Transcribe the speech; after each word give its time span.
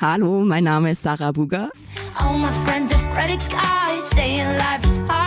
Hallo, 0.00 0.44
mein 0.44 0.64
Name 0.64 0.90
ist 0.90 1.02
Sarah 1.02 1.32
Buga. 1.32 1.70
All 2.18 2.38
my 2.38 2.48
friends 2.64 2.92
have 2.92 3.14
credit 3.14 3.40
cards, 3.48 4.10
saying 4.10 4.56
life 4.58 4.84
is 4.84 4.98
hard. 5.08 5.24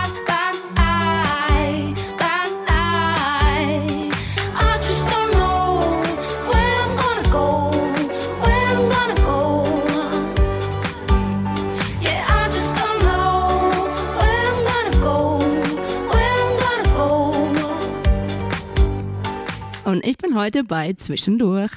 Und 19.87 20.05
ich 20.05 20.17
bin 20.17 20.35
heute 20.35 20.65
bei 20.65 20.91
Zwischendurch. 20.91 21.71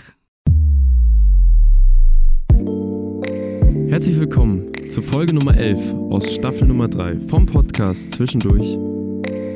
Herzlich 3.90 4.20
willkommen 4.20 4.70
zur 4.88 5.02
Folge 5.02 5.32
Nummer 5.32 5.56
11 5.56 5.94
aus 6.10 6.32
Staffel 6.32 6.68
Nummer 6.68 6.86
3 6.86 7.18
vom 7.26 7.44
Podcast 7.44 8.12
Zwischendurch. 8.12 8.78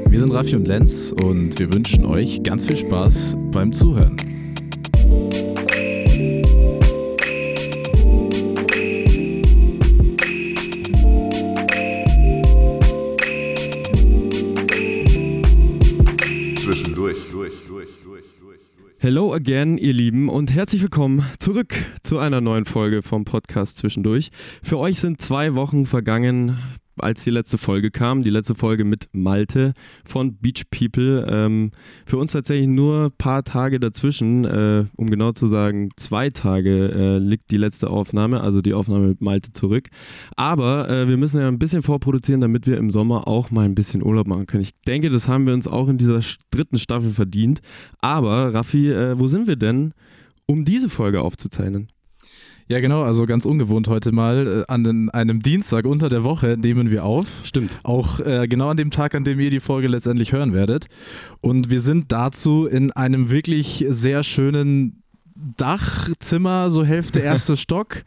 Wir 0.08 0.18
sind 0.18 0.32
Raffi 0.32 0.56
und 0.56 0.66
Lenz 0.66 1.14
und 1.22 1.56
wir 1.56 1.72
wünschen 1.72 2.04
euch 2.04 2.42
ganz 2.42 2.66
viel 2.66 2.76
Spaß 2.76 3.36
beim 3.52 3.72
Zuhören. 3.72 4.33
Hello 19.34 19.42
again, 19.42 19.78
ihr 19.78 19.92
Lieben, 19.92 20.28
und 20.28 20.54
herzlich 20.54 20.80
willkommen 20.80 21.26
zurück 21.40 21.74
zu 22.04 22.20
einer 22.20 22.40
neuen 22.40 22.66
Folge 22.66 23.02
vom 23.02 23.24
Podcast 23.24 23.78
Zwischendurch. 23.78 24.30
Für 24.62 24.78
euch 24.78 25.00
sind 25.00 25.20
zwei 25.20 25.56
Wochen 25.56 25.86
vergangen, 25.86 26.56
als 26.98 27.24
die 27.24 27.30
letzte 27.30 27.58
Folge 27.58 27.90
kam, 27.90 28.22
die 28.22 28.30
letzte 28.30 28.54
Folge 28.54 28.84
mit 28.84 29.08
Malte 29.12 29.74
von 30.04 30.36
Beach 30.36 30.64
People. 30.70 31.26
Ähm, 31.28 31.70
für 32.06 32.18
uns 32.18 32.32
tatsächlich 32.32 32.68
nur 32.68 33.06
ein 33.06 33.12
paar 33.16 33.44
Tage 33.44 33.80
dazwischen, 33.80 34.44
äh, 34.44 34.84
um 34.96 35.10
genau 35.10 35.32
zu 35.32 35.46
sagen, 35.46 35.90
zwei 35.96 36.30
Tage 36.30 36.90
äh, 36.90 37.18
liegt 37.18 37.50
die 37.50 37.56
letzte 37.56 37.90
Aufnahme, 37.90 38.40
also 38.40 38.60
die 38.60 38.74
Aufnahme 38.74 39.08
mit 39.08 39.20
Malte 39.20 39.52
zurück. 39.52 39.88
Aber 40.36 40.88
äh, 40.88 41.08
wir 41.08 41.16
müssen 41.16 41.40
ja 41.40 41.48
ein 41.48 41.58
bisschen 41.58 41.82
vorproduzieren, 41.82 42.40
damit 42.40 42.66
wir 42.66 42.78
im 42.78 42.90
Sommer 42.90 43.26
auch 43.26 43.50
mal 43.50 43.64
ein 43.64 43.74
bisschen 43.74 44.02
Urlaub 44.02 44.26
machen 44.26 44.46
können. 44.46 44.62
Ich 44.62 44.74
denke, 44.86 45.10
das 45.10 45.28
haben 45.28 45.46
wir 45.46 45.54
uns 45.54 45.66
auch 45.66 45.88
in 45.88 45.98
dieser 45.98 46.20
dritten 46.50 46.78
Staffel 46.78 47.10
verdient. 47.10 47.60
Aber 48.00 48.54
Raffi, 48.54 48.90
äh, 48.90 49.18
wo 49.18 49.28
sind 49.28 49.48
wir 49.48 49.56
denn, 49.56 49.94
um 50.46 50.64
diese 50.64 50.88
Folge 50.88 51.22
aufzuzeichnen? 51.22 51.88
Ja, 52.66 52.80
genau, 52.80 53.02
also 53.02 53.26
ganz 53.26 53.44
ungewohnt 53.44 53.88
heute 53.88 54.12
mal. 54.12 54.64
Äh, 54.66 54.72
an 54.72 55.10
einem 55.10 55.40
Dienstag 55.40 55.84
unter 55.84 56.08
der 56.08 56.24
Woche 56.24 56.56
nehmen 56.58 56.90
wir 56.90 57.04
auf. 57.04 57.26
Stimmt. 57.44 57.78
Auch 57.82 58.20
äh, 58.20 58.48
genau 58.48 58.70
an 58.70 58.78
dem 58.78 58.90
Tag, 58.90 59.14
an 59.14 59.24
dem 59.24 59.38
ihr 59.38 59.50
die 59.50 59.60
Folge 59.60 59.88
letztendlich 59.88 60.32
hören 60.32 60.54
werdet. 60.54 60.86
Und 61.42 61.70
wir 61.70 61.80
sind 61.80 62.10
dazu 62.10 62.66
in 62.66 62.90
einem 62.92 63.30
wirklich 63.30 63.84
sehr 63.88 64.22
schönen 64.22 65.02
Dachzimmer, 65.56 66.70
so 66.70 66.84
Hälfte 66.84 67.18
erster 67.20 67.58
Stock. 67.58 68.02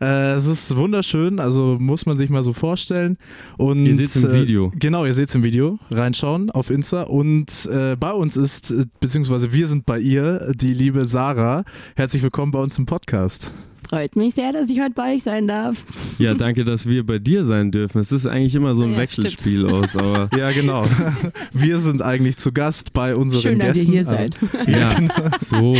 Äh, 0.00 0.32
es 0.32 0.46
ist 0.46 0.74
wunderschön, 0.74 1.38
also 1.38 1.76
muss 1.78 2.06
man 2.06 2.16
sich 2.16 2.30
mal 2.30 2.42
so 2.42 2.54
vorstellen. 2.54 3.18
Und, 3.58 3.84
ihr 3.84 3.94
seht 3.94 4.06
es 4.06 4.16
im 4.16 4.32
Video. 4.32 4.68
Äh, 4.68 4.78
genau, 4.78 5.04
ihr 5.04 5.12
seht 5.12 5.28
es 5.28 5.34
im 5.34 5.42
Video. 5.42 5.78
Reinschauen 5.90 6.50
auf 6.50 6.70
Insta. 6.70 7.02
Und 7.02 7.68
äh, 7.70 7.94
bei 7.94 8.12
uns 8.12 8.38
ist, 8.38 8.70
äh, 8.70 8.86
beziehungsweise 9.00 9.52
wir 9.52 9.66
sind 9.66 9.84
bei 9.84 9.98
ihr, 9.98 10.50
die 10.54 10.72
liebe 10.72 11.04
Sarah. 11.04 11.64
Herzlich 11.94 12.22
willkommen 12.22 12.52
bei 12.52 12.60
uns 12.60 12.78
im 12.78 12.86
Podcast. 12.86 13.52
Freut 13.88 14.16
mich 14.16 14.34
sehr, 14.34 14.52
dass 14.52 14.70
ich 14.70 14.80
heute 14.80 14.92
bei 14.92 15.14
euch 15.14 15.22
sein 15.22 15.48
darf. 15.48 15.84
Ja, 16.18 16.34
danke, 16.34 16.64
dass 16.64 16.86
wir 16.86 17.06
bei 17.06 17.18
dir 17.18 17.44
sein 17.44 17.70
dürfen. 17.70 18.00
Es 18.00 18.12
ist 18.12 18.26
eigentlich 18.26 18.54
immer 18.54 18.74
so 18.74 18.82
ein 18.82 18.92
ja, 18.92 18.98
Wechselspiel 18.98 19.66
stimmt. 19.66 19.72
aus, 19.72 19.96
aber. 19.96 20.28
Ja, 20.38 20.50
genau. 20.50 20.84
Wir 21.52 21.78
sind 21.78 22.02
eigentlich 22.02 22.36
zu 22.36 22.52
Gast 22.52 22.92
bei 22.92 23.16
unseren 23.16 23.40
Schön, 23.40 23.58
Gästen. 23.58 23.92
Schön, 23.92 24.04
dass 24.04 24.12
ihr 24.12 24.18
hier 24.18 24.28
seid. 24.28 24.36
Ja, 24.68 25.38
so. 25.40 25.74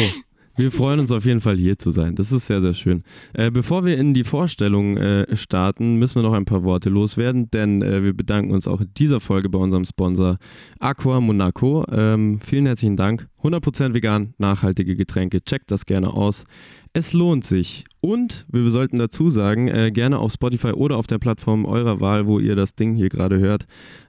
Wir 0.58 0.72
freuen 0.72 0.98
uns 0.98 1.12
auf 1.12 1.24
jeden 1.24 1.40
Fall 1.40 1.56
hier 1.56 1.78
zu 1.78 1.92
sein. 1.92 2.16
Das 2.16 2.32
ist 2.32 2.48
sehr, 2.48 2.60
sehr 2.60 2.74
schön. 2.74 3.04
Äh, 3.32 3.52
bevor 3.52 3.84
wir 3.84 3.96
in 3.96 4.12
die 4.12 4.24
Vorstellung 4.24 4.96
äh, 4.96 5.36
starten, 5.36 6.00
müssen 6.00 6.16
wir 6.16 6.28
noch 6.28 6.34
ein 6.34 6.46
paar 6.46 6.64
Worte 6.64 6.90
loswerden, 6.90 7.48
denn 7.52 7.80
äh, 7.80 8.02
wir 8.02 8.12
bedanken 8.12 8.50
uns 8.50 8.66
auch 8.66 8.80
in 8.80 8.90
dieser 8.96 9.20
Folge 9.20 9.48
bei 9.48 9.58
unserem 9.60 9.84
Sponsor 9.84 10.38
Aqua 10.80 11.20
Monaco. 11.20 11.84
Ähm, 11.92 12.40
vielen 12.44 12.66
herzlichen 12.66 12.96
Dank. 12.96 13.28
100% 13.44 13.94
vegan, 13.94 14.34
nachhaltige 14.38 14.96
Getränke. 14.96 15.44
Checkt 15.44 15.70
das 15.70 15.86
gerne 15.86 16.12
aus. 16.12 16.42
Es 16.98 17.12
lohnt 17.12 17.44
sich. 17.44 17.84
Und 18.00 18.44
wir 18.50 18.68
sollten 18.72 18.96
dazu 18.96 19.30
sagen, 19.30 19.68
äh, 19.68 19.92
gerne 19.92 20.18
auf 20.18 20.32
Spotify 20.32 20.72
oder 20.72 20.96
auf 20.96 21.06
der 21.06 21.20
Plattform 21.20 21.64
eurer 21.64 22.00
Wahl, 22.00 22.26
wo 22.26 22.40
ihr 22.40 22.56
das 22.56 22.74
Ding 22.74 22.96
hier 22.96 23.08
gerade 23.08 23.38
hört, 23.38 23.66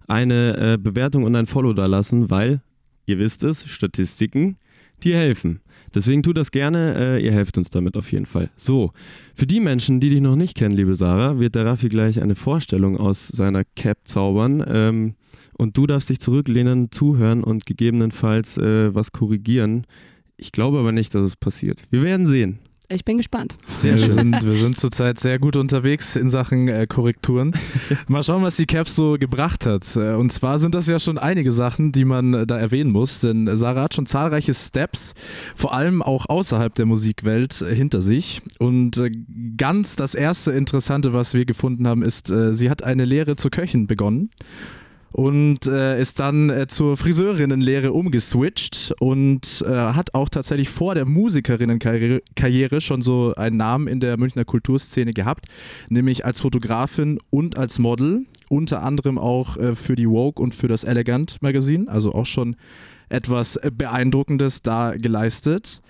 eine 0.07 0.57
äh, 0.57 0.77
Bewertung 0.79 1.23
und 1.23 1.35
ein 1.35 1.45
Follow 1.45 1.73
da 1.73 1.85
lassen, 1.85 2.31
weil, 2.31 2.63
ihr 3.05 3.19
wisst 3.19 3.43
es, 3.43 3.69
Statistiken, 3.69 4.57
die 5.03 5.13
helfen. 5.13 5.59
Deswegen 5.93 6.23
tut 6.23 6.37
das 6.37 6.49
gerne, 6.49 6.95
äh, 6.97 7.23
ihr 7.23 7.31
helft 7.31 7.59
uns 7.59 7.69
damit 7.69 7.95
auf 7.95 8.11
jeden 8.11 8.25
Fall. 8.25 8.49
So, 8.55 8.91
für 9.35 9.45
die 9.45 9.59
Menschen, 9.59 9.99
die 9.99 10.09
dich 10.09 10.21
noch 10.21 10.35
nicht 10.35 10.57
kennen, 10.57 10.73
liebe 10.73 10.95
Sarah, 10.95 11.37
wird 11.37 11.53
der 11.53 11.67
Raffi 11.67 11.89
gleich 11.89 12.19
eine 12.19 12.33
Vorstellung 12.33 12.97
aus 12.97 13.27
seiner 13.27 13.65
Cap 13.75 13.99
zaubern. 14.05 14.65
Ähm, 14.67 15.13
und 15.59 15.77
du 15.77 15.85
darfst 15.85 16.09
dich 16.09 16.19
zurücklehnen, 16.19 16.91
zuhören 16.91 17.43
und 17.43 17.67
gegebenenfalls 17.67 18.57
äh, 18.57 18.95
was 18.95 19.11
korrigieren. 19.11 19.85
Ich 20.37 20.51
glaube 20.51 20.79
aber 20.79 20.91
nicht, 20.91 21.13
dass 21.13 21.23
es 21.23 21.35
passiert. 21.35 21.83
Wir 21.91 22.01
werden 22.01 22.25
sehen. 22.25 22.57
Ich 22.91 23.05
bin 23.05 23.17
gespannt. 23.17 23.55
Sehr 23.77 23.97
schön. 23.97 24.07
Wir 24.07 24.13
sind, 24.13 24.43
wir 24.43 24.53
sind 24.53 24.77
zurzeit 24.77 25.19
sehr 25.19 25.37
gut 25.37 25.55
unterwegs 25.55 26.15
in 26.15 26.27
Sachen 26.27 26.67
äh, 26.67 26.87
Korrekturen. 26.87 27.53
Mal 28.07 28.23
schauen, 28.23 28.41
was 28.41 28.55
die 28.55 28.65
Caps 28.65 28.95
so 28.95 29.17
gebracht 29.19 29.67
hat. 29.67 29.95
Äh, 29.95 30.15
und 30.15 30.31
zwar 30.31 30.57
sind 30.57 30.73
das 30.73 30.87
ja 30.87 30.97
schon 30.97 31.19
einige 31.19 31.51
Sachen, 31.51 31.91
die 31.91 32.03
man 32.03 32.33
äh, 32.33 32.47
da 32.47 32.57
erwähnen 32.57 32.91
muss, 32.91 33.19
denn 33.19 33.47
Sarah 33.55 33.83
hat 33.83 33.93
schon 33.93 34.07
zahlreiche 34.07 34.55
Steps, 34.55 35.13
vor 35.55 35.75
allem 35.75 36.01
auch 36.01 36.27
außerhalb 36.29 36.73
der 36.73 36.87
Musikwelt, 36.87 37.61
äh, 37.61 37.75
hinter 37.75 38.01
sich. 38.01 38.41
Und 38.57 38.99
ganz 39.55 39.95
das 39.95 40.15
erste 40.15 40.51
Interessante, 40.51 41.13
was 41.13 41.35
wir 41.35 41.45
gefunden 41.45 41.87
haben, 41.87 42.01
ist, 42.01 42.33
sie 42.51 42.69
hat 42.69 42.83
eine 42.83 43.05
Lehre 43.05 43.35
zur 43.35 43.51
Köchin 43.51 43.87
begonnen 43.87 44.29
und 45.13 45.65
äh, 45.65 45.99
ist 45.99 46.19
dann 46.19 46.49
äh, 46.49 46.67
zur 46.67 46.97
Friseurinnenlehre 46.97 47.91
umgeswitcht 47.93 48.93
und 48.99 49.63
äh, 49.65 49.69
hat 49.69 50.13
auch 50.13 50.29
tatsächlich 50.29 50.69
vor 50.69 50.95
der 50.95 51.05
Musikerinnenkarriere 51.05 52.81
schon 52.81 53.01
so 53.01 53.33
einen 53.35 53.57
Namen 53.57 53.87
in 53.87 53.99
der 53.99 54.17
Münchner 54.17 54.45
Kulturszene 54.45 55.13
gehabt, 55.13 55.45
nämlich 55.89 56.25
als 56.25 56.41
Fotografin 56.41 57.19
und 57.29 57.57
als 57.57 57.79
Model, 57.79 58.25
unter 58.49 58.83
anderem 58.83 59.17
auch 59.17 59.57
äh, 59.57 59.75
für 59.75 59.95
die 59.95 60.05
Vogue 60.05 60.43
und 60.43 60.53
für 60.53 60.67
das 60.67 60.83
Elegant 60.83 61.41
Magazin, 61.41 61.87
also 61.89 62.13
auch 62.13 62.25
schon 62.25 62.55
etwas 63.09 63.59
Beeindruckendes 63.75 64.61
da 64.61 64.95
geleistet. 64.95 65.81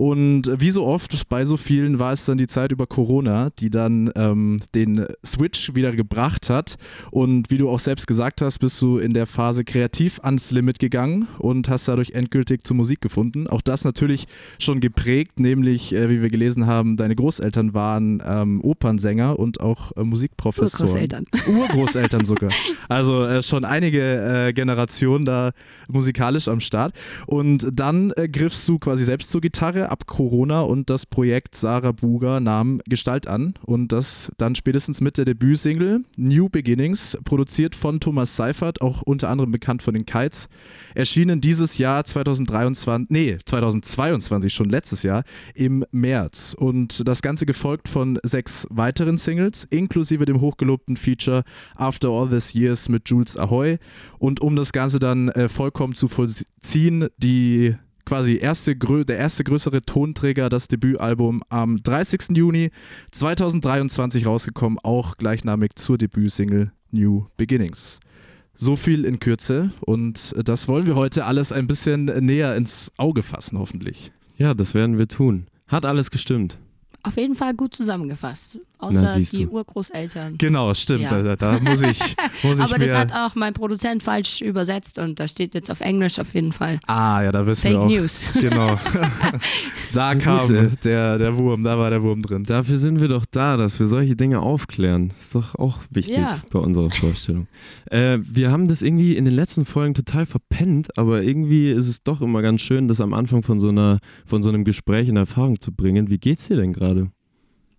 Und 0.00 0.50
wie 0.58 0.70
so 0.70 0.86
oft 0.86 1.28
bei 1.28 1.44
so 1.44 1.58
vielen 1.58 1.98
war 1.98 2.14
es 2.14 2.24
dann 2.24 2.38
die 2.38 2.46
Zeit 2.46 2.72
über 2.72 2.86
Corona, 2.86 3.50
die 3.58 3.68
dann 3.68 4.10
ähm, 4.16 4.58
den 4.74 5.04
Switch 5.22 5.74
wieder 5.74 5.92
gebracht 5.92 6.48
hat. 6.48 6.76
Und 7.10 7.50
wie 7.50 7.58
du 7.58 7.68
auch 7.68 7.80
selbst 7.80 8.06
gesagt 8.06 8.40
hast, 8.40 8.60
bist 8.60 8.80
du 8.80 8.96
in 8.96 9.12
der 9.12 9.26
Phase 9.26 9.62
kreativ 9.62 10.18
ans 10.22 10.52
Limit 10.52 10.78
gegangen 10.78 11.28
und 11.38 11.68
hast 11.68 11.86
dadurch 11.86 12.12
endgültig 12.12 12.64
zur 12.64 12.76
Musik 12.76 13.02
gefunden. 13.02 13.46
Auch 13.46 13.60
das 13.60 13.84
natürlich 13.84 14.26
schon 14.58 14.80
geprägt, 14.80 15.38
nämlich, 15.38 15.94
äh, 15.94 16.08
wie 16.08 16.22
wir 16.22 16.30
gelesen 16.30 16.64
haben, 16.64 16.96
deine 16.96 17.14
Großeltern 17.14 17.74
waren 17.74 18.22
ähm, 18.26 18.64
Opernsänger 18.64 19.38
und 19.38 19.60
auch 19.60 19.94
äh, 19.98 20.02
Musikprofessoren. 20.02 20.88
Urgroßeltern. 20.88 21.24
Urgroßeltern 21.46 22.24
sogar. 22.24 22.50
Also 22.88 23.24
äh, 23.24 23.42
schon 23.42 23.64
einige 23.64 24.48
äh, 24.48 24.52
Generationen 24.52 25.24
da 25.24 25.52
musikalisch 25.88 26.48
am 26.48 26.58
Start. 26.58 26.92
Und 27.26 27.68
dann 27.72 28.12
äh, 28.16 28.28
griffst 28.28 28.68
du 28.68 28.78
quasi 28.80 29.04
selbst 29.04 29.30
zur 29.30 29.40
Gitarre 29.40 29.89
ab 29.90 30.06
Corona 30.06 30.62
und 30.62 30.90
das 30.90 31.06
Projekt 31.06 31.54
Sarah 31.54 31.92
Buger 31.92 32.40
nahm 32.40 32.80
Gestalt 32.88 33.26
an 33.26 33.54
und 33.64 33.92
das 33.92 34.32
dann 34.38 34.54
spätestens 34.54 35.00
mit 35.00 35.18
der 35.18 35.24
Debütsingle 35.24 36.02
New 36.16 36.48
Beginnings, 36.48 37.18
produziert 37.24 37.74
von 37.74 38.00
Thomas 38.00 38.36
Seifert, 38.36 38.80
auch 38.80 39.02
unter 39.02 39.28
anderem 39.28 39.50
bekannt 39.50 39.82
von 39.82 39.94
den 39.94 40.06
Kites, 40.06 40.48
erschienen 40.94 41.40
dieses 41.40 41.78
Jahr 41.78 42.04
2023, 42.04 43.10
nee, 43.10 43.38
2022 43.44 44.52
schon 44.52 44.68
letztes 44.68 45.02
Jahr 45.02 45.24
im 45.54 45.84
März. 45.90 46.54
Und 46.58 47.06
das 47.06 47.22
Ganze 47.22 47.46
gefolgt 47.46 47.88
von 47.88 48.18
sechs 48.22 48.66
weiteren 48.70 49.18
Singles, 49.18 49.66
inklusive 49.70 50.24
dem 50.24 50.40
hochgelobten 50.40 50.96
Feature 50.96 51.42
After 51.76 52.08
All 52.08 52.28
These 52.28 52.56
Years 52.56 52.88
mit 52.88 53.08
Jules 53.08 53.36
Ahoy. 53.36 53.78
Und 54.18 54.40
um 54.40 54.56
das 54.56 54.72
Ganze 54.72 54.98
dann 54.98 55.28
äh, 55.30 55.48
vollkommen 55.48 55.94
zu 55.94 56.08
vollziehen, 56.08 57.08
die 57.18 57.74
quasi 58.10 58.38
erste, 58.38 58.74
der 58.74 59.18
erste 59.18 59.44
größere 59.44 59.82
Tonträger, 59.82 60.48
das 60.48 60.66
Debütalbum 60.66 61.44
am 61.48 61.80
30. 61.80 62.36
Juni 62.36 62.70
2023 63.12 64.26
rausgekommen, 64.26 64.80
auch 64.82 65.16
gleichnamig 65.16 65.76
zur 65.76 65.96
Debütsingle 65.96 66.72
New 66.90 67.26
Beginnings. 67.36 68.00
So 68.52 68.74
viel 68.74 69.04
in 69.04 69.20
Kürze 69.20 69.70
und 69.82 70.34
das 70.44 70.66
wollen 70.66 70.86
wir 70.86 70.96
heute 70.96 71.24
alles 71.24 71.52
ein 71.52 71.68
bisschen 71.68 72.06
näher 72.06 72.56
ins 72.56 72.90
Auge 72.96 73.22
fassen, 73.22 73.60
hoffentlich. 73.60 74.10
Ja, 74.38 74.54
das 74.54 74.74
werden 74.74 74.98
wir 74.98 75.06
tun. 75.06 75.46
Hat 75.68 75.84
alles 75.84 76.10
gestimmt. 76.10 76.58
Auf 77.02 77.16
jeden 77.16 77.34
Fall 77.34 77.54
gut 77.54 77.74
zusammengefasst. 77.74 78.58
Außer 78.80 79.18
die 79.18 79.44
du. 79.44 79.50
Urgroßeltern. 79.50 80.38
Genau, 80.38 80.72
stimmt. 80.72 81.02
Ja. 81.02 81.22
Da, 81.22 81.36
da, 81.36 81.58
muss 81.60 81.82
ich. 81.82 82.00
Muss 82.42 82.58
ich 82.58 82.60
Aber 82.60 82.78
das 82.78 82.94
hat 82.94 83.12
auch 83.12 83.34
mein 83.34 83.52
Produzent 83.52 84.02
falsch 84.02 84.40
übersetzt 84.40 84.98
und 84.98 85.20
da 85.20 85.28
steht 85.28 85.54
jetzt 85.54 85.70
auf 85.70 85.80
Englisch 85.80 86.18
auf 86.18 86.32
jeden 86.32 86.52
Fall. 86.52 86.80
Ah, 86.86 87.22
ja, 87.22 87.32
da 87.32 87.46
wissen 87.46 87.62
Fake 87.62 87.72
wir 87.72 87.80
auch. 87.80 87.88
News. 87.88 88.24
Genau. 88.40 88.78
da 89.92 90.14
kam 90.14 90.48
Gut, 90.48 90.84
der, 90.84 91.18
der 91.18 91.36
Wurm, 91.36 91.62
da 91.62 91.78
war 91.78 91.90
der 91.90 92.02
Wurm 92.02 92.22
drin. 92.22 92.44
Dafür 92.44 92.78
sind 92.78 93.00
wir 93.00 93.08
doch 93.08 93.26
da, 93.30 93.58
dass 93.58 93.78
wir 93.78 93.86
solche 93.86 94.16
Dinge 94.16 94.40
aufklären. 94.40 95.08
Das 95.08 95.24
ist 95.24 95.34
doch 95.34 95.54
auch 95.56 95.78
wichtig 95.90 96.16
ja. 96.16 96.40
bei 96.50 96.58
unserer 96.58 96.88
Vorstellung. 96.88 97.48
äh, 97.90 98.18
wir 98.22 98.50
haben 98.50 98.66
das 98.66 98.80
irgendwie 98.80 99.16
in 99.16 99.26
den 99.26 99.34
letzten 99.34 99.66
Folgen 99.66 99.92
total 99.92 100.24
verpennt, 100.24 100.96
aber 100.96 101.22
irgendwie 101.22 101.70
ist 101.70 101.86
es 101.86 102.02
doch 102.02 102.22
immer 102.22 102.40
ganz 102.40 102.62
schön, 102.62 102.88
das 102.88 103.00
am 103.00 103.12
Anfang 103.12 103.42
von 103.42 103.60
so, 103.60 103.68
einer, 103.68 103.98
von 104.24 104.42
so 104.42 104.48
einem 104.48 104.64
Gespräch 104.64 105.08
in 105.08 105.16
Erfahrung 105.16 105.60
zu 105.60 105.72
bringen. 105.72 106.08
Wie 106.08 106.18
geht's 106.18 106.48
dir 106.48 106.56
denn 106.56 106.72
gerade? 106.72 106.89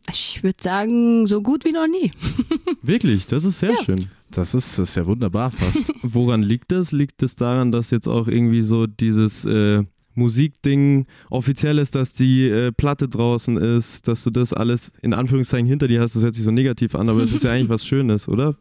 Ich 0.10 0.44
würde 0.44 0.58
sagen, 0.62 1.28
so 1.28 1.42
gut 1.42 1.66
wie 1.66 1.72
noch 1.72 1.88
nie. 1.88 2.12
Wirklich, 2.82 3.28
das 3.28 3.46
ist 3.46 3.60
sehr 3.60 3.72
ja. 3.72 3.84
schön. 3.84 4.08
Das 4.32 4.54
ist, 4.54 4.80
das 4.80 4.90
ist 4.90 4.96
ja 4.96 5.06
wunderbar 5.06 5.52
fast. 5.52 5.94
Woran 6.02 6.42
liegt 6.42 6.72
das? 6.72 6.92
Liegt 6.92 7.22
es 7.22 7.36
daran, 7.36 7.72
dass 7.72 7.92
jetzt 7.92 8.08
auch 8.08 8.28
irgendwie 8.28 8.62
so 8.62 8.88
dieses 8.88 9.46
äh, 9.46 9.84
Musikding 10.16 11.06
offiziell 11.30 11.78
ist, 11.78 11.96
dass 11.96 12.14
die 12.14 12.48
äh, 12.48 12.72
Platte 12.72 13.08
draußen 13.08 13.58
ist, 13.58 14.08
dass 14.08 14.24
du 14.24 14.30
das 14.30 14.54
alles 14.54 14.92
in 15.02 15.14
Anführungszeichen 15.14 15.68
hinter 15.68 15.88
dir 15.88 16.02
hast? 16.02 16.16
Das 16.16 16.24
hört 16.24 16.36
sich 16.36 16.44
so 16.44 16.52
negativ 16.52 16.96
an, 16.96 17.10
aber 17.10 17.22
es 17.22 17.34
ist 17.34 17.44
ja 17.44 17.52
eigentlich 17.52 17.70
was 17.70 17.86
Schönes, 17.86 18.28
oder? 18.28 18.56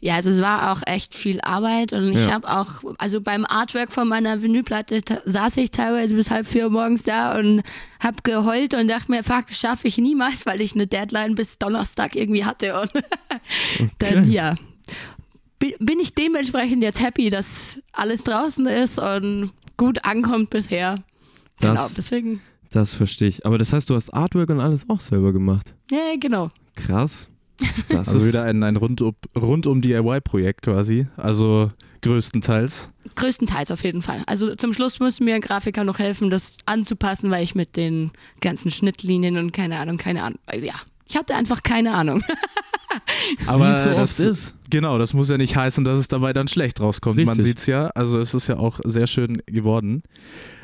Ja, 0.00 0.14
also 0.14 0.30
es 0.30 0.40
war 0.40 0.72
auch 0.72 0.82
echt 0.86 1.14
viel 1.14 1.40
Arbeit 1.40 1.92
und 1.92 2.10
ich 2.10 2.26
ja. 2.26 2.32
habe 2.32 2.48
auch, 2.48 2.84
also 2.98 3.20
beim 3.20 3.44
Artwork 3.44 3.90
von 3.90 4.06
meiner 4.06 4.40
Vinylplatte 4.42 5.00
saß 5.24 5.56
ich 5.56 5.72
teilweise 5.72 6.14
bis 6.14 6.30
halb 6.30 6.46
vier 6.46 6.70
morgens 6.70 7.02
da 7.02 7.36
und 7.36 7.62
habe 8.00 8.16
geheult 8.22 8.74
und 8.74 8.86
dachte 8.86 9.10
mir, 9.10 9.24
fuck, 9.24 9.46
das 9.48 9.58
schaffe 9.58 9.88
ich 9.88 9.98
niemals, 9.98 10.46
weil 10.46 10.60
ich 10.60 10.74
eine 10.74 10.86
Deadline 10.86 11.34
bis 11.34 11.58
Donnerstag 11.58 12.14
irgendwie 12.14 12.44
hatte 12.44 12.80
und 12.80 12.90
okay. 12.94 13.90
dann 13.98 14.30
ja, 14.30 14.54
bin 15.58 15.98
ich 16.00 16.14
dementsprechend 16.14 16.82
jetzt 16.82 17.02
happy, 17.02 17.30
dass 17.30 17.80
alles 17.92 18.22
draußen 18.22 18.66
ist 18.66 19.00
und 19.00 19.52
gut 19.76 20.04
ankommt 20.04 20.50
bisher. 20.50 21.02
Das, 21.60 21.74
genau, 21.74 21.88
deswegen. 21.96 22.40
Das 22.70 22.94
verstehe 22.94 23.28
ich. 23.28 23.44
Aber 23.44 23.58
das 23.58 23.72
heißt, 23.72 23.90
du 23.90 23.96
hast 23.96 24.10
Artwork 24.10 24.50
und 24.50 24.60
alles 24.60 24.88
auch 24.88 25.00
selber 25.00 25.32
gemacht? 25.32 25.74
Ja, 25.90 26.14
genau. 26.20 26.50
Krass. 26.76 27.28
Das 27.88 28.08
also 28.08 28.26
wieder 28.26 28.44
ein, 28.44 28.62
ein 28.62 28.76
rundum, 28.76 29.14
rundum 29.36 29.80
DIY-Projekt 29.80 30.62
quasi. 30.62 31.08
Also 31.16 31.68
größtenteils. 32.02 32.90
Größtenteils 33.16 33.70
auf 33.70 33.82
jeden 33.82 34.02
Fall. 34.02 34.22
Also 34.26 34.54
zum 34.54 34.72
Schluss 34.72 35.00
mussten 35.00 35.24
mir 35.24 35.40
Grafiker 35.40 35.84
noch 35.84 35.98
helfen, 35.98 36.30
das 36.30 36.58
anzupassen, 36.66 37.30
weil 37.30 37.42
ich 37.42 37.54
mit 37.54 37.76
den 37.76 38.12
ganzen 38.40 38.70
Schnittlinien 38.70 39.36
und 39.38 39.52
keine 39.52 39.78
Ahnung, 39.78 39.96
keine 39.96 40.22
Ahnung. 40.22 40.38
Also 40.46 40.66
ja, 40.66 40.74
ich 41.08 41.16
hatte 41.16 41.34
einfach 41.34 41.62
keine 41.62 41.94
Ahnung. 41.94 42.22
Aber 43.46 43.70
Wie 43.70 43.90
so 43.90 43.96
das 43.96 44.20
ist. 44.20 44.54
Genau, 44.70 44.98
das 44.98 45.14
muss 45.14 45.28
ja 45.28 45.36
nicht 45.36 45.56
heißen, 45.56 45.84
dass 45.84 45.98
es 45.98 46.08
dabei 46.08 46.32
dann 46.32 46.48
schlecht 46.48 46.80
rauskommt. 46.80 47.18
Richtig. 47.18 47.36
Man 47.36 47.40
sieht 47.40 47.58
es 47.58 47.66
ja. 47.66 47.88
Also 47.88 48.18
es 48.18 48.34
ist 48.34 48.46
ja 48.48 48.56
auch 48.56 48.80
sehr 48.84 49.06
schön 49.06 49.42
geworden. 49.46 50.02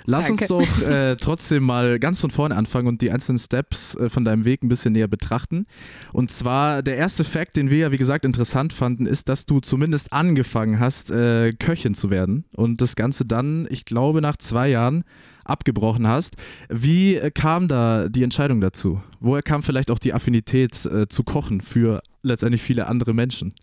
Lass 0.06 0.26
Danke. 0.26 0.52
uns 0.54 0.68
doch 0.68 0.82
äh, 0.88 1.16
trotzdem 1.16 1.64
mal 1.64 1.98
ganz 1.98 2.20
von 2.20 2.30
vorne 2.30 2.56
anfangen 2.56 2.88
und 2.88 3.00
die 3.00 3.10
einzelnen 3.10 3.38
Steps 3.38 3.94
äh, 3.96 4.10
von 4.10 4.24
deinem 4.24 4.44
Weg 4.44 4.62
ein 4.62 4.68
bisschen 4.68 4.92
näher 4.92 5.08
betrachten. 5.08 5.66
Und 6.12 6.30
zwar 6.30 6.82
der 6.82 6.96
erste 6.96 7.24
Fakt, 7.24 7.56
den 7.56 7.70
wir 7.70 7.78
ja 7.78 7.92
wie 7.92 7.98
gesagt 7.98 8.24
interessant 8.24 8.72
fanden, 8.72 9.06
ist, 9.06 9.28
dass 9.28 9.46
du 9.46 9.60
zumindest 9.60 10.12
angefangen 10.12 10.78
hast, 10.78 11.10
äh, 11.10 11.52
Köchin 11.52 11.94
zu 11.94 12.10
werden 12.10 12.44
und 12.54 12.80
das 12.80 12.96
Ganze 12.96 13.24
dann, 13.24 13.66
ich 13.70 13.84
glaube, 13.84 14.20
nach 14.20 14.36
zwei 14.36 14.68
Jahren 14.68 15.04
abgebrochen 15.44 16.06
hast. 16.06 16.36
Wie 16.68 17.16
äh, 17.16 17.30
kam 17.30 17.68
da 17.68 18.08
die 18.08 18.22
Entscheidung 18.22 18.60
dazu? 18.60 19.02
Woher 19.20 19.42
kam 19.42 19.62
vielleicht 19.62 19.90
auch 19.90 19.98
die 19.98 20.12
Affinität 20.12 20.84
äh, 20.86 21.08
zu 21.08 21.22
kochen 21.22 21.60
für 21.60 22.02
letztendlich 22.22 22.62
viele 22.62 22.86
andere 22.86 23.14
Menschen? 23.14 23.54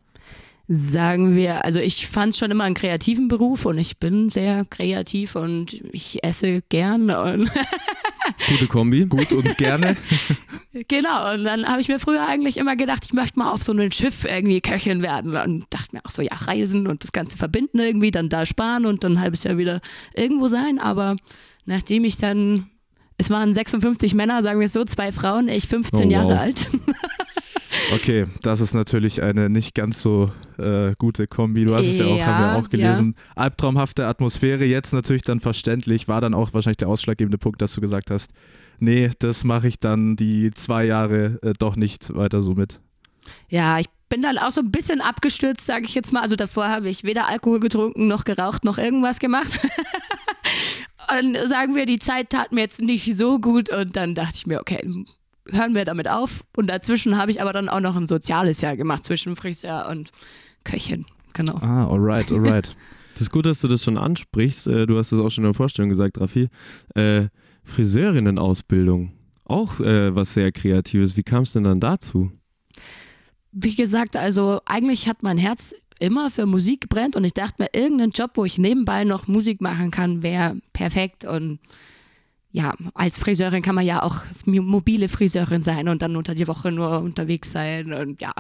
Sagen 0.74 1.36
wir, 1.36 1.66
also 1.66 1.80
ich 1.80 2.08
fand 2.08 2.36
schon 2.36 2.50
immer 2.50 2.64
einen 2.64 2.76
kreativen 2.76 3.28
Beruf 3.28 3.66
und 3.66 3.78
ich 3.78 3.98
bin 3.98 4.30
sehr 4.30 4.64
kreativ 4.70 5.36
und 5.36 5.74
ich 5.92 6.24
esse 6.24 6.62
gern. 6.70 7.12
Und 7.12 7.52
Gute 8.48 8.68
Kombi. 8.68 9.06
Gut 9.06 9.34
und 9.34 9.58
gerne. 9.58 9.98
genau, 10.88 11.34
und 11.34 11.44
dann 11.44 11.68
habe 11.68 11.82
ich 11.82 11.90
mir 11.90 12.00
früher 12.00 12.26
eigentlich 12.26 12.56
immer 12.56 12.78
gedacht, 12.78 13.04
ich 13.04 13.12
möchte 13.12 13.38
mal 13.38 13.52
auf 13.52 13.62
so 13.62 13.74
einem 13.74 13.92
Schiff 13.92 14.24
irgendwie 14.24 14.62
Köchin 14.62 15.04
werden 15.04 15.36
und 15.36 15.66
dachte 15.72 15.94
mir 15.94 16.06
auch 16.06 16.12
so, 16.12 16.22
ja, 16.22 16.34
reisen 16.34 16.88
und 16.88 17.04
das 17.04 17.12
Ganze 17.12 17.38
verbinden 17.38 17.80
irgendwie, 17.80 18.12
dann 18.12 18.30
da 18.30 18.46
sparen 18.46 18.86
und 18.86 19.04
dann 19.04 19.14
ein 19.14 19.22
halbes 19.22 19.44
Jahr 19.44 19.58
wieder 19.58 19.82
irgendwo 20.16 20.48
sein. 20.48 20.80
Aber 20.80 21.18
nachdem 21.66 22.06
ich 22.06 22.18
dann, 22.18 22.70
es 23.18 23.30
waren 23.30 23.54
56 23.54 24.14
Männer, 24.14 24.42
sagen 24.42 24.62
wir 24.62 24.68
es 24.68 24.74
so, 24.74 24.86
zwei 24.86 25.12
Frauen, 25.12 25.50
ich 25.50 25.68
15 25.68 26.00
oh, 26.00 26.04
wow. 26.04 26.12
Jahre 26.12 26.40
alt. 26.40 26.68
Okay, 27.94 28.26
das 28.42 28.60
ist 28.60 28.74
natürlich 28.74 29.22
eine 29.22 29.50
nicht 29.50 29.76
ganz 29.76 30.02
so 30.02 30.32
äh, 30.58 30.94
gute 30.98 31.28
Kombi. 31.28 31.66
Du 31.66 31.76
hast 31.76 31.86
es 31.86 32.00
ja 32.00 32.06
auch, 32.06 32.20
haben 32.20 32.44
wir 32.44 32.56
auch 32.58 32.70
gelesen. 32.70 33.16
Ja. 33.18 33.44
Albtraumhafte 33.44 34.06
Atmosphäre, 34.06 34.66
jetzt 34.66 34.94
natürlich 34.94 35.24
dann 35.24 35.40
verständlich, 35.40 36.08
war 36.08 36.22
dann 36.22 36.34
auch 36.34 36.54
wahrscheinlich 36.54 36.78
der 36.78 36.90
ausschlaggebende 36.90 37.38
Punkt, 37.38 37.62
dass 37.62 37.74
du 37.74 37.82
gesagt 37.82 38.12
hast, 38.12 38.32
nee, 38.80 39.10
das 39.20 39.44
mache 39.44 39.68
ich 39.68 39.80
dann 39.80 40.16
die 40.16 40.52
zwei 40.52 40.86
Jahre 40.86 41.40
äh, 41.42 41.54
doch 41.58 41.76
nicht 41.76 42.14
weiter 42.16 42.42
so 42.42 42.54
mit. 42.54 42.80
Ja, 43.50 43.80
ich 43.80 43.88
bin 44.10 44.22
dann 44.22 44.38
auch 44.38 44.52
so 44.52 44.62
ein 44.62 44.72
bisschen 44.72 45.00
abgestürzt, 45.00 45.66
sage 45.66 45.86
ich 45.86 45.96
jetzt 45.96 46.12
mal. 46.12 46.22
Also 46.22 46.36
davor 46.36 46.68
habe 46.68 46.90
ich 46.90 47.04
weder 47.04 47.28
Alkohol 47.28 47.60
getrunken, 47.60 48.08
noch 48.08 48.26
geraucht, 48.26 48.66
noch 48.66 48.78
irgendwas 48.78 49.20
gemacht. 49.20 49.60
und 51.20 51.38
sagen 51.48 51.76
wir, 51.76 51.86
die 51.86 52.00
Zeit 52.00 52.32
tat 52.32 52.52
mir 52.52 52.62
jetzt 52.62 52.82
nicht 52.82 53.16
so 53.16 53.40
gut 53.40 53.72
und 53.72 53.96
dann 53.96 54.16
dachte 54.16 54.36
ich 54.36 54.48
mir, 54.48 54.60
okay, 54.60 54.86
hören 55.50 55.76
wir 55.76 55.86
damit 55.86 56.08
auf. 56.08 56.44
Und 56.56 56.68
dazwischen 56.68 57.18
habe 57.18 57.32
ich 57.32 57.42
aber 57.42 57.54
dann 57.54 57.70
auch 57.70 57.80
noch 57.80 57.96
ein 57.96 58.08
soziales 58.08 58.62
Jahr 58.62 58.78
gemacht, 58.78 59.04
zwischen 59.04 59.36
Friseur 59.36 59.88
und 59.90 60.12
Köchin. 60.64 61.06
Genau. 61.34 61.56
Ah, 61.56 61.88
alright, 61.88 62.32
alright. 62.32 62.70
Das 63.14 63.28
ist 63.28 63.32
gut, 63.32 63.46
dass 63.46 63.60
du 63.60 63.68
das 63.68 63.84
schon 63.84 63.98
ansprichst. 63.98 64.68
Äh, 64.68 64.88
du 64.88 64.98
hast 64.98 65.12
es 65.12 65.20
auch 65.20 65.30
schon 65.30 65.44
in 65.44 65.50
der 65.50 65.54
Vorstellung 65.54 65.90
gesagt, 65.90 66.20
Raffi. 66.20 66.48
Äh, 66.96 67.28
Friseurinnen-Ausbildung. 67.66 69.12
Auch 69.46 69.80
äh, 69.80 70.16
was 70.16 70.34
sehr 70.34 70.52
Kreatives. 70.52 71.18
Wie 71.18 71.24
kam 71.24 71.44
es 71.44 71.54
denn 71.54 71.64
dann 71.64 71.80
dazu? 71.80 72.32
Wie 73.52 73.76
gesagt, 73.76 74.16
also 74.18 74.62
eigentlich 74.66 75.08
hat 75.08 75.24
mein 75.24 75.38
Herz 75.38 75.76
immer 76.00 76.32
für 76.32 76.46
Musik 76.46 76.82
gebrennt 76.82 77.16
und 77.16 77.24
ich 77.24 77.34
dachte 77.34 77.62
mir, 77.62 77.70
irgendein 77.74 78.10
Job, 78.12 78.32
wo 78.36 78.46
ich 78.46 78.58
nebenbei 78.58 79.04
noch 79.04 79.28
Musik 79.28 79.62
machen 79.62 79.92
kann, 79.92 80.24
wäre 80.24 80.58
perfekt 80.74 81.26
und 81.26 81.60
ja, 82.52 82.74
als 82.94 83.20
Friseurin 83.20 83.62
kann 83.62 83.76
man 83.76 83.86
ja 83.86 84.04
auch 84.04 84.18
mobile 84.46 85.08
Friseurin 85.08 85.64
sein 85.64 85.88
und 85.88 86.02
dann 86.02 86.16
unter 86.16 86.36
die 86.36 86.48
Woche 86.48 86.72
nur 86.72 87.00
unterwegs 87.00 87.52
sein 87.52 87.94
und 87.94 88.22
ja, 88.22 88.34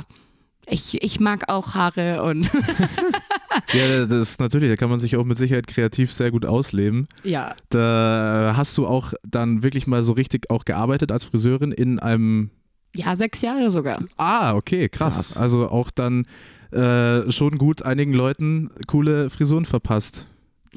ich, 0.68 1.02
ich 1.02 1.20
mag 1.20 1.50
auch 1.50 1.74
Haare 1.74 2.24
und. 2.24 2.52
ja, 3.74 4.06
das 4.06 4.22
ist 4.30 4.40
natürlich, 4.40 4.70
da 4.70 4.76
kann 4.76 4.90
man 4.90 5.00
sich 5.00 5.16
auch 5.16 5.24
mit 5.24 5.38
Sicherheit 5.38 5.68
kreativ 5.68 6.14
sehr 6.14 6.32
gut 6.32 6.46
ausleben. 6.46 7.08
Ja. 7.24 7.56
Da 7.70 8.54
hast 8.56 8.78
du 8.78 8.86
auch 8.86 9.14
dann 9.28 9.64
wirklich 9.64 9.88
mal 9.88 10.04
so 10.04 10.14
richtig 10.14 10.50
auch 10.50 10.66
gearbeitet 10.66 11.12
als 11.12 11.24
Friseurin 11.24 11.72
in 11.72 12.00
einem. 12.00 12.52
Ja, 12.96 13.16
sechs 13.16 13.42
Jahre 13.42 13.72
sogar. 13.72 14.04
Ah, 14.18 14.54
okay, 14.54 14.90
krass. 14.90 15.16
krass. 15.16 15.38
Also 15.38 15.70
auch 15.70 15.92
dann 15.92 16.26
äh, 16.72 17.32
schon 17.32 17.58
gut 17.58 17.84
einigen 17.84 18.14
Leuten 18.14 18.70
coole 18.86 19.30
Frisuren 19.30 19.66
verpasst. 19.66 20.28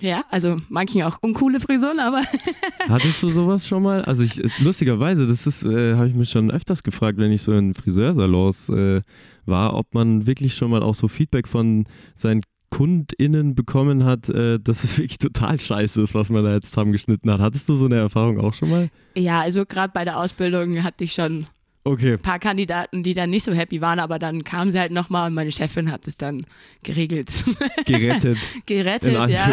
Ja, 0.00 0.24
also 0.30 0.60
manchen 0.68 1.02
auch 1.02 1.18
uncoole 1.20 1.60
Frisuren, 1.60 2.00
aber. 2.00 2.22
Hattest 2.88 3.22
du 3.22 3.28
sowas 3.28 3.66
schon 3.66 3.82
mal? 3.82 4.02
Also 4.02 4.22
ich, 4.24 4.36
lustigerweise, 4.60 5.26
das 5.26 5.46
ist, 5.46 5.64
äh, 5.64 5.94
habe 5.94 6.08
ich 6.08 6.14
mich 6.14 6.30
schon 6.30 6.50
öfters 6.50 6.82
gefragt, 6.82 7.18
wenn 7.18 7.30
ich 7.30 7.42
so 7.42 7.52
in 7.52 7.74
Friseursalons 7.74 8.70
äh, 8.70 9.02
war, 9.46 9.74
ob 9.74 9.94
man 9.94 10.26
wirklich 10.26 10.54
schon 10.54 10.70
mal 10.70 10.82
auch 10.82 10.94
so 10.94 11.06
Feedback 11.06 11.46
von 11.46 11.84
seinen 12.16 12.42
KundInnen 12.70 13.54
bekommen 13.54 14.04
hat, 14.04 14.28
äh, 14.30 14.58
dass 14.58 14.82
es 14.82 14.98
wirklich 14.98 15.18
total 15.18 15.60
scheiße 15.60 16.02
ist, 16.02 16.14
was 16.16 16.28
man 16.28 16.42
da 16.42 16.54
jetzt 16.54 16.70
zusammengeschnitten 16.70 17.30
hat. 17.30 17.40
Hattest 17.40 17.68
du 17.68 17.76
so 17.76 17.84
eine 17.84 17.96
Erfahrung 17.96 18.40
auch 18.40 18.52
schon 18.52 18.70
mal? 18.70 18.88
Ja, 19.14 19.42
also 19.42 19.64
gerade 19.64 19.92
bei 19.94 20.04
der 20.04 20.18
Ausbildung 20.18 20.82
hatte 20.82 21.04
ich 21.04 21.12
schon 21.12 21.46
Okay. 21.86 22.14
Ein 22.14 22.18
paar 22.18 22.38
Kandidaten, 22.38 23.02
die 23.02 23.12
dann 23.12 23.28
nicht 23.28 23.44
so 23.44 23.52
happy 23.52 23.82
waren, 23.82 23.98
aber 23.98 24.18
dann 24.18 24.42
kamen 24.42 24.70
sie 24.70 24.80
halt 24.80 24.90
nochmal 24.90 25.28
und 25.28 25.34
meine 25.34 25.52
Chefin 25.52 25.92
hat 25.92 26.06
es 26.06 26.16
dann 26.16 26.46
geregelt. 26.82 27.30
Gerettet. 27.84 28.38
Gerettet, 28.64 29.12
ja. 29.28 29.52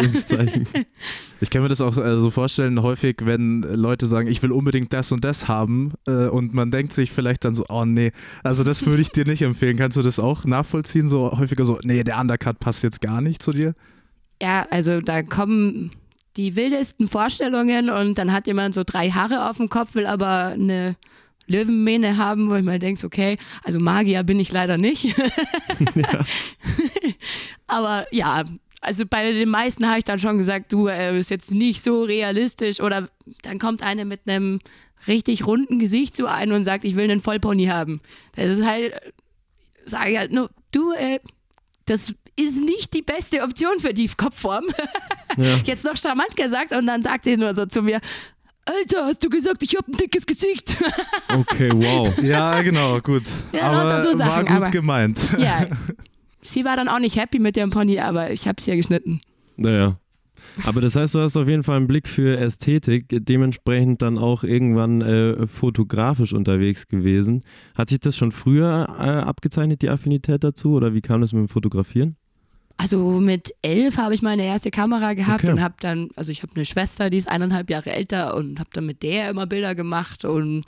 Ich 1.40 1.50
kann 1.50 1.62
mir 1.62 1.68
das 1.68 1.80
auch 1.80 1.96
äh, 1.96 2.18
so 2.20 2.30
vorstellen, 2.30 2.80
häufig, 2.82 3.16
wenn 3.24 3.62
Leute 3.62 4.06
sagen, 4.06 4.28
ich 4.28 4.42
will 4.42 4.52
unbedingt 4.52 4.92
das 4.92 5.12
und 5.12 5.24
das 5.24 5.48
haben 5.48 5.92
äh, 6.06 6.28
und 6.28 6.54
man 6.54 6.70
denkt 6.70 6.92
sich 6.92 7.10
vielleicht 7.10 7.44
dann 7.44 7.52
so, 7.52 7.64
oh 7.68 7.84
nee, 7.84 8.12
also 8.44 8.62
das 8.62 8.86
würde 8.86 9.02
ich 9.02 9.10
dir 9.10 9.26
nicht 9.26 9.42
empfehlen. 9.42 9.76
Kannst 9.76 9.98
du 9.98 10.02
das 10.02 10.18
auch 10.18 10.44
nachvollziehen? 10.44 11.08
So 11.08 11.36
häufiger 11.36 11.64
so, 11.64 11.80
nee, 11.82 12.04
der 12.04 12.18
Undercut 12.18 12.60
passt 12.60 12.82
jetzt 12.82 13.00
gar 13.00 13.20
nicht 13.20 13.42
zu 13.42 13.52
dir? 13.52 13.74
Ja, 14.40 14.66
also 14.70 15.00
da 15.00 15.22
kommen 15.22 15.90
die 16.36 16.56
wildesten 16.56 17.08
Vorstellungen 17.08 17.90
und 17.90 18.16
dann 18.16 18.32
hat 18.32 18.46
jemand 18.46 18.74
so 18.74 18.84
drei 18.84 19.10
Haare 19.10 19.50
auf 19.50 19.58
dem 19.58 19.68
Kopf, 19.68 19.94
will 19.94 20.06
aber 20.06 20.46
eine 20.46 20.96
Löwenmähne 21.46 22.16
haben, 22.16 22.50
wo 22.50 22.54
ich 22.54 22.64
mal 22.64 22.78
denke, 22.78 23.04
okay, 23.06 23.36
also 23.64 23.80
Magier 23.80 24.22
bin 24.22 24.40
ich 24.40 24.52
leider 24.52 24.78
nicht. 24.78 25.04
ja. 25.94 26.24
Aber 27.66 28.06
ja, 28.10 28.44
also 28.80 29.04
bei 29.06 29.32
den 29.32 29.48
meisten 29.48 29.88
habe 29.88 29.98
ich 29.98 30.04
dann 30.04 30.18
schon 30.18 30.38
gesagt, 30.38 30.72
du 30.72 30.88
äh, 30.88 31.12
bist 31.12 31.30
jetzt 31.30 31.52
nicht 31.52 31.82
so 31.82 32.02
realistisch 32.02 32.80
oder 32.80 33.08
dann 33.42 33.58
kommt 33.58 33.82
eine 33.82 34.04
mit 34.04 34.20
einem 34.26 34.58
richtig 35.06 35.46
runden 35.46 35.78
Gesicht 35.78 36.16
zu 36.16 36.26
einem 36.26 36.56
und 36.56 36.64
sagt, 36.64 36.84
ich 36.84 36.96
will 36.96 37.10
einen 37.10 37.20
Vollpony 37.20 37.66
haben. 37.66 38.00
Das 38.36 38.50
ist 38.50 38.64
halt, 38.64 38.94
sage 39.84 40.10
ich 40.10 40.18
halt 40.18 40.32
nur, 40.32 40.50
du, 40.72 40.92
äh, 40.92 41.20
das 41.86 42.14
ist 42.36 42.60
nicht 42.60 42.94
die 42.94 43.02
beste 43.02 43.42
Option 43.42 43.78
für 43.78 43.92
die 43.92 44.08
Kopfform. 44.08 44.66
Ja. 45.36 45.56
Jetzt 45.64 45.84
noch 45.84 45.96
charmant 45.96 46.36
gesagt 46.36 46.74
und 46.74 46.86
dann 46.86 47.02
sagt 47.02 47.26
er 47.26 47.36
nur 47.36 47.54
so 47.54 47.66
zu 47.66 47.82
mir, 47.82 48.00
Alter, 48.64 49.06
hast 49.06 49.24
du 49.24 49.28
gesagt, 49.28 49.62
ich 49.62 49.76
habe 49.76 49.90
ein 49.90 49.96
dickes 49.96 50.26
Gesicht? 50.26 50.76
Okay, 51.34 51.70
wow. 51.72 52.22
Ja, 52.22 52.60
genau, 52.60 53.00
gut. 53.00 53.22
Ja, 53.52 53.70
aber 53.70 54.02
so 54.02 54.14
Sachen, 54.14 54.30
war 54.30 54.44
gut 54.44 54.50
aber, 54.50 54.70
gemeint. 54.70 55.18
Ja, 55.38 55.66
sie 56.42 56.62
war 56.66 56.76
dann 56.76 56.88
auch 56.88 56.98
nicht 56.98 57.16
happy 57.16 57.38
mit 57.38 57.56
dem 57.56 57.70
Pony, 57.70 57.98
aber 58.00 58.30
ich 58.32 58.46
habe 58.46 58.56
es 58.58 58.66
ja 58.66 58.74
geschnitten. 58.74 59.22
Naja. 59.56 59.98
Aber 60.66 60.82
das 60.82 60.94
heißt, 60.94 61.14
du 61.14 61.20
hast 61.20 61.38
auf 61.38 61.48
jeden 61.48 61.62
Fall 61.62 61.78
einen 61.78 61.86
Blick 61.86 62.06
für 62.06 62.36
Ästhetik, 62.38 63.06
dementsprechend 63.08 64.02
dann 64.02 64.18
auch 64.18 64.44
irgendwann 64.44 65.00
äh, 65.00 65.46
fotografisch 65.46 66.34
unterwegs 66.34 66.86
gewesen. 66.86 67.44
Hat 67.74 67.88
sich 67.88 68.00
das 68.00 68.14
schon 68.14 68.30
früher 68.30 68.86
äh, 68.98 69.02
abgezeichnet, 69.02 69.80
die 69.80 69.88
Affinität 69.88 70.44
dazu, 70.44 70.74
oder 70.74 70.92
wie 70.92 71.00
kam 71.00 71.22
das 71.22 71.32
mit 71.32 71.40
dem 71.40 71.48
Fotografieren? 71.48 72.16
Also 72.82 73.20
mit 73.20 73.54
elf 73.62 73.96
habe 73.96 74.12
ich 74.12 74.22
meine 74.22 74.44
erste 74.44 74.72
Kamera 74.72 75.14
gehabt 75.14 75.44
okay. 75.44 75.52
und 75.52 75.62
habe 75.62 75.74
dann, 75.78 76.08
also 76.16 76.32
ich 76.32 76.42
habe 76.42 76.52
eine 76.56 76.64
Schwester, 76.64 77.10
die 77.10 77.16
ist 77.16 77.28
eineinhalb 77.28 77.70
Jahre 77.70 77.92
älter 77.92 78.34
und 78.34 78.58
habe 78.58 78.70
dann 78.72 78.86
mit 78.86 79.04
der 79.04 79.30
immer 79.30 79.46
Bilder 79.46 79.76
gemacht 79.76 80.24
und 80.24 80.64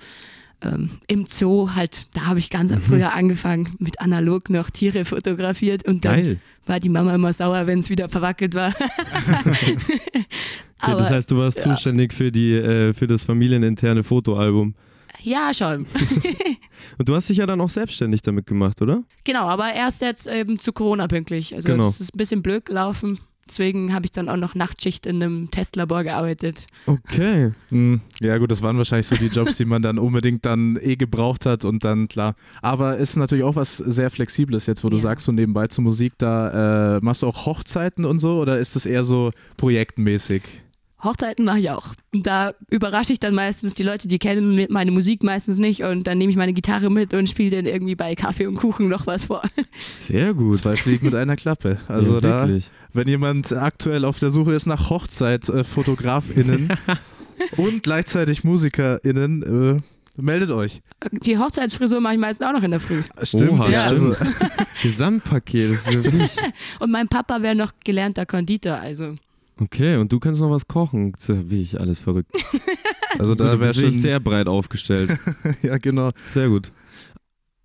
ähm, 0.62 0.90
im 1.08 1.26
Zoo 1.26 1.70
halt, 1.74 2.06
da 2.14 2.26
habe 2.26 2.38
ich 2.38 2.50
ganz 2.50 2.70
mhm. 2.70 2.80
früher 2.80 3.14
angefangen, 3.14 3.74
mit 3.80 4.00
analog 4.00 4.48
noch 4.48 4.70
Tiere 4.70 5.04
fotografiert 5.04 5.84
und 5.88 6.04
dann 6.04 6.22
Geil. 6.22 6.36
war 6.66 6.78
die 6.78 6.88
Mama 6.88 7.12
immer 7.16 7.32
sauer, 7.32 7.66
wenn 7.66 7.80
es 7.80 7.90
wieder 7.90 8.08
verwackelt 8.08 8.54
war. 8.54 8.68
okay, 9.34 9.76
Aber, 10.78 11.00
das 11.00 11.10
heißt, 11.10 11.32
du 11.32 11.38
warst 11.38 11.56
ja. 11.58 11.62
zuständig 11.64 12.12
für, 12.12 12.30
die, 12.30 12.52
äh, 12.52 12.92
für 12.92 13.08
das 13.08 13.24
familieninterne 13.24 14.04
Fotoalbum. 14.04 14.76
Ja, 15.22 15.52
schon. 15.54 15.86
Und 16.98 17.08
du 17.08 17.14
hast 17.14 17.28
dich 17.28 17.38
ja 17.38 17.46
dann 17.46 17.60
auch 17.60 17.68
selbstständig 17.68 18.22
damit 18.22 18.46
gemacht, 18.46 18.80
oder? 18.82 19.02
Genau, 19.24 19.46
aber 19.46 19.72
erst 19.72 20.02
jetzt 20.02 20.26
eben 20.26 20.58
zu 20.58 20.72
Corona 20.72 21.06
pünktlich. 21.06 21.54
Also 21.54 21.68
genau. 21.68 21.84
das 21.84 22.00
ist 22.00 22.14
ein 22.14 22.18
bisschen 22.18 22.42
blöd 22.42 22.66
gelaufen. 22.66 23.18
Deswegen 23.46 23.92
habe 23.92 24.06
ich 24.06 24.12
dann 24.12 24.28
auch 24.28 24.36
noch 24.36 24.54
Nachtschicht 24.54 25.04
in 25.04 25.22
einem 25.22 25.50
Testlabor 25.50 26.02
gearbeitet. 26.02 26.66
Okay. 26.86 27.52
Hm, 27.70 28.00
ja 28.20 28.38
gut, 28.38 28.52
das 28.52 28.62
waren 28.62 28.76
wahrscheinlich 28.76 29.08
so 29.08 29.16
die 29.16 29.26
Jobs, 29.26 29.56
die 29.56 29.64
man 29.64 29.82
dann 29.82 29.98
unbedingt 29.98 30.44
dann 30.44 30.78
eh 30.80 30.94
gebraucht 30.94 31.44
hat 31.44 31.64
und 31.64 31.82
dann 31.82 32.06
klar. 32.06 32.36
Aber 32.62 32.98
ist 32.98 33.16
natürlich 33.16 33.42
auch 33.42 33.56
was 33.56 33.78
sehr 33.78 34.10
Flexibles 34.10 34.66
jetzt, 34.66 34.84
wo 34.84 34.88
du 34.88 34.96
ja. 34.96 35.02
sagst, 35.02 35.26
so 35.26 35.32
nebenbei 35.32 35.66
zur 35.66 35.82
Musik, 35.82 36.12
da 36.18 36.96
äh, 36.96 37.00
machst 37.02 37.22
du 37.22 37.26
auch 37.26 37.46
Hochzeiten 37.46 38.04
und 38.04 38.20
so 38.20 38.38
oder 38.38 38.60
ist 38.60 38.76
das 38.76 38.86
eher 38.86 39.02
so 39.02 39.32
projektmäßig? 39.56 40.42
Hochzeiten 41.04 41.44
mache 41.44 41.58
ich 41.58 41.70
auch. 41.70 41.94
Da 42.12 42.54
überrasche 42.70 43.12
ich 43.12 43.20
dann 43.20 43.34
meistens 43.34 43.74
die 43.74 43.82
Leute, 43.82 44.08
die 44.08 44.18
kennen 44.18 44.66
meine 44.70 44.90
Musik 44.90 45.22
meistens 45.22 45.58
nicht 45.58 45.82
und 45.82 46.06
dann 46.06 46.18
nehme 46.18 46.30
ich 46.30 46.36
meine 46.36 46.52
Gitarre 46.52 46.90
mit 46.90 47.14
und 47.14 47.28
spiele 47.28 47.50
dann 47.50 47.66
irgendwie 47.66 47.94
bei 47.94 48.14
Kaffee 48.14 48.46
und 48.46 48.54
Kuchen 48.54 48.88
noch 48.88 49.06
was 49.06 49.26
vor. 49.26 49.42
Sehr 49.78 50.34
gut. 50.34 50.56
Zwei 50.56 50.76
Fliegen 50.76 51.06
mit 51.06 51.14
einer 51.14 51.36
Klappe. 51.36 51.78
Also 51.88 52.14
ja, 52.14 52.20
da, 52.20 52.48
wenn 52.92 53.08
jemand 53.08 53.52
aktuell 53.52 54.04
auf 54.04 54.18
der 54.18 54.30
Suche 54.30 54.54
ist 54.54 54.66
nach 54.66 54.90
Hochzeitfotografinnen 54.90 56.72
und 57.56 57.82
gleichzeitig 57.82 58.44
MusikerInnen, 58.44 59.82
äh, 59.82 60.22
meldet 60.22 60.50
euch. 60.50 60.80
Die 61.10 61.38
Hochzeitsfrisur 61.38 62.00
mache 62.00 62.14
ich 62.14 62.20
meistens 62.20 62.46
auch 62.46 62.52
noch 62.52 62.62
in 62.62 62.70
der 62.70 62.80
Früh. 62.80 63.02
Stimmt, 63.22 63.50
Oha, 63.50 63.70
ja. 63.70 63.88
Stimmt. 63.88 64.20
Also. 64.20 64.34
Gesamtpaket. 64.82 65.78
und 66.78 66.90
mein 66.90 67.08
Papa 67.08 67.42
wäre 67.42 67.54
noch 67.54 67.72
gelernter 67.84 68.26
Konditor, 68.26 68.74
also. 68.74 69.16
Okay, 69.60 69.96
und 69.96 70.12
du 70.12 70.18
kannst 70.18 70.40
noch 70.40 70.50
was 70.50 70.66
kochen. 70.66 71.12
Das 71.12 71.28
ist 71.28 71.50
wie 71.50 71.62
ich 71.62 71.80
alles 71.80 72.00
verrückt. 72.00 72.30
Also 73.16 73.36
da 73.36 73.60
wäre 73.60 73.72
schon 73.72 73.92
sehr 73.92 74.18
breit 74.18 74.48
aufgestellt. 74.48 75.16
ja, 75.62 75.78
genau. 75.78 76.10
Sehr 76.32 76.48
gut. 76.48 76.72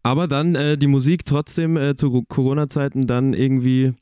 Aber 0.03 0.27
dann 0.27 0.53
äh, 0.53 0.77
die 0.77 0.85
Musik 0.85 1.25
trotzdem 1.25 1.75
äh, 1.75 1.95
zu 1.95 2.21
Corona-Zeiten 2.21 3.07
dann 3.07 3.33
irgendwie 3.33 3.93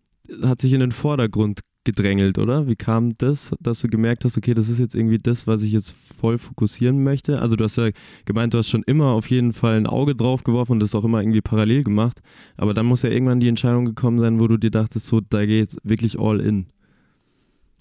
hat 0.44 0.60
sich 0.60 0.74
in 0.74 0.82
den 0.82 0.92
Vordergrund 0.92 1.62
gedrängelt, 1.86 2.38
oder? 2.38 2.68
Wie 2.68 2.76
kam 2.76 3.14
das, 3.18 3.56
dass 3.62 3.80
du 3.80 3.88
gemerkt 3.88 4.26
hast, 4.26 4.38
okay, 4.38 4.54
das 4.54 4.68
ist 4.68 4.78
jetzt 4.78 4.94
irgendwie 4.94 5.20
das, 5.20 5.48
was 5.48 5.62
ich 5.62 5.72
jetzt 5.72 5.96
voll 6.20 6.38
fokussieren 6.38 7.02
möchte? 7.02 7.42
Also 7.42 7.56
du 7.56 7.64
hast 7.64 7.78
ja 7.78 7.92
gemeint, 8.26 8.54
du 8.54 8.58
hast 8.58 8.68
schon 8.68 8.84
immer 8.84 9.14
auf 9.14 9.30
jeden 9.30 9.54
Fall 9.54 9.78
ein 9.78 9.88
Auge 9.88 10.14
drauf 10.14 10.44
geworfen 10.44 10.74
und 10.74 10.80
das 10.82 10.96
auch 10.96 11.06
immer 11.06 11.22
irgendwie 11.22 11.40
parallel 11.40 11.86
gemacht. 11.86 12.20
Aber 12.58 12.74
dann 12.74 12.88
muss 12.88 13.04
ja 13.04 13.10
irgendwann 13.10 13.40
die 13.40 13.48
Entscheidung 13.48 13.86
gekommen 13.86 14.20
sein, 14.20 14.42
wo 14.42 14.48
du 14.48 14.58
dir 14.58 14.70
dachtest, 14.70 15.08
so, 15.08 15.22
da 15.22 15.46
geht 15.46 15.78
wirklich 15.84 16.20
all 16.20 16.42
in. 16.42 16.68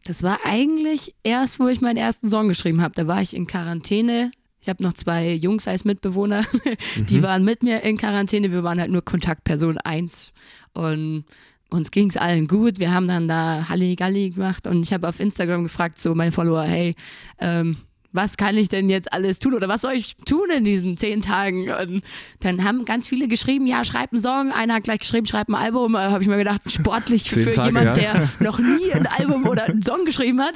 Das 0.06 0.22
war 0.22 0.38
eigentlich 0.44 1.14
erst, 1.24 1.58
wo 1.58 1.66
ich 1.66 1.80
meinen 1.80 1.96
ersten 1.96 2.30
Song 2.30 2.46
geschrieben 2.46 2.80
habe. 2.80 2.94
Da 2.94 3.08
war 3.08 3.20
ich 3.22 3.34
in 3.34 3.46
Quarantäne. 3.48 4.30
Ich 4.60 4.68
habe 4.68 4.82
noch 4.82 4.92
zwei 4.92 5.32
Jungs 5.32 5.66
als 5.66 5.84
Mitbewohner. 5.84 6.44
Die 6.96 7.18
mhm. 7.18 7.22
waren 7.22 7.44
mit 7.44 7.64
mir 7.64 7.82
in 7.82 7.96
Quarantäne. 7.96 8.52
Wir 8.52 8.62
waren 8.62 8.80
halt 8.80 8.90
nur 8.90 9.04
Kontaktperson 9.04 9.78
1. 9.78 10.32
Und 10.74 11.24
uns 11.70 11.90
ging 11.90 12.08
es 12.08 12.16
allen 12.16 12.46
gut. 12.46 12.78
Wir 12.78 12.92
haben 12.92 13.08
dann 13.08 13.26
da 13.26 13.68
Halligalli 13.68 14.30
gemacht 14.30 14.68
und 14.68 14.84
ich 14.84 14.92
habe 14.92 15.08
auf 15.08 15.18
Instagram 15.18 15.64
gefragt, 15.64 15.98
so 15.98 16.14
meine 16.14 16.30
Follower, 16.30 16.62
hey, 16.62 16.94
ähm, 17.40 17.76
was 18.16 18.36
kann 18.36 18.56
ich 18.56 18.68
denn 18.68 18.88
jetzt 18.88 19.12
alles 19.12 19.38
tun 19.38 19.54
oder 19.54 19.68
was 19.68 19.82
soll 19.82 19.92
ich 19.92 20.16
tun 20.16 20.48
in 20.54 20.64
diesen 20.64 20.96
zehn 20.96 21.22
Tagen? 21.22 21.70
Und 21.70 22.02
dann 22.40 22.64
haben 22.64 22.84
ganz 22.84 23.06
viele 23.06 23.28
geschrieben, 23.28 23.66
ja, 23.66 23.84
schreib 23.84 24.12
einen 24.12 24.20
Song. 24.20 24.52
Einer 24.52 24.74
hat 24.74 24.84
gleich 24.84 25.00
geschrieben, 25.00 25.26
schreib 25.26 25.48
ein 25.48 25.54
Album. 25.54 25.92
Da 25.92 26.10
habe 26.10 26.22
ich 26.22 26.28
mir 26.28 26.36
gedacht, 26.36 26.70
sportlich 26.70 27.30
für 27.30 27.50
Tage, 27.52 27.66
jemand, 27.66 27.86
ja. 27.86 27.94
der 27.94 28.30
noch 28.40 28.58
nie 28.58 28.92
ein 28.92 29.06
Album 29.06 29.46
oder 29.46 29.64
einen 29.64 29.82
Song 29.82 30.04
geschrieben 30.04 30.40
hat. 30.40 30.54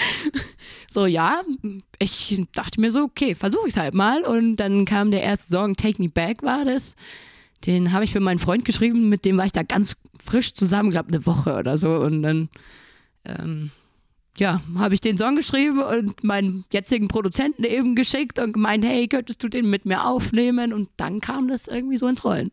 so, 0.90 1.06
ja, 1.06 1.40
ich 1.98 2.42
dachte 2.52 2.80
mir 2.80 2.92
so, 2.92 3.04
okay, 3.04 3.34
versuche 3.34 3.68
ich 3.68 3.74
es 3.74 3.80
halt 3.80 3.94
mal. 3.94 4.22
Und 4.22 4.56
dann 4.56 4.84
kam 4.84 5.10
der 5.10 5.22
erste 5.22 5.52
Song, 5.52 5.76
Take 5.76 6.02
Me 6.02 6.08
Back 6.08 6.42
war 6.42 6.64
das. 6.64 6.96
Den 7.66 7.92
habe 7.92 8.04
ich 8.04 8.12
für 8.12 8.20
meinen 8.20 8.40
Freund 8.40 8.64
geschrieben, 8.64 9.08
mit 9.08 9.24
dem 9.24 9.38
war 9.38 9.46
ich 9.46 9.52
da 9.52 9.62
ganz 9.62 9.94
frisch 10.22 10.52
zusammen, 10.52 10.90
glaube 10.90 11.08
eine 11.08 11.24
Woche 11.26 11.54
oder 11.56 11.78
so. 11.78 11.94
Und 11.96 12.22
dann 12.22 12.48
ähm, 13.24 13.70
ja, 14.38 14.60
habe 14.76 14.94
ich 14.94 15.00
den 15.00 15.18
Song 15.18 15.36
geschrieben 15.36 15.82
und 15.82 16.24
meinen 16.24 16.64
jetzigen 16.72 17.08
Produzenten 17.08 17.64
eben 17.64 17.94
geschickt 17.94 18.38
und 18.38 18.52
gemeint, 18.54 18.84
hey, 18.84 19.06
könntest 19.06 19.42
du 19.42 19.48
den 19.48 19.68
mit 19.68 19.84
mir 19.84 20.06
aufnehmen? 20.06 20.72
Und 20.72 20.88
dann 20.96 21.20
kam 21.20 21.48
das 21.48 21.68
irgendwie 21.68 21.98
so 21.98 22.06
ins 22.06 22.24
Rollen. 22.24 22.50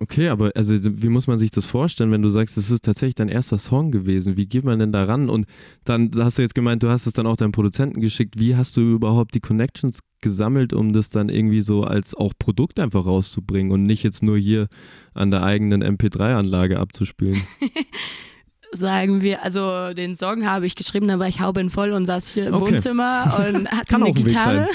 Okay, 0.00 0.28
aber 0.28 0.52
also 0.54 0.74
wie 1.02 1.08
muss 1.08 1.26
man 1.26 1.40
sich 1.40 1.50
das 1.50 1.66
vorstellen, 1.66 2.12
wenn 2.12 2.22
du 2.22 2.28
sagst, 2.28 2.56
das 2.56 2.70
ist 2.70 2.84
tatsächlich 2.84 3.16
dein 3.16 3.28
erster 3.28 3.58
Song 3.58 3.90
gewesen? 3.90 4.36
Wie 4.36 4.46
geht 4.46 4.62
man 4.62 4.78
denn 4.78 4.92
da 4.92 5.02
ran? 5.02 5.28
Und 5.28 5.46
dann 5.82 6.12
hast 6.16 6.38
du 6.38 6.42
jetzt 6.42 6.54
gemeint, 6.54 6.84
du 6.84 6.88
hast 6.88 7.08
es 7.08 7.14
dann 7.14 7.26
auch 7.26 7.36
deinem 7.36 7.50
Produzenten 7.50 8.00
geschickt. 8.00 8.38
Wie 8.38 8.54
hast 8.54 8.76
du 8.76 8.80
überhaupt 8.80 9.34
die 9.34 9.40
Connections 9.40 9.98
gesammelt, 10.20 10.72
um 10.72 10.92
das 10.92 11.10
dann 11.10 11.28
irgendwie 11.28 11.62
so 11.62 11.82
als 11.82 12.14
auch 12.14 12.32
Produkt 12.38 12.78
einfach 12.78 13.06
rauszubringen 13.06 13.72
und 13.72 13.82
nicht 13.82 14.04
jetzt 14.04 14.22
nur 14.22 14.38
hier 14.38 14.68
an 15.14 15.32
der 15.32 15.42
eigenen 15.42 15.82
MP3-Anlage 15.82 16.78
abzuspielen? 16.78 17.42
sagen 18.72 19.22
wir, 19.22 19.42
also 19.42 19.94
den 19.94 20.16
Song 20.16 20.46
habe 20.46 20.66
ich 20.66 20.74
geschrieben, 20.74 21.08
da 21.08 21.18
war 21.18 21.28
ich 21.28 21.40
hauben 21.40 21.70
voll 21.70 21.92
und 21.92 22.06
saß 22.06 22.32
hier 22.32 22.46
im 22.48 22.54
okay. 22.54 22.72
Wohnzimmer 22.72 23.44
und 23.48 23.70
hatte 23.70 23.96
eine 23.96 24.12
Gitarre. 24.12 24.68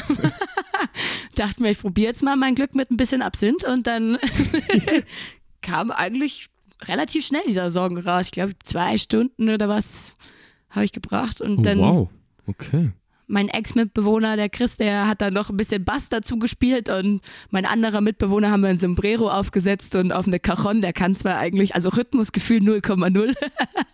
Dachte 1.35 1.61
mir, 1.61 1.71
ich 1.71 1.79
probiere 1.79 2.07
jetzt 2.07 2.23
mal 2.23 2.35
mein 2.35 2.55
Glück 2.55 2.75
mit 2.75 2.91
ein 2.91 2.97
bisschen 2.97 3.21
Absinth 3.21 3.63
und 3.65 3.87
dann 3.87 4.17
kam 5.61 5.91
eigentlich 5.91 6.47
relativ 6.85 7.25
schnell 7.25 7.43
dieser 7.47 7.69
Song 7.69 7.97
raus. 7.97 8.25
Ich 8.25 8.31
glaube, 8.31 8.53
zwei 8.63 8.97
Stunden 8.97 9.49
oder 9.49 9.69
was 9.69 10.15
habe 10.69 10.85
ich 10.85 10.91
gebracht 10.91 11.41
und 11.41 11.59
oh, 11.59 11.61
dann. 11.61 11.79
Wow, 11.79 12.09
okay 12.47 12.91
mein 13.27 13.49
Ex-Mitbewohner, 13.49 14.35
der 14.35 14.49
Chris, 14.49 14.77
der 14.77 15.07
hat 15.07 15.21
dann 15.21 15.33
noch 15.33 15.49
ein 15.49 15.57
bisschen 15.57 15.83
Bass 15.83 16.09
dazu 16.09 16.37
gespielt 16.37 16.89
und 16.89 17.21
mein 17.49 17.65
anderer 17.65 18.01
Mitbewohner 18.01 18.51
haben 18.51 18.61
wir 18.61 18.69
ein 18.69 18.77
Sombrero 18.77 19.29
aufgesetzt 19.29 19.95
und 19.95 20.11
auf 20.11 20.27
eine 20.27 20.39
Cajon, 20.39 20.81
der 20.81 20.93
kann 20.93 21.15
zwar 21.15 21.37
eigentlich, 21.37 21.75
also 21.75 21.89
Rhythmusgefühl 21.89 22.59
0,0. 22.59 23.35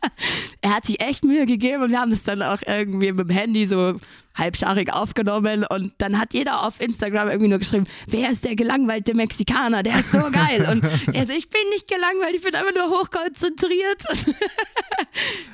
er 0.61 0.75
hat 0.75 0.85
sich 0.85 1.01
echt 1.01 1.23
Mühe 1.23 1.45
gegeben 1.45 1.83
und 1.83 1.91
wir 1.91 1.99
haben 1.99 2.11
das 2.11 2.23
dann 2.23 2.41
auch 2.41 2.61
irgendwie 2.65 3.11
mit 3.11 3.29
dem 3.29 3.35
Handy 3.35 3.65
so 3.65 3.95
halbscharig 4.35 4.93
aufgenommen 4.93 5.65
und 5.69 5.93
dann 5.97 6.19
hat 6.19 6.33
jeder 6.33 6.65
auf 6.65 6.79
Instagram 6.79 7.29
irgendwie 7.29 7.49
nur 7.49 7.59
geschrieben, 7.59 7.85
wer 8.07 8.29
ist 8.29 8.45
der 8.45 8.55
gelangweilte 8.55 9.13
Mexikaner, 9.13 9.83
der 9.83 9.99
ist 9.99 10.11
so 10.11 10.19
geil 10.31 10.67
und 10.71 10.83
er 11.13 11.25
so, 11.25 11.33
ich 11.33 11.49
bin 11.49 11.61
nicht 11.71 11.87
gelangweilt, 11.87 12.35
ich 12.35 12.43
bin 12.43 12.55
einfach 12.55 12.73
nur 12.73 12.89
hochkonzentriert. 12.89 14.05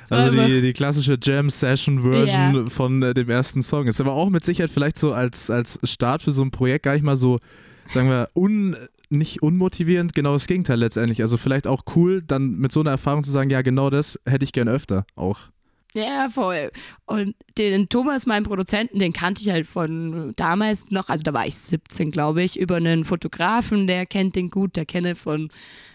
also 0.09 0.31
die, 0.31 0.61
die 0.61 0.73
klassische 0.73 1.17
Jam-Session-Version 1.21 2.55
ja. 2.55 2.69
von 2.69 3.01
äh, 3.01 3.13
dem 3.13 3.29
ersten 3.29 3.61
Song 3.61 3.87
ist 3.87 3.99
aber 3.99 4.13
auch 4.13 4.29
mit 4.29 4.45
Sicherheit 4.45 4.71
vielleicht 4.71 4.97
so 4.97 5.13
als, 5.13 5.49
als 5.49 5.79
Start 5.83 6.21
für 6.21 6.31
so 6.31 6.43
ein 6.43 6.51
Projekt 6.51 6.83
gar 6.83 6.93
nicht 6.93 7.03
mal 7.03 7.15
so, 7.15 7.39
sagen 7.87 8.09
wir, 8.09 8.29
un 8.33 8.75
nicht 9.09 9.43
unmotivierend, 9.43 10.13
genau 10.13 10.33
das 10.33 10.47
Gegenteil 10.47 10.79
letztendlich. 10.79 11.21
Also 11.21 11.37
vielleicht 11.37 11.67
auch 11.67 11.83
cool, 11.95 12.23
dann 12.23 12.55
mit 12.57 12.71
so 12.71 12.79
einer 12.79 12.91
Erfahrung 12.91 13.23
zu 13.23 13.31
sagen, 13.31 13.49
ja, 13.49 13.61
genau 13.61 13.89
das 13.89 14.19
hätte 14.25 14.43
ich 14.43 14.51
gern 14.51 14.67
öfter 14.67 15.05
auch. 15.15 15.49
Ja, 15.95 16.27
voll. 16.27 16.71
Und 17.05 17.35
den 17.57 17.87
Thomas, 17.87 18.25
meinen 18.25 18.45
Produzenten, 18.45 18.99
den 18.99 19.13
kannte 19.13 19.41
ich 19.41 19.49
halt 19.49 19.65
von 19.65 20.33
damals 20.35 20.91
noch, 20.91 21.07
also 21.07 21.23
da 21.23 21.33
war 21.33 21.47
ich 21.47 21.55
17, 21.55 22.11
glaube 22.11 22.43
ich, 22.43 22.59
über 22.59 22.75
einen 22.75 23.05
Fotografen, 23.05 23.87
der 23.87 24.05
kennt 24.05 24.35
den 24.35 24.49
gut, 24.49 24.75
der 24.75 24.85
kenne 24.85 25.15
von, 25.15 25.49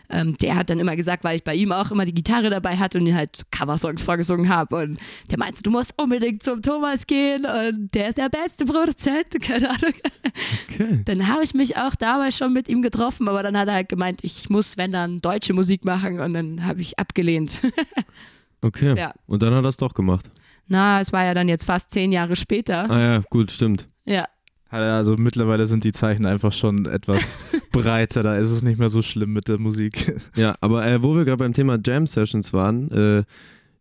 ähm, 0.08 0.38
der 0.38 0.56
hat 0.56 0.70
dann 0.70 0.80
immer 0.80 0.96
gesagt, 0.96 1.22
weil 1.22 1.36
ich 1.36 1.44
bei 1.44 1.54
ihm 1.54 1.70
auch 1.70 1.90
immer 1.90 2.06
die 2.06 2.14
Gitarre 2.14 2.48
dabei 2.48 2.78
hatte 2.78 2.96
und 2.96 3.06
ihn 3.06 3.14
halt 3.14 3.42
Coversongs 3.50 4.02
vorgesungen 4.02 4.48
habe. 4.48 4.76
Und 4.76 4.98
der 5.30 5.38
meinte, 5.38 5.62
du 5.62 5.70
musst 5.70 5.92
unbedingt 5.98 6.42
zum 6.42 6.62
Thomas 6.62 7.06
gehen 7.06 7.44
und 7.44 7.94
der 7.94 8.08
ist 8.08 8.16
der 8.16 8.30
beste 8.30 8.64
Produzent, 8.64 9.38
keine 9.42 9.68
Ahnung. 9.68 9.92
Okay. 10.72 11.02
Dann 11.04 11.28
habe 11.28 11.44
ich 11.44 11.52
mich 11.52 11.76
auch 11.76 11.94
damals 11.94 12.38
schon 12.38 12.54
mit 12.54 12.70
ihm 12.70 12.80
getroffen, 12.80 13.28
aber 13.28 13.42
dann 13.42 13.58
hat 13.58 13.68
er 13.68 13.74
halt 13.74 13.90
gemeint, 13.90 14.20
ich 14.22 14.48
muss, 14.48 14.78
wenn 14.78 14.92
dann, 14.92 15.20
deutsche 15.20 15.52
Musik 15.52 15.84
machen 15.84 16.20
und 16.20 16.32
dann 16.32 16.64
habe 16.64 16.80
ich 16.80 16.98
abgelehnt. 16.98 17.58
Okay. 18.62 18.96
Ja. 18.96 19.12
Und 19.26 19.42
dann 19.42 19.54
hat 19.54 19.64
er 19.64 19.68
es 19.68 19.76
doch 19.76 19.94
gemacht. 19.94 20.30
Na, 20.68 21.00
es 21.00 21.12
war 21.12 21.24
ja 21.24 21.34
dann 21.34 21.48
jetzt 21.48 21.64
fast 21.64 21.90
zehn 21.90 22.12
Jahre 22.12 22.36
später. 22.36 22.90
Ah 22.90 23.00
ja, 23.00 23.22
gut, 23.30 23.50
stimmt. 23.50 23.86
Ja. 24.04 24.26
Also 24.70 25.16
mittlerweile 25.16 25.66
sind 25.66 25.82
die 25.82 25.90
Zeichen 25.90 26.26
einfach 26.26 26.52
schon 26.52 26.86
etwas 26.86 27.38
breiter, 27.72 28.22
da 28.22 28.36
ist 28.36 28.50
es 28.50 28.62
nicht 28.62 28.78
mehr 28.78 28.88
so 28.88 29.02
schlimm 29.02 29.32
mit 29.32 29.48
der 29.48 29.58
Musik. 29.58 30.14
Ja, 30.36 30.54
aber 30.60 30.86
äh, 30.86 31.02
wo 31.02 31.16
wir 31.16 31.24
gerade 31.24 31.38
beim 31.38 31.52
Thema 31.52 31.76
Jam 31.84 32.06
Sessions 32.06 32.52
waren, 32.52 32.90
äh, 32.92 33.24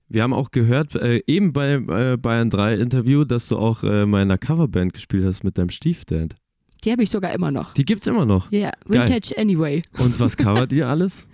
wir 0.07 0.24
haben 0.24 0.33
auch 0.33 0.50
gehört, 0.50 0.95
äh, 0.95 1.21
eben 1.27 1.53
bei 1.53 1.74
äh, 1.74 2.17
Bayern 2.17 2.50
3 2.50 2.75
Interview, 2.75 3.24
dass 3.24 3.48
du 3.50 3.57
auch 3.57 3.83
äh, 3.83 4.07
mal 4.07 4.24
in 4.24 4.31
einer 4.31 4.39
Coverband 4.39 4.93
gespielt 4.93 5.25
hast 5.25 5.43
mit 5.43 5.59
deinem 5.59 5.69
Stiefdad. 5.69 6.36
Die 6.83 6.91
habe 6.91 7.03
ich 7.03 7.12
sogar 7.12 7.33
immer 7.33 7.51
noch. 7.51 7.74
Die 7.75 7.86
gibt's 7.86 8.07
immer 8.07 8.25
noch? 8.25 8.51
Ja, 8.51 8.59
yeah, 8.59 8.71
Vintage 8.86 9.36
Geil. 9.36 9.43
Anyway. 9.43 9.83
Und 10.00 10.19
was 10.19 10.38
covert 10.38 10.71
ihr 10.71 10.88
alles? 10.89 11.27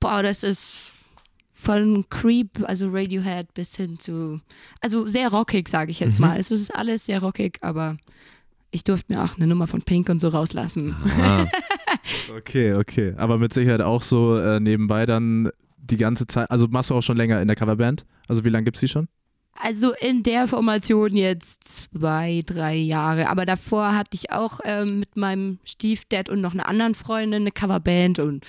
Boah, 0.00 0.22
das 0.22 0.42
ist 0.42 0.93
von 1.64 2.04
Creep, 2.10 2.62
also 2.64 2.90
Radiohead, 2.90 3.52
bis 3.54 3.76
hin 3.76 3.98
zu, 3.98 4.40
also 4.80 5.06
sehr 5.06 5.30
rockig, 5.30 5.68
sage 5.68 5.90
ich 5.90 6.00
jetzt 6.00 6.18
mhm. 6.18 6.26
mal. 6.26 6.38
Es 6.38 6.50
ist 6.50 6.74
alles 6.74 7.06
sehr 7.06 7.20
rockig, 7.20 7.58
aber 7.62 7.96
ich 8.70 8.84
durfte 8.84 9.14
mir 9.14 9.24
auch 9.24 9.36
eine 9.36 9.46
Nummer 9.46 9.66
von 9.66 9.82
Pink 9.82 10.08
und 10.08 10.20
so 10.20 10.28
rauslassen. 10.28 10.94
okay, 12.36 12.74
okay. 12.74 13.14
Aber 13.16 13.38
mit 13.38 13.54
Sicherheit 13.54 13.80
auch 13.80 14.02
so 14.02 14.36
äh, 14.36 14.60
nebenbei 14.60 15.06
dann 15.06 15.48
die 15.78 15.96
ganze 15.96 16.26
Zeit, 16.26 16.50
also 16.50 16.66
machst 16.68 16.90
du 16.90 16.94
auch 16.94 17.02
schon 17.02 17.16
länger 17.16 17.40
in 17.40 17.48
der 17.48 17.56
Coverband? 17.56 18.04
Also 18.28 18.44
wie 18.44 18.50
lange 18.50 18.64
gibt 18.64 18.76
es 18.76 18.80
die 18.80 18.88
schon? 18.88 19.08
Also 19.56 19.92
in 20.00 20.22
der 20.22 20.48
Formation 20.48 21.14
jetzt 21.16 21.64
zwei, 21.64 22.42
drei 22.44 22.74
Jahre. 22.74 23.28
Aber 23.28 23.46
davor 23.46 23.94
hatte 23.94 24.10
ich 24.14 24.32
auch 24.32 24.60
ähm, 24.64 24.98
mit 24.98 25.16
meinem 25.16 25.60
Stiefdad 25.64 26.28
und 26.28 26.40
noch 26.40 26.52
einer 26.54 26.68
anderen 26.68 26.94
Freundin 26.94 27.42
eine 27.42 27.52
Coverband 27.52 28.18
und 28.18 28.44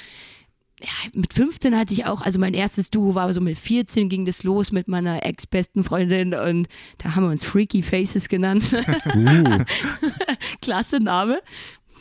ja, 0.81 0.89
mit 1.13 1.33
15 1.33 1.77
hatte 1.77 1.93
ich 1.93 2.05
auch, 2.05 2.21
also 2.21 2.37
mein 2.37 2.53
erstes 2.53 2.89
Duo 2.89 3.15
war 3.15 3.31
so 3.31 3.39
mit 3.39 3.57
14 3.57 4.09
ging 4.09 4.25
das 4.25 4.43
los 4.43 4.71
mit 4.71 4.87
meiner 4.87 5.25
ex-besten 5.25 5.83
Freundin 5.83 6.33
und 6.33 6.67
da 6.97 7.15
haben 7.15 7.23
wir 7.23 7.29
uns 7.29 7.45
Freaky 7.45 7.81
Faces 7.81 8.27
genannt. 8.27 8.75
Uh. 9.15 9.63
Klasse 10.61 10.99
Name. 10.99 11.39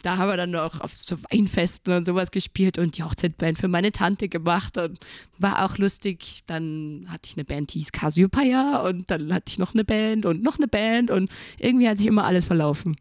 Da 0.02 0.18
haben 0.18 0.28
wir 0.28 0.36
dann 0.36 0.50
noch 0.50 0.82
auf 0.82 0.94
so 0.94 1.16
Weinfesten 1.30 1.94
und 1.94 2.04
sowas 2.04 2.30
gespielt 2.30 2.76
und 2.76 2.98
die 2.98 3.02
Hochzeitband 3.02 3.56
für 3.56 3.68
meine 3.68 3.90
Tante 3.90 4.28
gemacht 4.28 4.76
und 4.76 4.98
war 5.38 5.64
auch 5.64 5.78
lustig. 5.78 6.40
Dann 6.46 7.06
hatte 7.08 7.30
ich 7.30 7.36
eine 7.36 7.44
Band, 7.44 7.72
die 7.72 7.78
hieß 7.78 7.92
Cassiopeia 7.92 8.86
und 8.86 9.10
dann 9.10 9.32
hatte 9.32 9.50
ich 9.50 9.58
noch 9.58 9.72
eine 9.72 9.84
Band 9.84 10.26
und 10.26 10.42
noch 10.42 10.58
eine 10.58 10.68
Band 10.68 11.10
und 11.10 11.30
irgendwie 11.58 11.88
hat 11.88 11.96
sich 11.96 12.06
immer 12.06 12.24
alles 12.26 12.46
verlaufen. 12.46 12.96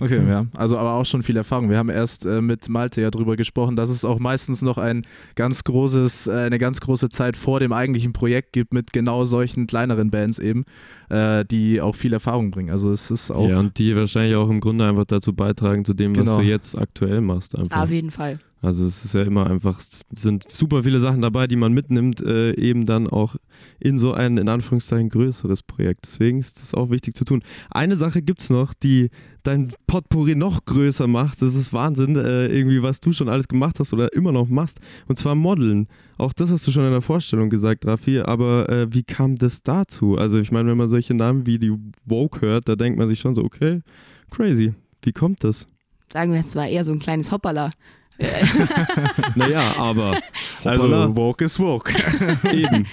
Okay, 0.00 0.20
ja. 0.28 0.46
Also 0.56 0.78
aber 0.78 0.94
auch 0.94 1.04
schon 1.06 1.22
viel 1.22 1.36
Erfahrung. 1.36 1.70
Wir 1.70 1.78
haben 1.78 1.88
erst 1.88 2.26
äh, 2.26 2.40
mit 2.40 2.68
Malte 2.68 3.00
ja 3.00 3.10
drüber 3.10 3.36
gesprochen, 3.36 3.76
dass 3.76 3.90
es 3.90 4.04
auch 4.04 4.18
meistens 4.18 4.62
noch 4.62 4.78
ein 4.78 5.02
ganz 5.34 5.64
großes, 5.64 6.26
äh, 6.26 6.32
eine 6.32 6.58
ganz 6.58 6.80
große 6.80 7.08
Zeit 7.08 7.36
vor 7.36 7.60
dem 7.60 7.72
eigentlichen 7.72 8.12
Projekt 8.12 8.52
gibt 8.52 8.74
mit 8.74 8.92
genau 8.92 9.24
solchen 9.24 9.66
kleineren 9.66 10.10
Bands 10.10 10.38
eben, 10.38 10.64
äh, 11.08 11.44
die 11.44 11.80
auch 11.80 11.94
viel 11.94 12.12
Erfahrung 12.12 12.50
bringen. 12.50 12.70
Also 12.70 12.90
es 12.90 13.10
ist 13.10 13.30
auch. 13.30 13.48
Ja, 13.48 13.60
und 13.60 13.78
die 13.78 13.94
wahrscheinlich 13.96 14.36
auch 14.36 14.48
im 14.48 14.60
Grunde 14.60 14.86
einfach 14.86 15.04
dazu 15.04 15.32
beitragen, 15.32 15.84
zu 15.84 15.94
dem, 15.94 16.14
genau. 16.14 16.32
was 16.32 16.38
du 16.38 16.42
jetzt 16.42 16.78
aktuell 16.78 17.20
machst. 17.20 17.56
Einfach. 17.56 17.82
Auf 17.82 17.90
jeden 17.90 18.10
Fall. 18.10 18.38
Also 18.62 18.86
es 18.86 19.04
ist 19.04 19.14
ja 19.14 19.22
immer 19.22 19.46
einfach, 19.46 19.80
es 19.80 20.00
sind 20.10 20.42
super 20.42 20.82
viele 20.82 20.98
Sachen 20.98 21.20
dabei, 21.20 21.46
die 21.46 21.56
man 21.56 21.72
mitnimmt, 21.72 22.22
äh, 22.22 22.52
eben 22.56 22.86
dann 22.86 23.06
auch 23.06 23.36
in 23.78 23.98
so 23.98 24.12
ein, 24.12 24.38
in 24.38 24.48
Anführungszeichen, 24.48 25.10
größeres 25.10 25.62
Projekt. 25.62 26.06
Deswegen 26.06 26.40
ist 26.40 26.56
es 26.56 26.72
auch 26.72 26.90
wichtig 26.90 27.14
zu 27.14 27.24
tun. 27.24 27.42
Eine 27.70 27.96
Sache 27.96 28.22
gibt 28.22 28.40
es 28.40 28.50
noch, 28.50 28.72
die 28.72 29.10
dein 29.42 29.72
Potpourri 29.86 30.34
noch 30.34 30.64
größer 30.64 31.06
macht. 31.06 31.42
Das 31.42 31.54
ist 31.54 31.72
Wahnsinn, 31.74 32.16
äh, 32.16 32.46
irgendwie, 32.46 32.82
was 32.82 33.00
du 33.00 33.12
schon 33.12 33.28
alles 33.28 33.46
gemacht 33.46 33.78
hast 33.78 33.92
oder 33.92 34.12
immer 34.14 34.32
noch 34.32 34.48
machst. 34.48 34.78
Und 35.06 35.16
zwar 35.16 35.34
Modeln. 35.34 35.86
Auch 36.16 36.32
das 36.32 36.50
hast 36.50 36.66
du 36.66 36.72
schon 36.72 36.86
in 36.86 36.92
der 36.92 37.02
Vorstellung 37.02 37.50
gesagt, 37.50 37.86
Rafi. 37.86 38.20
Aber 38.20 38.68
äh, 38.70 38.92
wie 38.92 39.02
kam 39.02 39.36
das 39.36 39.62
dazu? 39.62 40.16
Also 40.16 40.38
ich 40.38 40.50
meine, 40.50 40.70
wenn 40.70 40.78
man 40.78 40.88
solche 40.88 41.14
Namen 41.14 41.46
wie 41.46 41.58
die 41.58 41.76
Vogue 42.08 42.40
hört, 42.40 42.68
da 42.68 42.74
denkt 42.74 42.98
man 42.98 43.06
sich 43.06 43.20
schon 43.20 43.34
so, 43.34 43.44
okay, 43.44 43.82
crazy. 44.30 44.74
Wie 45.02 45.12
kommt 45.12 45.44
das? 45.44 45.68
Sagen 46.12 46.32
wir, 46.32 46.40
es 46.40 46.56
war 46.56 46.66
eher 46.66 46.84
so 46.84 46.92
ein 46.92 46.98
kleines 46.98 47.30
Hoppala. 47.30 47.70
naja, 49.34 49.74
aber. 49.76 50.18
Also, 50.64 50.88
Walk 51.16 51.42
is 51.42 51.58
Walk. 51.58 51.92
Eben. 52.52 52.86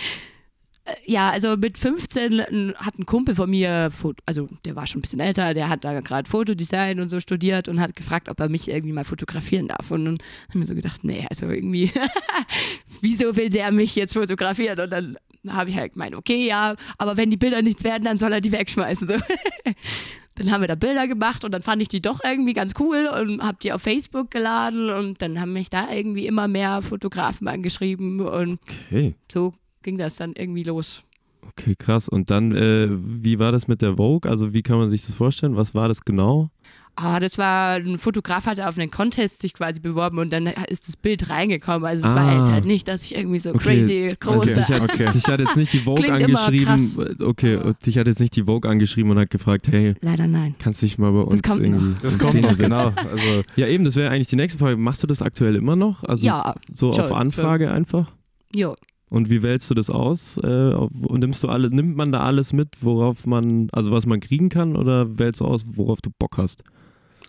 Ja, 1.05 1.29
also 1.29 1.55
mit 1.55 1.77
15 1.77 2.73
hat 2.75 2.99
ein 2.99 3.05
Kumpel 3.05 3.35
von 3.35 3.49
mir, 3.49 3.89
also 4.25 4.49
der 4.65 4.75
war 4.75 4.85
schon 4.85 4.99
ein 4.99 5.01
bisschen 5.01 5.21
älter, 5.21 5.53
der 5.53 5.69
hat 5.69 5.85
da 5.85 6.01
gerade 6.01 6.29
Fotodesign 6.29 6.99
und 6.99 7.07
so 7.07 7.21
studiert 7.21 7.69
und 7.69 7.79
hat 7.79 7.95
gefragt, 7.95 8.27
ob 8.27 8.37
er 8.41 8.49
mich 8.49 8.67
irgendwie 8.67 8.91
mal 8.91 9.05
fotografieren 9.05 9.69
darf. 9.69 9.91
Und 9.91 10.03
dann 10.03 10.13
habe 10.15 10.49
ich 10.49 10.55
mir 10.55 10.65
so 10.65 10.75
gedacht, 10.75 11.05
nee, 11.05 11.25
also 11.29 11.47
irgendwie, 11.47 11.89
wieso 13.01 13.37
will 13.37 13.47
der 13.47 13.71
mich 13.71 13.95
jetzt 13.95 14.13
fotografieren? 14.13 14.77
Und 14.77 14.89
dann 14.89 15.17
habe 15.47 15.69
ich 15.69 15.77
halt 15.77 15.93
gemeint, 15.93 16.15
okay, 16.15 16.45
ja, 16.45 16.75
aber 16.97 17.15
wenn 17.15 17.31
die 17.31 17.37
Bilder 17.37 17.61
nichts 17.61 17.85
werden, 17.85 18.03
dann 18.03 18.17
soll 18.17 18.33
er 18.33 18.41
die 18.41 18.51
wegschmeißen. 18.51 19.07
So. 19.07 19.15
Dann 20.35 20.51
haben 20.51 20.61
wir 20.61 20.67
da 20.67 20.75
Bilder 20.75 21.07
gemacht 21.07 21.43
und 21.45 21.53
dann 21.53 21.61
fand 21.61 21.81
ich 21.81 21.87
die 21.87 22.01
doch 22.01 22.19
irgendwie 22.23 22.53
ganz 22.53 22.73
cool 22.79 23.07
und 23.21 23.41
habe 23.41 23.57
die 23.61 23.71
auf 23.71 23.81
Facebook 23.81 24.31
geladen 24.31 24.89
und 24.89 25.21
dann 25.21 25.39
haben 25.39 25.53
mich 25.53 25.69
da 25.69 25.91
irgendwie 25.91 26.27
immer 26.27 26.47
mehr 26.47 26.81
Fotografen 26.81 27.47
angeschrieben 27.47 28.21
und 28.21 28.59
okay. 28.89 29.15
so 29.31 29.53
ging 29.83 29.97
das 29.97 30.15
dann 30.15 30.33
irgendwie 30.33 30.63
los. 30.63 31.03
Okay, 31.45 31.75
krass. 31.77 32.09
Und 32.09 32.31
dann, 32.31 32.55
äh, 32.55 32.87
wie 32.89 33.37
war 33.37 33.51
das 33.51 33.67
mit 33.67 33.81
der 33.81 33.97
Vogue? 33.97 34.29
Also 34.29 34.53
wie 34.53 34.63
kann 34.63 34.77
man 34.77 34.89
sich 34.89 35.05
das 35.05 35.13
vorstellen? 35.13 35.55
Was 35.55 35.75
war 35.75 35.87
das 35.87 36.01
genau? 36.01 36.49
Ah, 36.95 37.19
das 37.19 37.39
war, 37.39 37.77
ein 37.77 37.97
Fotograf 37.97 38.45
hatte 38.45 38.67
auf 38.67 38.77
einen 38.77 38.91
Contest 38.91 39.41
sich 39.41 39.53
quasi 39.53 39.79
beworben 39.79 40.19
und 40.19 40.31
dann 40.31 40.45
ist 40.67 40.87
das 40.87 40.95
Bild 40.95 41.27
reingekommen. 41.27 41.85
Also 41.85 42.05
es 42.05 42.11
ah. 42.11 42.15
war 42.15 42.37
jetzt 42.37 42.51
halt 42.51 42.65
nicht, 42.65 42.87
dass 42.87 43.03
ich 43.03 43.15
irgendwie 43.15 43.39
so 43.39 43.49
okay. 43.49 43.77
crazy 43.79 44.09
große. 44.19 44.51
Okay. 44.51 44.53
Dich, 44.53 44.69
hat, 44.69 44.81
okay. 44.81 45.11
dich 45.11 45.25
hat 45.25 45.39
jetzt 45.39 45.57
nicht 45.57 45.73
die 45.73 45.79
Vogue 45.85 46.03
Klingt 46.03 46.23
angeschrieben. 46.23 47.17
Okay, 47.19 47.55
ja. 47.55 47.73
dich 47.73 47.97
hat 47.97 48.07
jetzt 48.07 48.19
nicht 48.19 48.35
die 48.35 48.43
Vogue 48.43 48.69
angeschrieben 48.69 49.09
und 49.11 49.17
hat 49.17 49.31
gefragt, 49.31 49.67
hey, 49.69 49.95
leider 50.01 50.27
nein. 50.27 50.53
Kannst 50.59 50.83
du 50.83 50.85
dich 50.85 50.99
mal 50.99 51.11
bei 51.11 51.21
uns 51.21 51.41
das 51.41 51.51
kommt 51.51 51.65
irgendwie. 51.65 51.89
Noch. 51.89 52.01
Das 52.01 52.19
kommt 52.19 52.41
noch, 52.41 52.57
genau. 52.57 52.93
Also 53.11 53.41
ja, 53.55 53.67
eben, 53.67 53.85
das 53.85 53.95
wäre 53.95 54.11
eigentlich 54.11 54.27
die 54.27 54.35
nächste 54.35 54.59
Frage. 54.59 54.77
Machst 54.77 55.01
du 55.01 55.07
das 55.07 55.23
aktuell 55.23 55.55
immer 55.55 55.75
noch? 55.75 56.03
Also 56.03 56.23
ja. 56.27 56.53
So 56.71 56.93
schon, 56.93 57.05
auf 57.05 57.11
Anfrage 57.11 57.65
schon. 57.65 57.73
einfach? 57.73 58.11
Ja. 58.53 58.73
Und 59.09 59.31
wie 59.31 59.41
wählst 59.41 59.69
du 59.69 59.73
das 59.73 59.89
aus? 59.89 60.37
Äh, 60.37 60.73
und 60.73 61.19
nimmst 61.19 61.43
du 61.43 61.47
alle, 61.47 61.69
nimmt 61.69 61.95
man 61.95 62.11
da 62.11 62.21
alles 62.21 62.53
mit, 62.53 62.69
worauf 62.81 63.25
man, 63.25 63.67
also 63.71 63.91
was 63.91 64.05
man 64.05 64.19
kriegen 64.19 64.49
kann, 64.49 64.75
oder 64.75 65.19
wählst 65.19 65.41
du 65.41 65.45
aus, 65.45 65.65
worauf 65.67 66.01
du 66.01 66.11
Bock 66.17 66.37
hast? 66.37 66.63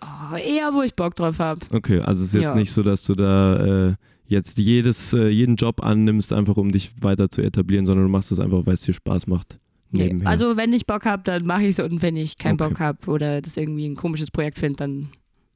Oh, 0.01 0.35
eher, 0.35 0.73
wo 0.73 0.81
ich 0.81 0.93
Bock 0.93 1.15
drauf 1.15 1.39
habe. 1.39 1.61
Okay, 1.71 1.99
also 1.99 2.23
es 2.23 2.33
ist 2.33 2.41
jetzt 2.41 2.51
ja. 2.51 2.55
nicht 2.55 2.71
so, 2.71 2.83
dass 2.83 3.03
du 3.03 3.15
da 3.15 3.89
äh, 3.89 3.93
jetzt 4.27 4.57
jedes, 4.57 5.13
äh, 5.13 5.27
jeden 5.27 5.55
Job 5.55 5.83
annimmst, 5.83 6.33
einfach 6.33 6.57
um 6.57 6.71
dich 6.71 6.91
weiter 7.01 7.29
zu 7.29 7.41
etablieren, 7.41 7.85
sondern 7.85 8.05
du 8.05 8.11
machst 8.11 8.31
es 8.31 8.39
einfach, 8.39 8.65
weil 8.65 8.75
es 8.75 8.81
dir 8.81 8.93
Spaß 8.93 9.27
macht. 9.27 9.59
Nee. 9.91 10.17
Also 10.25 10.57
wenn 10.57 10.73
ich 10.73 10.85
Bock 10.85 11.05
habe, 11.05 11.23
dann 11.23 11.45
mache 11.45 11.63
ich 11.63 11.69
es 11.69 11.79
und 11.79 12.01
wenn 12.01 12.17
ich 12.17 12.37
keinen 12.37 12.59
okay. 12.59 12.69
Bock 12.69 12.79
habe 12.79 13.07
oder 13.07 13.41
das 13.41 13.55
irgendwie 13.55 13.85
ein 13.85 13.95
komisches 13.95 14.31
Projekt 14.31 14.59
finde, 14.59 14.77
dann 14.77 15.09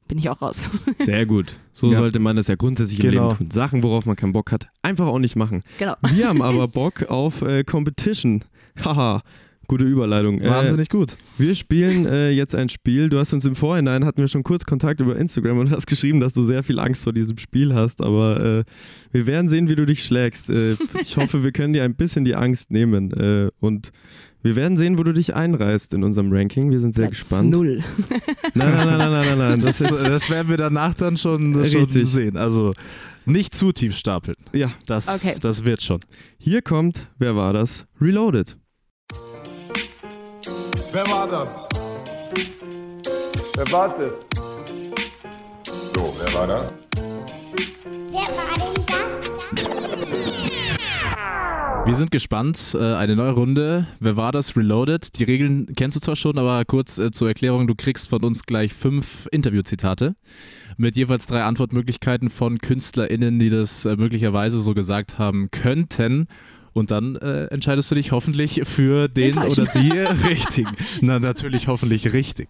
bin 0.08 0.18
ich 0.18 0.28
auch 0.28 0.42
raus. 0.42 0.70
Sehr 0.98 1.26
gut. 1.26 1.56
So 1.72 1.88
ja. 1.88 1.96
sollte 1.96 2.18
man 2.18 2.36
das 2.36 2.48
ja 2.48 2.54
grundsätzlich 2.54 3.00
im 3.00 3.10
genau. 3.10 3.28
Leben 3.28 3.38
tun. 3.38 3.50
Sachen, 3.50 3.82
worauf 3.82 4.06
man 4.06 4.16
keinen 4.16 4.32
Bock 4.32 4.50
hat, 4.52 4.68
einfach 4.82 5.06
auch 5.06 5.18
nicht 5.18 5.36
machen. 5.36 5.62
Genau. 5.78 5.94
Wir 6.12 6.28
haben 6.28 6.42
aber 6.42 6.68
Bock 6.68 7.10
auf 7.10 7.42
äh, 7.42 7.64
Competition. 7.64 8.44
Haha. 8.84 9.22
Gute 9.70 9.84
Überleitung. 9.84 10.42
Wahnsinnig 10.42 10.88
äh, 10.92 10.96
gut. 10.96 11.16
Wir 11.38 11.54
spielen 11.54 12.04
äh, 12.04 12.32
jetzt 12.32 12.56
ein 12.56 12.68
Spiel. 12.70 13.08
Du 13.08 13.20
hast 13.20 13.32
uns 13.32 13.44
im 13.44 13.54
Vorhinein, 13.54 14.04
hatten 14.04 14.20
wir 14.20 14.26
schon 14.26 14.42
kurz 14.42 14.64
Kontakt 14.64 14.98
über 14.98 15.14
Instagram 15.14 15.58
und 15.58 15.70
hast 15.70 15.86
geschrieben, 15.86 16.18
dass 16.18 16.34
du 16.34 16.42
sehr 16.42 16.64
viel 16.64 16.80
Angst 16.80 17.04
vor 17.04 17.12
diesem 17.12 17.38
Spiel 17.38 17.72
hast. 17.72 18.00
Aber 18.00 18.64
äh, 18.64 18.64
wir 19.12 19.28
werden 19.28 19.48
sehen, 19.48 19.68
wie 19.68 19.76
du 19.76 19.86
dich 19.86 20.04
schlägst. 20.04 20.50
Äh, 20.50 20.72
ich 21.00 21.16
hoffe, 21.16 21.44
wir 21.44 21.52
können 21.52 21.72
dir 21.72 21.84
ein 21.84 21.94
bisschen 21.94 22.24
die 22.24 22.34
Angst 22.34 22.72
nehmen. 22.72 23.12
Äh, 23.12 23.50
und 23.60 23.92
wir 24.42 24.56
werden 24.56 24.76
sehen, 24.76 24.98
wo 24.98 25.04
du 25.04 25.12
dich 25.12 25.36
einreißt 25.36 25.94
in 25.94 26.02
unserem 26.02 26.32
Ranking. 26.32 26.72
Wir 26.72 26.80
sind 26.80 26.96
sehr 26.96 27.06
Platz 27.06 27.20
gespannt. 27.20 27.50
Null. 27.50 27.78
Nein, 28.54 28.74
nein, 28.74 28.86
nein, 28.86 28.98
nein, 28.98 29.10
nein, 29.12 29.38
nein. 29.38 29.60
Das, 29.60 29.78
das 29.78 30.30
werden 30.30 30.48
wir 30.48 30.56
danach 30.56 30.94
dann 30.94 31.16
schon, 31.16 31.64
schon 31.64 31.88
sehen. 31.88 32.36
Also 32.36 32.72
nicht 33.24 33.54
zu 33.54 33.70
tief 33.70 33.96
stapeln. 33.96 34.36
Ja. 34.52 34.72
Das, 34.86 35.24
okay. 35.24 35.38
das 35.40 35.64
wird 35.64 35.80
schon. 35.80 36.00
Hier 36.42 36.60
kommt, 36.60 37.06
wer 37.20 37.36
war 37.36 37.52
das? 37.52 37.86
Reloaded. 38.00 38.56
Wer 40.92 41.06
war 41.06 41.28
das? 41.28 41.68
Wer 43.54 43.70
war 43.70 43.96
das? 43.96 44.26
So, 45.80 46.16
wer 46.18 46.34
war 46.34 46.46
das? 46.48 46.74
Wer 48.10 48.26
war 48.36 48.54
denn 48.56 48.84
das? 48.86 49.20
Wir 51.86 51.94
sind 51.94 52.10
gespannt. 52.10 52.74
Äh, 52.74 52.94
eine 52.94 53.14
neue 53.14 53.30
Runde. 53.30 53.86
Wer 54.00 54.16
war 54.16 54.32
das? 54.32 54.56
Reloaded. 54.56 55.16
Die 55.18 55.24
Regeln 55.24 55.74
kennst 55.76 55.96
du 55.96 56.00
zwar 56.00 56.16
schon, 56.16 56.36
aber 56.38 56.64
kurz 56.64 56.98
äh, 56.98 57.12
zur 57.12 57.28
Erklärung: 57.28 57.68
Du 57.68 57.76
kriegst 57.76 58.08
von 58.08 58.24
uns 58.24 58.42
gleich 58.42 58.74
fünf 58.74 59.28
Interviewzitate 59.30 60.16
mit 60.76 60.96
jeweils 60.96 61.28
drei 61.28 61.44
Antwortmöglichkeiten 61.44 62.30
von 62.30 62.58
KünstlerInnen, 62.58 63.38
die 63.38 63.50
das 63.50 63.84
äh, 63.84 63.94
möglicherweise 63.94 64.58
so 64.58 64.74
gesagt 64.74 65.18
haben 65.18 65.52
könnten. 65.52 66.26
Und 66.72 66.90
dann 66.90 67.16
äh, 67.16 67.46
entscheidest 67.46 67.90
du 67.90 67.94
dich 67.96 68.12
hoffentlich 68.12 68.62
für 68.64 69.08
den, 69.08 69.34
Den 69.34 69.42
oder 69.42 69.66
die 69.66 69.90
richtigen. 70.28 70.70
Na, 71.00 71.18
natürlich 71.18 71.68
hoffentlich 71.68 72.12
richtig. 72.12 72.48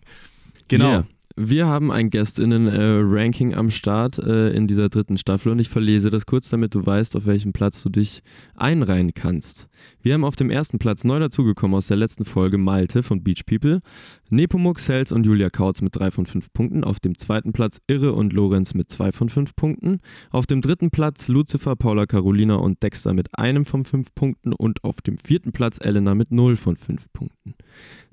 Genau. 0.68 0.90
Yeah. 0.90 1.06
Wir 1.36 1.66
haben 1.66 1.92
ein 1.92 2.10
GästInnen-Ranking 2.10 3.54
am 3.54 3.70
Start 3.70 4.18
äh, 4.18 4.50
in 4.50 4.66
dieser 4.66 4.88
dritten 4.88 5.16
Staffel 5.16 5.52
und 5.52 5.60
ich 5.60 5.68
verlese 5.68 6.10
das 6.10 6.26
kurz, 6.26 6.48
damit 6.48 6.74
du 6.74 6.84
weißt, 6.84 7.14
auf 7.16 7.24
welchem 7.24 7.52
Platz 7.52 7.82
du 7.82 7.88
dich 7.88 8.22
einreihen 8.56 9.14
kannst. 9.14 9.68
Wir 10.02 10.14
haben 10.14 10.24
auf 10.24 10.34
dem 10.34 10.50
ersten 10.50 10.78
Platz 10.78 11.04
neu 11.04 11.20
dazugekommen 11.20 11.76
aus 11.76 11.86
der 11.86 11.96
letzten 11.96 12.24
Folge 12.24 12.58
Malte 12.58 13.04
von 13.04 13.22
Beach 13.22 13.46
People, 13.46 13.80
Nepomuk, 14.28 14.80
Sels 14.80 15.12
und 15.12 15.24
Julia 15.24 15.50
Kautz 15.50 15.82
mit 15.82 15.96
3 15.96 16.10
von 16.10 16.26
5 16.26 16.52
Punkten. 16.52 16.84
Auf 16.84 16.98
dem 16.98 17.16
zweiten 17.16 17.52
Platz 17.52 17.80
Irre 17.86 18.12
und 18.12 18.32
Lorenz 18.32 18.74
mit 18.74 18.90
2 18.90 19.12
von 19.12 19.28
5 19.28 19.54
Punkten. 19.54 20.00
Auf 20.30 20.46
dem 20.46 20.60
dritten 20.60 20.90
Platz 20.90 21.28
Lucifer, 21.28 21.76
Paula 21.76 22.06
Carolina 22.06 22.56
und 22.56 22.82
Dexter 22.82 23.12
mit 23.12 23.38
einem 23.38 23.64
von 23.64 23.84
5 23.84 24.14
Punkten. 24.14 24.52
Und 24.52 24.82
auf 24.84 25.00
dem 25.00 25.16
vierten 25.16 25.52
Platz 25.52 25.78
Elena 25.80 26.14
mit 26.14 26.32
0 26.32 26.56
von 26.56 26.76
5 26.76 27.12
Punkten. 27.12 27.54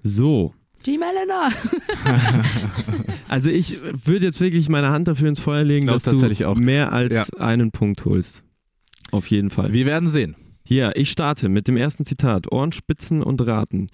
So, 0.04 0.54
Team 0.84 1.02
Elena. 1.02 1.50
also 3.28 3.50
ich 3.50 3.78
würde 4.06 4.26
jetzt 4.28 4.40
wirklich 4.40 4.70
meine 4.70 4.90
Hand 4.90 5.08
dafür 5.08 5.30
ins 5.30 5.40
Feuer 5.40 5.64
legen, 5.64 5.88
Glaub 5.88 6.02
dass 6.02 6.22
du 6.22 6.48
auch. 6.48 6.56
mehr 6.56 6.94
als 6.94 7.14
Ja. 7.14 7.26
einen 7.40 7.72
Punkt 7.72 8.06
holst. 8.06 8.44
Auf 9.12 9.28
jeden 9.30 9.50
Fall. 9.50 9.74
Wir 9.74 9.86
werden 9.86 10.08
sehen. 10.08 10.36
Hier, 10.64 10.94
ich 10.96 11.10
starte 11.12 11.50
mit 11.50 11.68
dem 11.68 11.78
ersten 11.78 12.06
Zitat. 12.06 12.52
Ohrenspitzen 12.52 13.24
und 13.24 13.42
Raten. 13.46 13.90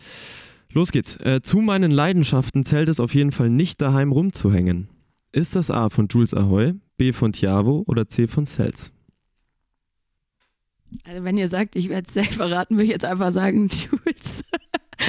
Los 0.72 0.92
geht's. 0.92 1.18
Äh, 1.18 1.42
zu 1.44 1.58
meinen 1.58 1.92
Leidenschaften 1.92 2.66
zählt 2.66 2.90
es 2.90 3.00
auf 3.00 3.14
jeden 3.14 3.32
Fall 3.32 3.50
nicht 3.50 3.80
daheim 3.82 4.12
rumzuhängen. 4.12 4.90
Ist 5.32 5.56
das 5.56 5.70
A 5.72 5.90
von 5.90 6.08
Jules 6.10 6.34
Ahoy, 6.34 6.74
B 6.98 7.14
von 7.14 7.32
Tiavo 7.32 7.84
oder 7.88 8.08
C 8.08 8.28
von 8.28 8.46
Cells? 8.48 8.92
Also 11.06 11.24
wenn 11.24 11.38
ihr 11.38 11.48
sagt, 11.50 11.76
ich 11.76 11.90
werde 11.90 12.08
es 12.08 12.14
selber 12.14 12.52
raten, 12.52 12.76
würde 12.76 12.86
ich 12.86 12.90
jetzt 12.92 13.06
einfach 13.06 13.32
sagen, 13.32 13.68
Jules. 13.92 14.44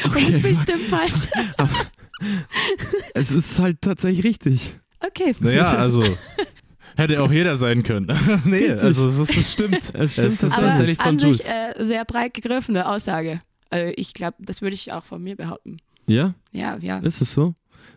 Und 0.05 0.15
das 0.15 0.23
ist 0.31 0.43
bestimmt 0.43 0.83
falsch. 0.83 1.29
Es 3.15 3.31
ist 3.31 3.59
halt 3.59 3.83
tatsächlich 3.83 4.25
richtig. 4.25 4.73
Okay. 5.01 5.35
Naja, 5.41 5.65
also 5.79 6.03
hätte 6.97 7.21
auch 7.23 7.31
jeder 7.31 7.57
sein 7.57 7.83
können. 7.83 8.07
nee, 8.45 8.71
also 8.71 9.09
es, 9.09 9.19
ist- 9.19 9.37
es 9.37 9.53
stimmt. 9.53 9.93
Es 9.95 10.13
stimmt 10.13 10.29
es 10.29 10.43
ist 10.43 10.55
tatsächlich 10.55 10.97
von 10.99 11.07
an 11.09 11.19
Jules. 11.19 11.39
sich 11.39 11.47
äh, 11.51 11.85
sehr 11.85 12.05
breit 12.05 12.35
gegriffene 12.35 12.89
Aussage. 12.89 13.43
Also 13.71 13.93
ich 13.97 14.15
glaube, 14.15 14.37
das 14.41 14.63
würde 14.63 14.75
ich 14.75 14.93
auch 14.93 15.05
von 15.05 15.23
mir 15.23 15.37
behaupten. 15.37 15.79
Ja, 16.07 16.35
Ja, 16.53 16.79
ja. 16.81 16.99
ist 16.99 17.21
es 17.21 17.33
so? 17.33 17.55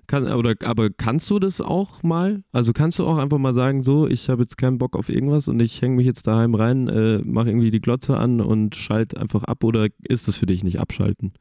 Kann, 0.08 0.32
oder, 0.32 0.56
aber 0.63 0.89
kannst 0.89 1.30
du 1.30 1.38
das 1.38 1.60
auch 1.62 2.02
mal? 2.02 2.41
Also 2.54 2.71
kannst 2.73 2.97
du 2.97 3.06
auch 3.06 3.17
einfach 3.17 3.38
mal 3.38 3.54
sagen, 3.54 3.84
so, 3.84 4.08
ich 4.08 4.30
habe 4.30 4.41
jetzt 4.43 4.58
keinen 4.58 4.78
Bock 4.78 4.95
auf 4.95 5.10
irgendwas 5.10 5.47
und 5.50 5.60
ich 5.60 5.82
hänge 5.82 5.97
mich 5.97 6.06
jetzt 6.06 6.26
daheim 6.28 6.56
rein, 6.56 6.88
äh, 6.88 7.19
mache 7.19 7.50
irgendwie 7.50 7.71
die 7.71 7.82
Glotze 7.82 8.17
an 8.17 8.39
und 8.41 8.76
schalte 8.76 9.19
einfach 9.19 9.43
ab 9.43 9.63
oder 9.65 9.88
ist 10.08 10.28
es 10.30 10.38
für 10.38 10.45
dich 10.45 10.63
nicht 10.63 10.80
abschalten? 10.80 11.34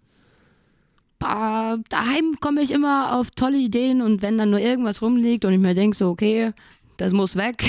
Bah, 1.26 1.76
daheim 1.88 2.36
komme 2.40 2.62
ich 2.62 2.70
immer 2.70 3.18
auf 3.18 3.30
tolle 3.32 3.58
Ideen 3.58 4.00
und 4.00 4.22
wenn 4.22 4.38
dann 4.38 4.50
nur 4.50 4.60
irgendwas 4.60 5.02
rumliegt 5.02 5.44
und 5.44 5.52
ich 5.52 5.58
mir 5.58 5.74
denke 5.74 5.96
so, 5.96 6.08
okay, 6.08 6.52
das 6.98 7.12
muss 7.12 7.34
weg 7.34 7.64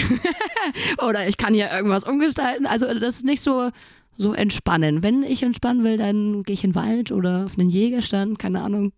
oder 1.08 1.28
ich 1.28 1.38
kann 1.38 1.56
hier 1.56 1.72
irgendwas 1.72 2.04
umgestalten. 2.04 2.68
Also 2.68 2.86
das 2.86 3.18
ist 3.18 3.26
nicht 3.26 3.42
so, 3.42 3.72
so 4.16 4.34
entspannen. 4.34 5.02
Wenn 5.02 5.24
ich 5.24 5.42
entspannen 5.42 5.84
will, 5.84 5.98
dann 5.98 6.44
gehe 6.44 6.54
ich 6.54 6.64
in 6.64 6.72
den 6.72 6.76
Wald 6.76 7.12
oder 7.12 7.46
auf 7.46 7.58
einen 7.58 7.70
Jägerstand, 7.70 8.38
keine 8.38 8.62
Ahnung. 8.62 8.94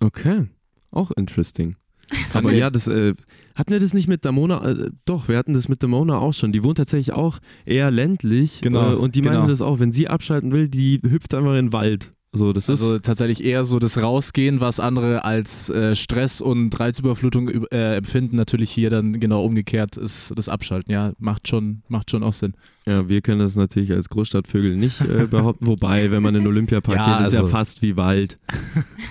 Okay, 0.00 0.46
auch 0.92 1.10
interesting. 1.10 1.74
Aber 2.32 2.52
ja, 2.52 2.70
das 2.70 2.86
äh, 2.86 3.14
hatten 3.56 3.72
wir 3.72 3.80
das 3.80 3.92
nicht 3.92 4.08
mit 4.08 4.24
Damona? 4.24 4.70
Äh, 4.70 4.90
doch, 5.04 5.26
wir 5.28 5.36
hatten 5.36 5.52
das 5.52 5.68
mit 5.68 5.82
Damona 5.82 6.18
auch 6.18 6.32
schon. 6.32 6.52
Die 6.52 6.62
wohnt 6.62 6.78
tatsächlich 6.78 7.12
auch 7.12 7.38
eher 7.64 7.90
ländlich. 7.90 8.60
Genau, 8.62 8.92
Äh, 8.92 8.94
und 8.94 9.16
die 9.16 9.20
genau. 9.20 9.34
meinte 9.34 9.50
das 9.50 9.60
auch, 9.60 9.80
wenn 9.80 9.90
sie 9.92 10.08
abschalten 10.08 10.52
will, 10.52 10.68
die 10.68 11.00
hüpft 11.02 11.34
einfach 11.34 11.50
in 11.50 11.66
den 11.66 11.72
Wald. 11.72 12.10
So, 12.32 12.52
das 12.52 12.70
Also 12.70 12.94
ist. 12.94 13.04
tatsächlich 13.04 13.42
eher 13.44 13.64
so 13.64 13.80
das 13.80 14.00
Rausgehen, 14.00 14.60
was 14.60 14.78
andere 14.78 15.24
als 15.24 15.68
äh, 15.68 15.96
Stress 15.96 16.40
und 16.40 16.78
Reizüberflutung 16.78 17.48
üb- 17.48 17.72
äh, 17.74 17.96
empfinden. 17.96 18.36
Natürlich 18.36 18.70
hier 18.70 18.88
dann 18.88 19.18
genau 19.18 19.44
umgekehrt 19.44 19.96
ist 19.96 20.32
das 20.36 20.48
Abschalten. 20.48 20.92
Ja, 20.92 21.12
macht 21.18 21.48
schon, 21.48 21.82
macht 21.88 22.08
schon 22.08 22.22
auch 22.22 22.32
Sinn. 22.32 22.54
Ja, 22.86 23.08
wir 23.08 23.20
können 23.20 23.40
das 23.40 23.56
natürlich 23.56 23.90
als 23.90 24.08
Großstadtvögel 24.10 24.76
nicht 24.76 25.00
äh, 25.00 25.26
behaupten. 25.30 25.66
Wobei, 25.66 26.12
wenn 26.12 26.22
man 26.22 26.36
in 26.36 26.42
den 26.42 26.46
Olympiapark 26.48 26.96
Ja, 26.96 27.18
geht, 27.18 27.26
ist 27.26 27.32
ja 27.34 27.40
also- 27.40 27.50
fast 27.50 27.82
wie 27.82 27.96
Wald. 27.96 28.36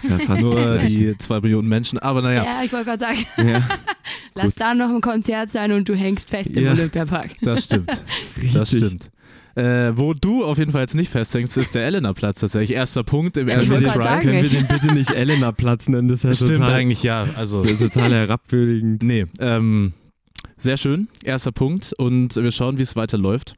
Ja, 0.09 0.17
fast 0.19 0.41
Nur 0.41 0.77
die 0.77 1.13
zwei 1.17 1.41
Millionen 1.41 1.67
Menschen. 1.67 1.99
Aber 1.99 2.21
Ja, 2.21 2.43
naja, 2.43 2.61
ich 2.63 2.71
wollte 2.71 2.85
gerade 2.85 2.99
sagen, 2.99 3.17
Ja, 3.45 3.67
lass 4.33 4.55
da 4.55 4.73
noch 4.73 4.89
ein 4.91 5.01
Konzert 5.01 5.49
sein 5.49 5.73
und 5.73 5.89
du 5.89 5.93
hängst 5.93 6.29
fest 6.29 6.55
im 6.55 6.63
Ja. 6.63 6.71
Olympiapark. 6.71 7.31
das 7.41 7.65
stimmt. 7.65 7.89
Das 8.53 8.71
richtig. 8.71 8.77
stimmt. 8.87 9.11
Äh, 9.59 9.97
wo 9.97 10.13
du 10.13 10.45
auf 10.45 10.57
jeden 10.57 10.71
Fall 10.71 10.81
jetzt 10.81 10.95
nicht 10.95 11.11
festhängst, 11.11 11.57
ist 11.57 11.75
der 11.75 11.85
Elena-Platz 11.85 12.39
tatsächlich. 12.39 12.75
Erster 12.77 13.03
Punkt 13.03 13.35
im 13.35 13.47
ersten 13.49 13.83
Try. 13.83 14.03
sagen, 14.03 14.21
Können 14.27 14.43
wir 14.43 14.49
den 14.49 14.67
bitte 14.67 14.93
nicht 14.93 15.11
Elena-Platz 15.11 15.89
nennen? 15.89 16.07
Das 16.07 16.23
ist 16.23 16.39
ja 16.41 16.45
Stimmt 16.47 16.61
total, 16.61 16.73
eigentlich, 16.73 17.03
ja. 17.03 17.27
Also, 17.35 17.61
Das 17.63 17.71
ist 17.71 17.79
total 17.79 18.11
herabwürdigend. 18.11 19.03
nee. 19.03 19.25
Ähm, 19.39 19.93
sehr 20.57 20.77
schön. 20.77 21.09
Erster 21.23 21.51
Punkt. 21.51 21.93
Und 21.97 22.35
wir 22.35 22.51
schauen, 22.51 22.77
wie 22.77 22.83
es 22.83 22.95
weiterläuft. 22.95 23.55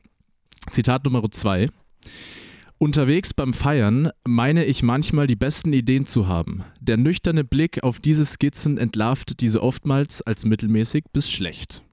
Zitat 0.69 1.05
Nummer 1.05 1.29
zwei. 1.31 1.67
Unterwegs 2.79 3.33
beim 3.35 3.53
Feiern 3.53 4.09
meine 4.27 4.65
ich 4.65 4.81
manchmal 4.81 5.27
die 5.27 5.35
besten 5.35 5.71
Ideen 5.71 6.07
zu 6.07 6.27
haben. 6.27 6.63
Der 6.79 6.97
nüchterne 6.97 7.43
Blick 7.43 7.83
auf 7.83 7.99
diese 7.99 8.25
Skizzen 8.25 8.79
entlarvt 8.79 9.39
diese 9.41 9.61
oftmals 9.61 10.23
als 10.23 10.45
mittelmäßig 10.45 11.03
bis 11.13 11.29
schlecht. 11.29 11.83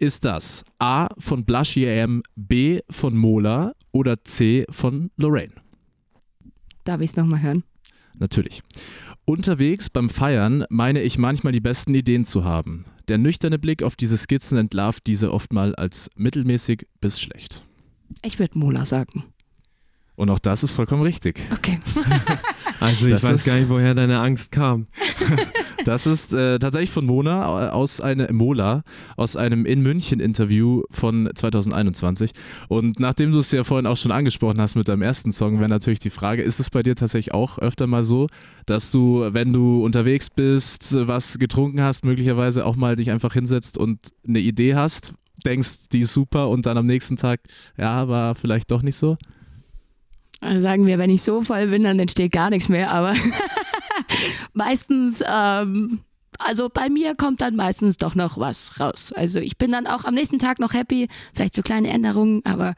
Ist 0.00 0.24
das 0.24 0.64
A 0.78 1.08
von 1.18 1.44
Blush 1.44 1.76
EM, 1.76 2.22
B 2.36 2.78
von 2.88 3.16
Mola 3.16 3.72
oder 3.90 4.22
C 4.22 4.64
von 4.70 5.10
Lorraine? 5.16 5.54
Darf 6.84 7.00
ich 7.00 7.10
es 7.10 7.16
nochmal 7.16 7.42
hören? 7.42 7.64
Natürlich. 8.14 8.62
Unterwegs 9.24 9.90
beim 9.90 10.08
Feiern 10.08 10.64
meine 10.70 11.02
ich 11.02 11.18
manchmal 11.18 11.52
die 11.52 11.60
besten 11.60 11.96
Ideen 11.96 12.24
zu 12.24 12.44
haben. 12.44 12.84
Der 13.08 13.18
nüchterne 13.18 13.58
Blick 13.58 13.82
auf 13.82 13.96
diese 13.96 14.16
Skizzen 14.16 14.56
entlarvt 14.56 15.04
diese 15.08 15.32
oftmal 15.32 15.74
als 15.74 16.10
mittelmäßig 16.14 16.86
bis 17.00 17.20
schlecht. 17.20 17.66
Ich 18.22 18.38
würde 18.38 18.56
Mola 18.56 18.86
sagen. 18.86 19.24
Und 20.18 20.30
auch 20.30 20.40
das 20.40 20.62
ist 20.64 20.72
vollkommen 20.72 21.02
richtig. 21.02 21.40
Okay. 21.52 21.78
Also 22.80 23.06
ich 23.06 23.12
Das 23.14 23.24
weiß 23.24 23.40
ist- 23.40 23.44
gar 23.44 23.56
nicht, 23.56 23.68
woher 23.68 23.92
deine 23.94 24.18
Angst 24.20 24.52
kam. 24.52 24.86
Das 25.84 26.06
ist 26.06 26.34
äh, 26.34 26.58
tatsächlich 26.58 26.90
von 26.90 27.06
Mona 27.06 27.68
äh, 27.68 27.70
aus 27.70 28.00
einer 28.02 28.30
Mola 28.32 28.82
aus 29.16 29.36
einem 29.36 29.64
in 29.64 29.80
München 29.80 30.20
Interview 30.20 30.82
von 30.90 31.30
2021. 31.34 32.32
Und 32.68 33.00
nachdem 33.00 33.32
du 33.32 33.38
es 33.38 33.50
ja 33.52 33.64
vorhin 33.64 33.86
auch 33.86 33.96
schon 33.96 34.12
angesprochen 34.12 34.60
hast 34.60 34.74
mit 34.74 34.86
deinem 34.88 35.00
ersten 35.02 35.32
Song, 35.32 35.60
wäre 35.60 35.70
natürlich 35.70 35.98
die 36.00 36.10
Frage: 36.10 36.42
Ist 36.42 36.60
es 36.60 36.68
bei 36.68 36.82
dir 36.82 36.94
tatsächlich 36.94 37.32
auch 37.32 37.58
öfter 37.58 37.86
mal 37.86 38.02
so, 38.02 38.26
dass 38.66 38.90
du, 38.90 39.26
wenn 39.32 39.52
du 39.54 39.82
unterwegs 39.82 40.28
bist, 40.28 40.94
was 41.08 41.38
getrunken 41.38 41.80
hast, 41.80 42.04
möglicherweise 42.04 42.66
auch 42.66 42.76
mal 42.76 42.94
dich 42.96 43.10
einfach 43.10 43.32
hinsetzt 43.32 43.78
und 43.78 43.98
eine 44.26 44.40
Idee 44.40 44.74
hast, 44.74 45.14
denkst, 45.46 45.88
die 45.92 46.00
ist 46.00 46.12
super 46.12 46.48
und 46.50 46.66
dann 46.66 46.76
am 46.76 46.86
nächsten 46.86 47.16
Tag, 47.16 47.40
ja, 47.78 48.08
war 48.08 48.34
vielleicht 48.34 48.70
doch 48.72 48.82
nicht 48.82 48.96
so? 48.96 49.16
Also 50.40 50.60
sagen 50.60 50.86
wir, 50.86 50.98
wenn 50.98 51.10
ich 51.10 51.22
so 51.22 51.42
voll 51.42 51.66
bin, 51.66 51.82
dann 51.82 51.98
entsteht 51.98 52.32
gar 52.32 52.50
nichts 52.50 52.68
mehr, 52.68 52.90
aber 52.90 53.14
meistens, 54.52 55.22
ähm, 55.26 56.00
also 56.38 56.68
bei 56.72 56.88
mir 56.88 57.16
kommt 57.16 57.40
dann 57.40 57.56
meistens 57.56 57.96
doch 57.96 58.14
noch 58.14 58.38
was 58.38 58.78
raus. 58.78 59.12
Also 59.12 59.40
ich 59.40 59.58
bin 59.58 59.72
dann 59.72 59.86
auch 59.86 60.04
am 60.04 60.14
nächsten 60.14 60.38
Tag 60.38 60.60
noch 60.60 60.74
happy, 60.74 61.08
vielleicht 61.34 61.54
so 61.54 61.62
kleine 61.62 61.88
Änderungen, 61.88 62.42
aber 62.44 62.74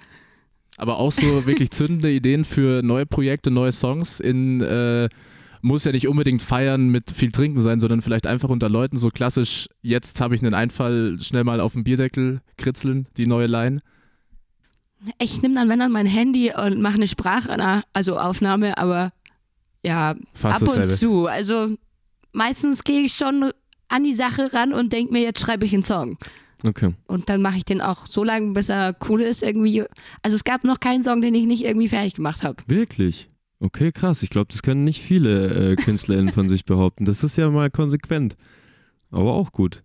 Aber 0.79 0.99
auch 0.99 1.13
so 1.13 1.47
wirklich 1.47 1.71
zündende 1.71 2.11
Ideen 2.11 2.47
für 2.47 2.83
neue 2.83 3.05
Projekte, 3.05 3.51
neue 3.51 3.73
Songs 3.73 4.21
in 4.21 4.63
äh, 4.63 5.09
muss 5.63 5.85
ja 5.85 5.93
nicht 5.93 6.09
unbedingt 6.09 6.43
feiern 6.43 6.89
mit 6.89 7.11
viel 7.11 7.33
Trinken 7.33 7.61
sein, 7.61 7.81
sondern 7.81 8.01
vielleicht 8.01 8.27
einfach 8.27 8.49
unter 8.49 8.69
Leuten 8.69 8.97
so 8.97 9.11
klassisch, 9.11 9.69
jetzt 9.83 10.21
habe 10.21 10.35
ich 10.35 10.43
einen 10.43 10.55
Einfall, 10.55 11.19
schnell 11.21 11.45
mal 11.45 11.61
auf 11.61 11.75
den 11.75 11.85
Bierdeckel 11.85 12.41
kritzeln, 12.57 13.07
die 13.17 13.27
neue 13.27 13.47
Line. 13.47 13.81
Ich 15.19 15.41
nehme 15.43 15.55
dann, 15.55 15.69
wenn 15.69 15.79
dann 15.79 15.93
mein 15.93 16.07
Handy 16.07 16.53
und 16.53 16.81
mache 16.81 16.95
eine 16.95 17.09
Sprachaufnahme, 17.09 17.83
also 17.93 18.19
Aufnahme, 18.19 18.77
aber 18.79 19.13
ja, 19.83 20.15
Fast 20.35 20.63
ab 20.63 20.77
und 20.77 20.87
zu. 20.89 21.27
Also 21.27 21.75
meistens 22.33 22.85
gehe 22.85 23.03
ich 23.03 23.15
schon 23.15 23.51
an 23.89 24.05
die 24.05 24.13
Sache 24.13 24.53
ran 24.53 24.73
und 24.73 24.93
denke 24.93 25.13
mir, 25.13 25.23
jetzt 25.23 25.41
schreibe 25.41 25.65
ich 25.65 25.73
einen 25.73 25.83
Song. 25.83 26.19
Okay. 26.63 26.95
Und 27.07 27.29
dann 27.29 27.41
mache 27.41 27.57
ich 27.57 27.65
den 27.65 27.81
auch 27.81 28.07
so 28.07 28.23
lange, 28.23 28.53
bis 28.53 28.69
er 28.69 28.95
cool 29.09 29.23
ist 29.23 29.43
irgendwie. 29.43 29.85
Also 30.23 30.37
es 30.37 30.45
gab 30.45 30.65
noch 30.65 30.81
keinen 30.81 31.03
Song, 31.03 31.23
den 31.23 31.35
ich 31.35 31.47
nicht 31.47 31.65
irgendwie 31.65 31.89
fertig 31.89 32.15
gemacht 32.15 32.43
habe. 32.43 32.57
Wirklich? 32.67 33.29
Okay, 33.61 33.93
krass. 33.93 34.23
Ich 34.23 34.31
glaube, 34.31 34.49
das 34.51 34.63
können 34.63 34.85
nicht 34.85 35.01
viele 35.01 35.73
äh, 35.73 35.77
KünstlerInnen 35.77 36.33
von 36.33 36.49
sich 36.49 36.65
behaupten. 36.65 37.05
Das 37.05 37.25
ist 37.25 37.37
ja 37.37 37.49
mal 37.51 37.71
konsequent. 37.71 38.37
Aber 39.11 39.33
auch 39.33 39.53
gut. 39.53 39.83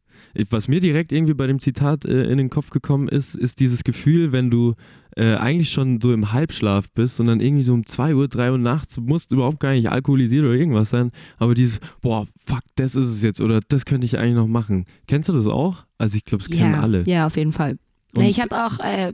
Was 0.49 0.67
mir 0.67 0.80
direkt 0.80 1.12
irgendwie 1.12 1.34
bei 1.34 1.47
dem 1.47 1.60
Zitat 1.60 2.06
äh, 2.06 2.23
in 2.23 2.38
den 2.38 2.49
Kopf 2.49 2.69
gekommen 2.69 3.08
ist, 3.08 3.36
ist 3.36 3.60
dieses 3.60 3.84
Gefühl, 3.84 4.32
wenn 4.32 4.49
du 4.49 4.75
äh, 5.15 5.36
eigentlich 5.36 5.69
schon 5.69 6.01
so 6.01 6.13
im 6.13 6.34
Halbschlaf 6.34 6.91
bist 6.91 7.19
und 7.19 7.28
dann 7.28 7.39
irgendwie 7.39 7.63
so 7.63 7.73
um 7.73 7.86
2 7.86 8.15
Uhr, 8.15 8.28
3 8.28 8.51
Uhr 8.51 8.58
nachts, 8.58 8.97
musst 8.97 9.32
überhaupt 9.32 9.60
gar 9.60 9.71
nicht 9.71 9.89
alkoholisiert 9.89 10.43
oder 10.43 10.54
irgendwas 10.54 10.89
sein, 10.89 11.12
aber 11.38 11.56
dieses, 11.56 11.80
boah, 12.01 12.28
fuck, 12.38 12.62
das 12.75 12.95
ist 12.95 13.08
es 13.08 13.21
jetzt 13.21 13.39
oder 13.41 13.62
das 13.67 13.86
könnte 13.86 14.06
ich 14.06 14.17
eigentlich 14.17 14.36
noch 14.36 14.47
machen. 14.47 14.86
Kennst 15.08 15.30
du 15.30 15.34
das 15.34 15.47
auch? 15.47 15.86
Also 15.97 16.17
ich 16.17 16.25
glaube, 16.25 16.43
das 16.43 16.51
kennen 16.56 16.73
ja, 16.73 16.82
alle. 16.82 17.04
Ja, 17.08 17.28
auf 17.28 17.38
jeden 17.38 17.54
Fall. 17.54 17.78
Nee, 18.13 18.30
ich 18.30 18.39
habe 18.41 18.56
auch, 18.65 18.80
äh, 18.80 19.13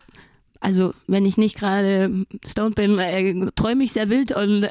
also 0.59 0.93
wenn 1.07 1.25
ich 1.25 1.37
nicht 1.37 1.57
gerade 1.57 2.25
stoned 2.45 2.75
bin, 2.75 2.97
äh, 2.97 3.51
träume 3.55 3.83
ich 3.83 3.91
sehr 3.91 4.09
wild 4.09 4.35
und 4.35 4.67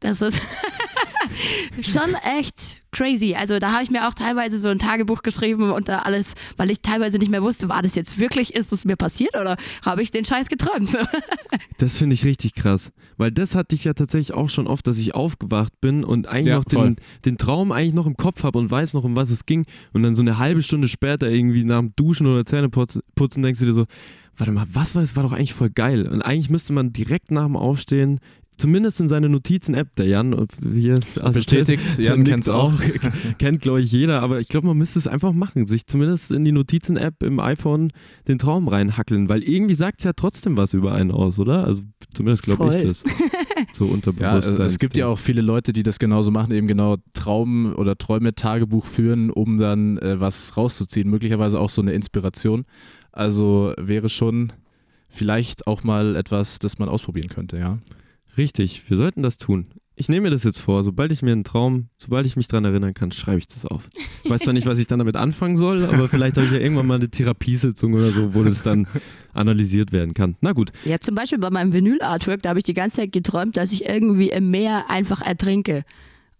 das 0.00 0.22
ist 0.22 0.40
schon 1.80 2.14
echt 2.38 2.82
crazy. 2.92 3.34
Also 3.38 3.58
da 3.58 3.72
habe 3.72 3.82
ich 3.82 3.90
mir 3.90 4.08
auch 4.08 4.14
teilweise 4.14 4.58
so 4.58 4.68
ein 4.68 4.78
Tagebuch 4.78 5.22
geschrieben 5.22 5.70
und 5.70 5.88
da 5.88 6.00
alles, 6.00 6.34
weil 6.56 6.70
ich 6.70 6.82
teilweise 6.82 7.18
nicht 7.18 7.30
mehr 7.30 7.42
wusste, 7.42 7.68
war 7.68 7.82
das 7.82 7.94
jetzt 7.94 8.18
wirklich, 8.18 8.54
ist 8.54 8.72
es 8.72 8.84
mir 8.84 8.96
passiert 8.96 9.36
oder 9.36 9.56
habe 9.84 10.02
ich 10.02 10.10
den 10.10 10.24
Scheiß 10.24 10.48
geträumt? 10.48 10.96
Das 11.78 11.96
finde 11.96 12.14
ich 12.14 12.24
richtig 12.26 12.54
krass. 12.54 12.92
Weil 13.16 13.32
das 13.32 13.54
hatte 13.54 13.74
ich 13.74 13.84
ja 13.84 13.94
tatsächlich 13.94 14.34
auch 14.34 14.50
schon 14.50 14.66
oft, 14.66 14.86
dass 14.86 14.98
ich 14.98 15.14
aufgewacht 15.14 15.80
bin 15.80 16.04
und 16.04 16.26
eigentlich 16.28 16.48
Ja, 16.48 16.56
noch 16.56 16.64
den, 16.64 16.96
den 17.24 17.38
Traum 17.38 17.72
eigentlich 17.72 17.94
noch 17.94 18.06
im 18.06 18.18
Kopf 18.18 18.42
habe 18.42 18.58
und 18.58 18.70
weiß 18.70 18.92
noch, 18.92 19.04
um 19.04 19.16
was 19.16 19.30
es 19.30 19.46
ging. 19.46 19.64
Und 19.94 20.02
dann 20.02 20.14
so 20.14 20.20
eine 20.20 20.36
halbe 20.36 20.62
Stunde 20.62 20.88
später 20.88 21.28
irgendwie 21.30 21.64
nach 21.64 21.78
dem 21.78 21.94
Duschen 21.96 22.26
oder 22.26 22.44
Zähneputzen 22.44 23.00
putzen, 23.14 23.42
denkst 23.42 23.60
du 23.60 23.66
dir 23.66 23.72
so, 23.72 23.86
warte 24.36 24.52
mal, 24.52 24.66
was 24.72 24.94
war 24.94 25.02
das? 25.02 25.16
War 25.16 25.22
doch 25.22 25.32
eigentlich 25.32 25.54
voll 25.54 25.70
geil. 25.70 26.06
Und 26.06 26.22
eigentlich 26.22 26.50
müsste 26.50 26.72
man 26.72 26.92
direkt 26.92 27.30
nach 27.30 27.44
dem 27.46 27.56
Aufstehen, 27.56 28.20
zumindest 28.60 29.00
in 29.00 29.08
seine 29.08 29.28
Notizen-App, 29.28 29.96
der 29.96 30.06
Jan 30.06 30.34
und 30.34 30.52
hier 30.72 30.94
Assistent, 30.94 31.34
Bestätigt, 31.34 31.98
der 31.98 32.04
Jan 32.04 32.18
nickt 32.18 32.30
kennt's 32.30 32.48
auch. 32.48 32.72
Kennt, 33.38 33.62
glaube 33.62 33.80
ich, 33.80 33.90
jeder, 33.90 34.20
aber 34.22 34.40
ich 34.40 34.48
glaube, 34.48 34.66
man 34.66 34.76
müsste 34.76 34.98
es 34.98 35.06
einfach 35.06 35.32
machen, 35.32 35.66
sich 35.66 35.86
zumindest 35.86 36.30
in 36.30 36.44
die 36.44 36.52
Notizen-App 36.52 37.22
im 37.22 37.40
iPhone 37.40 37.92
den 38.28 38.38
Traum 38.38 38.68
reinhackeln, 38.68 39.28
weil 39.28 39.42
irgendwie 39.42 39.74
sagt 39.74 40.00
es 40.00 40.04
ja 40.04 40.12
trotzdem 40.12 40.56
was 40.56 40.74
über 40.74 40.92
einen 40.92 41.10
aus, 41.10 41.38
oder? 41.38 41.64
Also 41.64 41.82
zumindest 42.14 42.42
glaube 42.44 42.76
ich 42.76 42.82
das. 42.84 43.02
So 43.72 43.86
Ja, 43.86 43.92
unterbewusst. 43.92 44.48
also 44.48 44.62
es 44.62 44.78
gibt 44.78 44.96
ja 44.96 45.06
auch 45.06 45.18
viele 45.18 45.42
Leute, 45.42 45.74
die 45.74 45.82
das 45.82 45.98
genauso 45.98 46.30
machen, 46.30 46.52
eben 46.52 46.66
genau 46.66 46.96
Traum- 47.12 47.74
oder 47.76 47.96
Träume-Tagebuch 47.98 48.86
führen, 48.86 49.30
um 49.30 49.58
dann 49.58 49.98
äh, 49.98 50.18
was 50.18 50.56
rauszuziehen. 50.56 51.10
Möglicherweise 51.10 51.60
auch 51.60 51.68
so 51.68 51.82
eine 51.82 51.92
Inspiration. 51.92 52.64
Also 53.12 53.74
wäre 53.78 54.08
schon 54.08 54.52
vielleicht 55.10 55.66
auch 55.66 55.84
mal 55.84 56.16
etwas, 56.16 56.58
das 56.58 56.78
man 56.78 56.88
ausprobieren 56.88 57.28
könnte, 57.28 57.58
ja. 57.58 57.78
Richtig, 58.36 58.88
wir 58.88 58.96
sollten 58.96 59.22
das 59.22 59.38
tun. 59.38 59.66
Ich 59.96 60.08
nehme 60.08 60.22
mir 60.22 60.30
das 60.30 60.44
jetzt 60.44 60.60
vor, 60.60 60.82
sobald 60.82 61.12
ich 61.12 61.20
mir 61.20 61.32
einen 61.32 61.44
Traum, 61.44 61.88
sobald 61.98 62.24
ich 62.24 62.34
mich 62.34 62.46
daran 62.46 62.64
erinnern 62.64 62.94
kann, 62.94 63.12
schreibe 63.12 63.38
ich 63.38 63.46
das 63.48 63.66
auf. 63.66 63.86
Ich 64.24 64.30
weiß 64.30 64.40
zwar 64.40 64.54
nicht, 64.54 64.66
was 64.66 64.78
ich 64.78 64.86
dann 64.86 64.98
damit 64.98 65.14
anfangen 65.14 65.58
soll, 65.58 65.84
aber 65.84 66.08
vielleicht 66.08 66.36
habe 66.36 66.46
ich 66.46 66.52
ja 66.52 66.58
irgendwann 66.58 66.86
mal 66.86 66.94
eine 66.94 67.10
Therapiesitzung 67.10 67.92
oder 67.92 68.10
so, 68.10 68.34
wo 68.34 68.42
das 68.42 68.62
dann 68.62 68.86
analysiert 69.34 69.92
werden 69.92 70.14
kann. 70.14 70.36
Na 70.40 70.52
gut, 70.52 70.72
ja, 70.86 70.98
zum 71.00 71.14
Beispiel 71.14 71.38
bei 71.38 71.50
meinem 71.50 71.74
Vinyl-Artwork, 71.74 72.40
da 72.40 72.50
habe 72.50 72.58
ich 72.58 72.64
die 72.64 72.72
ganze 72.72 73.02
Zeit 73.02 73.12
geträumt, 73.12 73.58
dass 73.58 73.72
ich 73.72 73.86
irgendwie 73.86 74.30
im 74.30 74.50
Meer 74.50 74.88
einfach 74.88 75.20
ertrinke. 75.20 75.84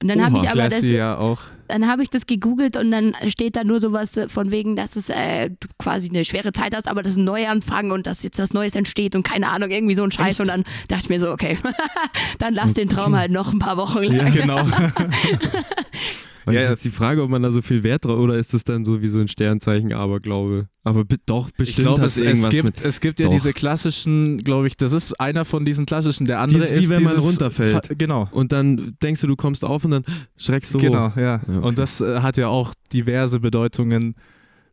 Und 0.03 0.09
dann 0.09 0.25
habe 0.25 0.39
ich 0.39 0.49
aber 0.49 0.69
das, 0.69 0.83
ja 0.83 1.19
auch. 1.19 1.43
dann 1.69 1.87
habe 1.87 2.03
ich 2.03 2.09
das 2.09 2.25
gegoogelt 2.27 2.77
und 2.79 2.91
dann 2.91 3.15
steht 3.29 3.55
da 3.55 3.65
nur 3.65 3.81
sowas 3.81 4.19
von 4.29 4.51
wegen, 4.51 4.75
dass 4.75 4.97
es 4.97 5.11
äh, 5.11 5.51
du 5.51 5.69
quasi 5.79 6.09
eine 6.09 6.25
schwere 6.25 6.53
Zeit 6.53 6.75
hast, 6.75 6.89
aber 6.89 7.03
das 7.03 7.13
ist 7.13 7.19
ein 7.19 7.25
Neuanfang 7.25 7.91
und 7.91 8.07
dass 8.07 8.23
jetzt 8.23 8.39
was 8.39 8.55
Neues 8.55 8.75
entsteht 8.77 9.15
und 9.15 9.25
keine 9.25 9.49
Ahnung, 9.49 9.71
irgendwie 9.71 9.95
so 9.95 10.03
ein 10.03 10.11
Scheiß. 10.11 10.41
Und 10.41 10.49
dann 10.49 10.65
dachte 10.89 11.05
ich 11.05 11.09
mir 11.11 11.21
so, 11.21 11.31
okay, 11.31 11.59
dann 12.39 12.55
lass 12.55 12.73
den 12.73 12.89
Traum 12.89 13.15
halt 13.15 13.31
noch 13.31 13.53
ein 13.53 13.59
paar 13.59 13.77
Wochen 13.77 14.03
lang. 14.05 14.33
genau. 14.33 14.61
Weil 16.45 16.55
Ja, 16.55 16.63
ist 16.63 16.69
jetzt 16.71 16.85
die 16.85 16.91
Frage, 16.91 17.23
ob 17.23 17.31
man 17.31 17.43
da 17.43 17.51
so 17.53 17.61
viel 17.63 17.83
Wert 17.83 18.05
drauf 18.05 18.19
oder 18.19 18.35
ist 18.39 18.55
es 18.55 18.65
dann 18.65 18.85
so 18.85 19.03
wie 19.03 19.09
so 19.09 19.19
ein 19.19 19.29
Sternzeichen 19.29 19.93
Aberglaube? 19.93 20.69
Aber 20.85 21.05
be 21.05 21.17
doch, 21.27 21.49
Ich 21.49 21.55
bestimmt 21.55 21.87
glaube, 21.89 22.01
hat 22.03 22.09
es, 22.09 22.21
es, 22.21 22.49
gibt, 22.49 22.65
mit. 22.65 22.83
es 22.83 23.01
gibt 23.01 23.21
ja 23.21 23.27
Doch. 23.27 23.33
diese 23.33 23.53
klassischen, 23.53 24.39
glaube 24.39 24.67
ich, 24.67 24.77
das 24.77 24.93
ist 24.93 25.21
einer 25.21 25.45
von 25.45 25.65
diesen 25.65 25.85
klassischen. 25.87 26.27
Der 26.27 26.41
andere 26.41 26.61
Dieses, 26.61 26.75
wie 26.75 26.83
ist 26.85 26.89
wenn 26.91 27.03
man 27.03 27.17
runterfällt. 27.19 27.87
Fa- 27.87 27.95
Genau. 27.97 28.29
Und 28.33 28.53
dann 28.53 28.97
denkst 29.03 29.21
du, 29.21 29.27
du 29.27 29.37
kommst 29.37 29.65
auf 29.65 29.85
und 29.85 29.91
dann 29.91 30.05
schreckst 30.37 30.73
du 30.73 30.79
Genau, 30.79 31.11
hoch. 31.11 31.17
ja. 31.17 31.23
Ja, 31.23 31.43
okay. 31.47 31.59
Und 31.67 31.79
das 31.79 32.01
äh, 32.01 32.21
hat 32.21 32.37
ja 32.37 32.49
auch 32.49 32.73
diverse 32.93 33.41
Bedeutungen, 33.41 34.15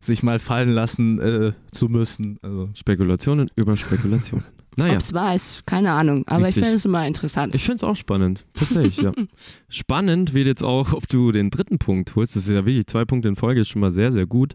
sich 0.00 0.22
mal 0.22 0.38
fallen 0.38 0.70
lassen 0.70 1.18
äh, 1.18 1.52
zu 1.72 1.86
müssen. 1.88 2.38
Also 2.42 2.70
Spekulationen 2.74 3.50
über 3.56 3.76
Spekulationen. 3.76 4.44
Naja. 4.78 4.92
Ob 4.92 5.00
es 5.00 5.12
war, 5.12 5.34
ist 5.34 5.66
keine 5.66 5.90
Ahnung, 5.90 6.22
aber 6.28 6.46
Richtig. 6.46 6.58
ich 6.58 6.62
finde 6.62 6.76
es 6.76 6.84
immer 6.84 7.04
interessant. 7.04 7.52
Ich 7.56 7.64
finde 7.64 7.76
es 7.76 7.82
auch 7.82 7.96
spannend, 7.96 8.46
tatsächlich, 8.54 8.98
ja. 8.98 9.12
Spannend 9.68 10.34
wird 10.34 10.46
jetzt 10.46 10.62
auch, 10.62 10.92
ob 10.92 11.08
du 11.08 11.32
den 11.32 11.50
dritten 11.50 11.78
Punkt 11.78 12.14
holst. 12.14 12.36
Das 12.36 12.44
ist 12.44 12.54
ja 12.54 12.64
wirklich 12.64 12.86
zwei 12.86 13.04
Punkte 13.04 13.26
in 13.26 13.34
Folge, 13.34 13.60
ist 13.60 13.70
schon 13.70 13.80
mal 13.80 13.90
sehr, 13.90 14.12
sehr 14.12 14.26
gut. 14.26 14.54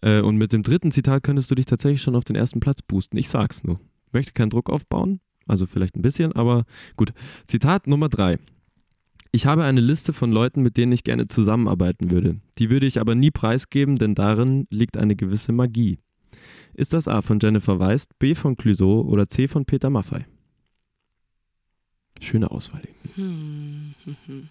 Äh, 0.00 0.22
und 0.22 0.38
mit 0.38 0.54
dem 0.54 0.62
dritten 0.62 0.90
Zitat 0.90 1.22
könntest 1.22 1.50
du 1.50 1.54
dich 1.54 1.66
tatsächlich 1.66 2.00
schon 2.00 2.16
auf 2.16 2.24
den 2.24 2.34
ersten 2.34 2.60
Platz 2.60 2.80
boosten. 2.80 3.18
Ich 3.18 3.28
sag's 3.28 3.62
nur. 3.62 3.78
Ich 4.06 4.14
möchte 4.14 4.32
keinen 4.32 4.48
Druck 4.48 4.70
aufbauen, 4.70 5.20
also 5.46 5.66
vielleicht 5.66 5.96
ein 5.96 6.02
bisschen, 6.02 6.32
aber 6.32 6.64
gut. 6.96 7.12
Zitat 7.46 7.86
Nummer 7.86 8.08
drei. 8.08 8.38
Ich 9.32 9.44
habe 9.44 9.64
eine 9.64 9.82
Liste 9.82 10.14
von 10.14 10.32
Leuten, 10.32 10.62
mit 10.62 10.78
denen 10.78 10.92
ich 10.92 11.04
gerne 11.04 11.26
zusammenarbeiten 11.26 12.10
würde. 12.10 12.36
Die 12.56 12.70
würde 12.70 12.86
ich 12.86 12.98
aber 12.98 13.14
nie 13.14 13.30
preisgeben, 13.30 13.96
denn 13.96 14.14
darin 14.14 14.66
liegt 14.70 14.96
eine 14.96 15.14
gewisse 15.14 15.52
Magie. 15.52 15.98
Ist 16.74 16.92
das 16.92 17.08
A 17.08 17.22
von 17.22 17.38
Jennifer 17.40 17.78
Weist, 17.78 18.18
B 18.18 18.34
von 18.34 18.56
Clouseau 18.56 19.02
oder 19.02 19.28
C 19.28 19.48
von 19.48 19.64
Peter 19.64 19.90
Maffei? 19.90 20.26
Schöne 22.20 22.50
Auswahl. 22.50 22.82
Hm, 23.14 23.94
hm, 24.04 24.16
hm. 24.26 24.48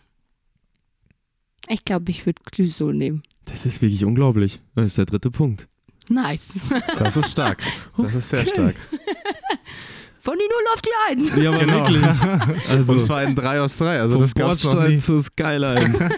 Ich 1.70 1.84
glaube, 1.84 2.10
ich 2.12 2.26
würde 2.26 2.42
Clüso 2.50 2.92
nehmen. 2.92 3.24
Das 3.46 3.66
ist 3.66 3.82
wirklich 3.82 4.06
unglaublich. 4.06 4.60
Das 4.76 4.88
ist 4.88 4.98
der 4.98 5.06
dritte 5.06 5.32
Punkt. 5.32 5.68
Nice. 6.10 6.62
das 6.98 7.18
ist 7.18 7.32
stark. 7.32 7.62
Das 7.98 8.16
ist 8.16 8.30
sehr 8.30 8.46
stark. 8.46 8.76
Von 10.18 10.36
die 10.38 10.48
Null 10.48 10.74
auf 10.74 10.82
die 10.82 10.90
Eins. 11.10 11.36
Ja, 11.36 11.50
aber 11.52 11.60
Genau. 11.60 11.88
wirklich. 11.88 12.66
Also, 12.70 12.94
Und 12.94 13.02
zwar 13.02 13.24
in 13.24 13.36
3 13.36 13.62
aus 13.62 13.78
3. 13.78 14.00
Also 14.00 14.18
das 14.18 14.34
gab's 14.34 14.64
noch 14.64 14.88
nie. 14.88 14.98
zur 14.98 15.22
Skyline. 15.24 16.10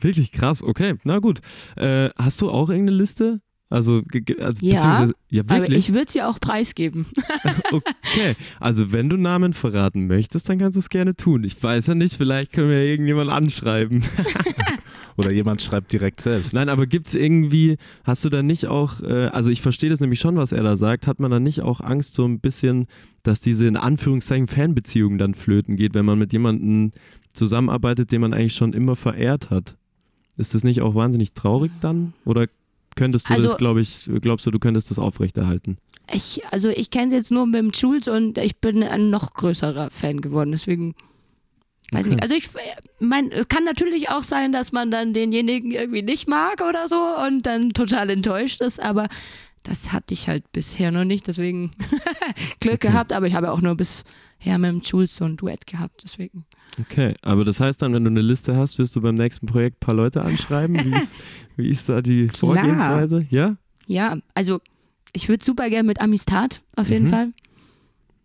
wirklich 0.00 0.32
krass. 0.32 0.62
Okay, 0.62 0.94
na 1.04 1.18
gut. 1.18 1.40
Äh, 1.76 2.10
hast 2.18 2.40
du 2.40 2.50
auch 2.50 2.70
irgendeine 2.70 2.96
Liste? 2.98 3.40
Also, 3.70 4.02
also 4.40 4.64
Ja, 4.64 5.10
ja 5.28 5.42
Aber 5.42 5.58
wirklich? 5.58 5.76
ich 5.88 5.94
würde 5.94 6.10
sie 6.10 6.22
auch 6.22 6.40
preisgeben. 6.40 7.06
okay, 7.72 8.34
also 8.60 8.92
wenn 8.92 9.10
du 9.10 9.18
Namen 9.18 9.52
verraten 9.52 10.06
möchtest, 10.06 10.48
dann 10.48 10.58
kannst 10.58 10.76
du 10.76 10.80
es 10.80 10.88
gerne 10.88 11.14
tun. 11.14 11.44
Ich 11.44 11.62
weiß 11.62 11.88
ja 11.88 11.94
nicht, 11.94 12.16
vielleicht 12.16 12.52
können 12.52 12.70
wir 12.70 12.82
irgendjemanden 12.82 13.34
anschreiben. 13.34 14.04
Oder 15.18 15.32
jemand 15.32 15.60
schreibt 15.60 15.92
direkt 15.92 16.20
selbst. 16.20 16.54
Nein, 16.54 16.68
aber 16.68 16.86
gibt 16.86 17.08
es 17.08 17.14
irgendwie, 17.14 17.76
hast 18.04 18.24
du 18.24 18.28
da 18.28 18.42
nicht 18.42 18.68
auch, 18.68 19.00
äh, 19.00 19.26
also 19.32 19.50
ich 19.50 19.60
verstehe 19.60 19.90
das 19.90 20.00
nämlich 20.00 20.20
schon, 20.20 20.36
was 20.36 20.52
er 20.52 20.62
da 20.62 20.76
sagt, 20.76 21.08
hat 21.08 21.18
man 21.18 21.30
da 21.30 21.40
nicht 21.40 21.60
auch 21.60 21.80
Angst 21.80 22.14
so 22.14 22.24
ein 22.24 22.38
bisschen, 22.38 22.86
dass 23.24 23.40
diese 23.40 23.66
in 23.66 23.76
Anführungszeichen 23.76 24.46
Fanbeziehung 24.46 25.18
dann 25.18 25.34
flöten 25.34 25.76
geht, 25.76 25.94
wenn 25.94 26.04
man 26.04 26.20
mit 26.20 26.32
jemandem 26.32 26.92
zusammenarbeitet, 27.32 28.12
den 28.12 28.20
man 28.20 28.32
eigentlich 28.32 28.54
schon 28.54 28.72
immer 28.72 28.94
verehrt 28.96 29.50
hat? 29.50 29.76
Ist 30.36 30.54
das 30.54 30.62
nicht 30.62 30.82
auch 30.82 30.94
wahnsinnig 30.94 31.32
traurig 31.32 31.72
dann? 31.80 32.12
Oder 32.24 32.46
könntest 32.98 33.28
du 33.30 33.34
Also- 33.34 33.48
das, 33.48 33.56
glaube 33.58 33.80
ich, 33.80 34.08
glaubst 34.20 34.44
du, 34.46 34.50
du 34.50 34.58
könntest 34.58 34.90
das 34.90 34.98
aufrechterhalten? 34.98 35.78
Ich, 36.12 36.40
also 36.50 36.68
ich 36.70 36.90
kenne 36.90 37.10
sie 37.10 37.16
jetzt 37.16 37.30
nur 37.30 37.46
mit 37.46 37.56
dem 37.60 37.70
Jules 37.70 38.08
und 38.08 38.38
ich 38.38 38.60
bin 38.60 38.82
ein 38.82 39.10
noch 39.10 39.32
größerer 39.34 39.90
Fan 39.90 40.20
geworden. 40.20 40.50
Deswegen 40.52 40.94
weiß 41.92 42.00
Okay. 42.06 42.10
nicht. 42.14 42.22
Also 42.22 42.34
ich 42.34 42.48
meine, 43.00 43.30
es 43.32 43.48
kann 43.48 43.64
natürlich 43.64 44.08
auch 44.10 44.22
sein, 44.22 44.52
dass 44.52 44.72
man 44.72 44.90
dann 44.90 45.12
denjenigen 45.12 45.70
irgendwie 45.70 46.02
nicht 46.02 46.28
mag 46.28 46.62
oder 46.66 46.88
so 46.88 46.98
und 47.26 47.44
dann 47.46 47.72
total 47.74 48.08
enttäuscht 48.10 48.60
ist, 48.62 48.80
aber 48.80 49.06
das 49.68 49.92
hatte 49.92 50.14
ich 50.14 50.28
halt 50.28 50.50
bisher 50.52 50.90
noch 50.90 51.04
nicht. 51.04 51.26
Deswegen 51.28 51.72
Glück 52.60 52.80
gehabt, 52.80 53.12
aber 53.12 53.26
ich 53.26 53.34
habe 53.34 53.52
auch 53.52 53.60
nur 53.60 53.74
bisher 53.76 54.58
mit 54.58 54.70
dem 54.70 54.80
Jules 54.80 55.14
so 55.16 55.24
ein 55.24 55.36
Duett 55.36 55.66
gehabt. 55.66 56.02
Deswegen. 56.04 56.46
Okay, 56.80 57.14
aber 57.22 57.44
das 57.44 57.60
heißt 57.60 57.82
dann, 57.82 57.92
wenn 57.92 58.04
du 58.04 58.10
eine 58.10 58.20
Liste 58.22 58.56
hast, 58.56 58.78
wirst 58.78 58.94
du 58.96 59.00
beim 59.00 59.14
nächsten 59.16 59.46
Projekt 59.46 59.76
ein 59.76 59.80
paar 59.86 59.94
Leute 59.94 60.22
anschreiben? 60.22 60.76
Wie 60.84 60.96
ist, 60.96 61.16
wie 61.56 61.68
ist 61.68 61.88
da 61.88 62.00
die 62.02 62.26
Klar. 62.28 62.38
Vorgehensweise? 62.54 63.26
Ja? 63.30 63.56
Ja, 63.86 64.16
also 64.34 64.60
ich 65.12 65.28
würde 65.28 65.44
super 65.44 65.68
gerne 65.70 65.86
mit 65.86 66.00
Amistad 66.00 66.62
auf 66.76 66.88
jeden 66.90 67.06
Mhm. 67.06 67.10
Fall. 67.10 67.32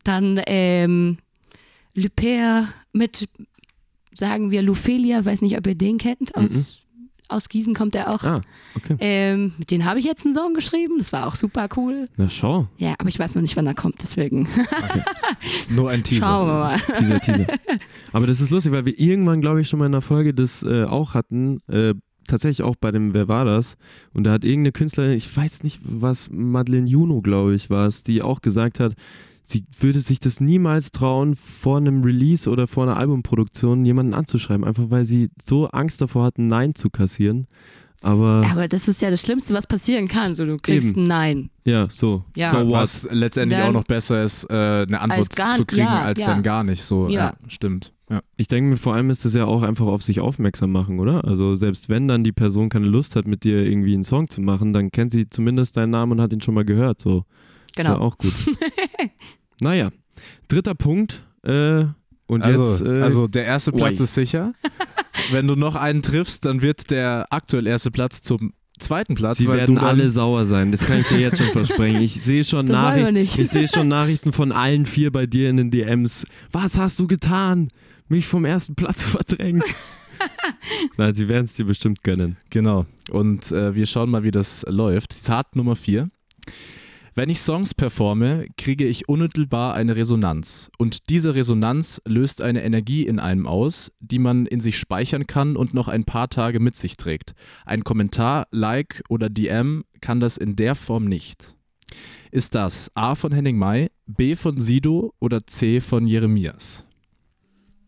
Dann 0.03 0.39
ähm, 0.47 1.17
Le 1.95 2.09
Père 2.09 2.67
mit, 2.91 3.27
sagen 4.13 4.51
wir, 4.51 4.61
Lufelia, 4.61 5.23
weiß 5.23 5.41
nicht, 5.41 5.57
ob 5.57 5.65
ihr 5.67 5.75
den 5.75 5.97
kennt. 5.97 6.35
Aus, 6.35 6.81
aus 7.33 7.49
Gießen 7.49 7.73
kommt 7.73 7.95
er 7.95 8.13
auch. 8.13 8.23
Ah, 8.23 8.41
okay. 8.75 8.95
Ähm, 8.99 9.53
mit 9.57 9.71
denen 9.71 9.85
habe 9.85 9.99
ich 9.99 10.05
jetzt 10.05 10.25
einen 10.25 10.35
Song 10.35 10.53
geschrieben. 10.53 10.95
Das 10.97 11.11
war 11.13 11.27
auch 11.27 11.35
super 11.35 11.67
cool. 11.77 12.05
Na 12.17 12.29
schau. 12.29 12.67
Ja, 12.77 12.93
aber 12.97 13.09
ich 13.09 13.19
weiß 13.19 13.35
noch 13.35 13.41
nicht, 13.41 13.55
wann 13.55 13.67
er 13.67 13.73
kommt, 13.73 14.01
deswegen 14.01 14.47
Das 15.41 15.55
ist 15.55 15.71
nur 15.71 15.89
ein 15.89 16.03
Teaser. 16.03 16.25
schauen 16.25 16.47
wir 16.47 16.53
mal. 16.53 16.77
Teaser, 16.79 17.19
Teaser. 17.19 17.47
Aber 18.11 18.27
das 18.27 18.39
ist 18.41 18.49
lustig, 18.49 18.71
weil 18.71 18.85
wir 18.85 18.97
irgendwann, 18.99 19.41
glaube 19.41 19.61
ich, 19.61 19.69
schon 19.69 19.79
mal 19.79 19.85
in 19.85 19.93
einer 19.93 20.01
Folge 20.01 20.33
das 20.33 20.63
äh, 20.63 20.83
auch 20.85 21.13
hatten. 21.13 21.59
Äh, 21.67 21.93
tatsächlich 22.27 22.63
auch 22.63 22.75
bei 22.75 22.91
dem 22.91 23.13
Wer 23.13 23.27
war 23.27 23.45
das? 23.45 23.75
Und 24.13 24.23
da 24.25 24.31
hat 24.31 24.43
irgendeine 24.43 24.71
Künstlerin, 24.71 25.11
ich 25.11 25.35
weiß 25.35 25.63
nicht, 25.63 25.81
was, 25.83 26.29
Madeleine 26.31 26.87
Juno, 26.87 27.21
glaube 27.21 27.55
ich, 27.55 27.69
war 27.69 27.87
es, 27.87 28.03
die 28.03 28.21
auch 28.21 28.41
gesagt 28.41 28.79
hat, 28.79 28.93
sie 29.43 29.65
würde 29.79 29.99
sich 29.99 30.19
das 30.19 30.39
niemals 30.39 30.91
trauen, 30.91 31.35
vor 31.35 31.77
einem 31.77 32.03
Release 32.03 32.49
oder 32.49 32.65
vor 32.67 32.83
einer 32.83 32.97
Albumproduktion 32.97 33.85
jemanden 33.85 34.13
anzuschreiben, 34.13 34.63
einfach 34.65 34.85
weil 34.89 35.05
sie 35.05 35.29
so 35.43 35.67
Angst 35.67 36.01
davor 36.01 36.23
hat, 36.25 36.37
ein 36.37 36.47
Nein 36.47 36.75
zu 36.75 36.89
kassieren. 36.89 37.47
Aber 38.01 38.45
Aber 38.51 38.67
das 38.67 38.89
ist 38.89 39.01
ja 39.01 39.09
das 39.09 39.21
Schlimmste, 39.21 39.53
was 39.53 39.65
passieren 39.65 40.09
kann. 40.09 40.35
So, 40.35 40.45
du 40.45 40.57
kriegst 40.57 40.89
Eben. 40.91 41.03
ein 41.03 41.07
Nein. 41.07 41.49
Ja, 41.63 41.87
so. 41.89 42.25
Ja. 42.35 42.51
So? 42.51 42.69
Was 42.71 43.07
letztendlich 43.11 43.57
Dann- 43.59 43.69
auch 43.69 43.73
noch 43.73 43.85
besser 43.85 44.21
ist, 44.23 44.43
äh, 44.49 44.85
eine 44.87 44.99
Antwort 44.99 45.33
gar- 45.35 45.55
zu 45.55 45.63
kriegen, 45.65 45.83
ja, 45.85 46.01
als 46.03 46.19
ja. 46.19 46.27
dann 46.27 46.43
gar 46.43 46.65
nicht. 46.65 46.83
So, 46.83 47.07
ja, 47.07 47.27
Ja. 47.29 47.33
stimmt. 47.47 47.93
Ja. 48.09 48.19
Ich 48.35 48.49
denke 48.49 48.71
mir, 48.71 48.75
vor 48.75 48.93
allem 48.93 49.09
ist 49.09 49.23
es 49.23 49.33
ja 49.33 49.45
auch 49.45 49.61
einfach 49.63 49.85
auf 49.85 50.03
sich 50.03 50.19
aufmerksam 50.19 50.73
machen, 50.73 50.99
oder? 50.99 51.23
Also 51.23 51.55
selbst 51.55 51.87
wenn 51.87 52.09
dann 52.09 52.25
die 52.25 52.33
Person 52.33 52.67
keine 52.67 52.87
Lust 52.87 53.15
hat, 53.15 53.25
mit 53.25 53.45
dir 53.45 53.65
irgendwie 53.65 53.93
einen 53.93 54.03
Song 54.03 54.29
zu 54.29 54.41
machen, 54.41 54.73
dann 54.73 54.91
kennt 54.91 55.11
sie 55.13 55.29
zumindest 55.29 55.77
deinen 55.77 55.91
Namen 55.91 56.11
und 56.13 56.21
hat 56.21 56.33
ihn 56.33 56.41
schon 56.41 56.55
mal 56.55 56.65
gehört. 56.65 56.99
So. 56.99 57.23
Ist 57.77 57.83
ja 57.85 57.93
Genau. 57.93 58.05
auch 58.05 58.17
gut. 58.17 58.33
naja, 59.61 59.91
dritter 60.47 60.75
Punkt. 60.75 61.21
Äh, 61.43 61.85
und 62.27 62.41
Also, 62.41 62.63
jetzt. 62.85 62.97
Äh, 62.97 63.01
also 63.01 63.27
der 63.27 63.45
erste 63.45 63.71
Platz 63.71 63.99
ui. 63.99 64.03
ist 64.03 64.13
sicher. 64.13 64.53
Wenn 65.31 65.47
du 65.47 65.55
noch 65.55 65.75
einen 65.75 66.01
triffst, 66.01 66.45
dann 66.45 66.61
wird 66.61 66.89
der 66.91 67.27
aktuell 67.29 67.67
erste 67.67 67.91
Platz 67.91 68.21
zum 68.21 68.53
zweiten 68.79 69.15
Platz. 69.15 69.37
Sie 69.37 69.47
weil 69.47 69.57
werden 69.59 69.77
alle 69.77 70.09
sauer 70.09 70.45
sein, 70.45 70.71
das 70.71 70.81
kann 70.85 70.99
ich 70.99 71.07
dir 71.07 71.19
jetzt 71.19 71.37
schon 71.37 71.47
versprechen. 71.51 72.01
Ich 72.01 72.21
sehe 72.21 72.43
schon, 72.43 72.65
Das 72.65 73.09
ich 73.13 73.49
sehe 73.49 73.67
schon 73.67 73.87
Nachrichten 73.87 74.33
von 74.33 74.51
allen 74.51 74.85
vier 74.85 75.11
bei 75.11 75.25
dir 75.25 75.49
in 75.49 75.57
den 75.57 75.71
DMs. 75.71 76.25
Was 76.51 76.77
hast 76.77 76.99
du 76.99 77.07
getan? 77.07 77.69
Mich 78.07 78.27
vom 78.27 78.45
ersten 78.45 78.75
Platz 78.75 79.01
verdrängt. 79.03 79.63
Nein, 80.97 81.13
sie 81.13 81.27
werden 81.27 81.45
es 81.45 81.53
dir 81.53 81.65
bestimmt 81.65 82.03
gönnen. 82.03 82.37
Genau. 82.49 82.85
Und 83.11 83.51
äh, 83.51 83.75
wir 83.75 83.85
schauen 83.85 84.09
mal, 84.09 84.23
wie 84.23 84.31
das 84.31 84.65
läuft. 84.67 85.13
Zitat 85.13 85.55
Nummer 85.55 85.75
4. 85.75 86.09
Wenn 87.15 87.29
ich 87.29 87.41
Songs 87.41 87.75
performe, 87.75 88.47
kriege 88.57 88.87
ich 88.87 89.07
unmittelbar 89.07 89.75
eine 89.75 89.95
Resonanz. 89.95 90.71
Und 90.79 91.11
diese 91.11 91.35
Resonanz 91.35 92.01
löst 92.07 92.41
eine 92.41 92.63
Energie 92.63 93.05
in 93.05 93.19
einem 93.19 93.45
aus, 93.45 93.91
die 93.99 94.17
man 94.17 94.47
in 94.47 94.59
sich 94.59 94.79
speichern 94.79 95.27
kann 95.27 95.55
und 95.55 95.75
noch 95.75 95.87
ein 95.87 96.05
paar 96.05 96.27
Tage 96.29 96.59
mit 96.59 96.75
sich 96.75 96.97
trägt. 96.97 97.33
Ein 97.65 97.83
Kommentar, 97.83 98.47
Like 98.49 99.03
oder 99.09 99.29
DM 99.29 99.83
kann 100.01 100.19
das 100.21 100.37
in 100.37 100.55
der 100.55 100.73
Form 100.73 101.05
nicht. 101.05 101.55
Ist 102.31 102.55
das 102.55 102.89
A 102.95 103.13
von 103.13 103.31
Henning 103.31 103.59
May, 103.59 103.91
B 104.07 104.35
von 104.35 104.59
Sido 104.59 105.13
oder 105.19 105.45
C 105.45 105.81
von 105.81 106.07
Jeremias? 106.07 106.83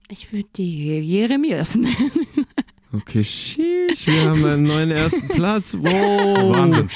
Ich 0.07 0.31
würde 0.31 0.49
die 0.55 0.99
Jeremias 0.99 1.75
nennen. 1.77 2.21
Okay, 2.93 3.23
sheesh, 3.23 4.05
wir 4.05 4.29
haben 4.29 4.45
einen 4.45 4.63
neuen 4.63 4.91
ersten 4.91 5.27
Platz. 5.29 5.75
Wow. 5.77 6.55
Wahnsinn. 6.55 6.87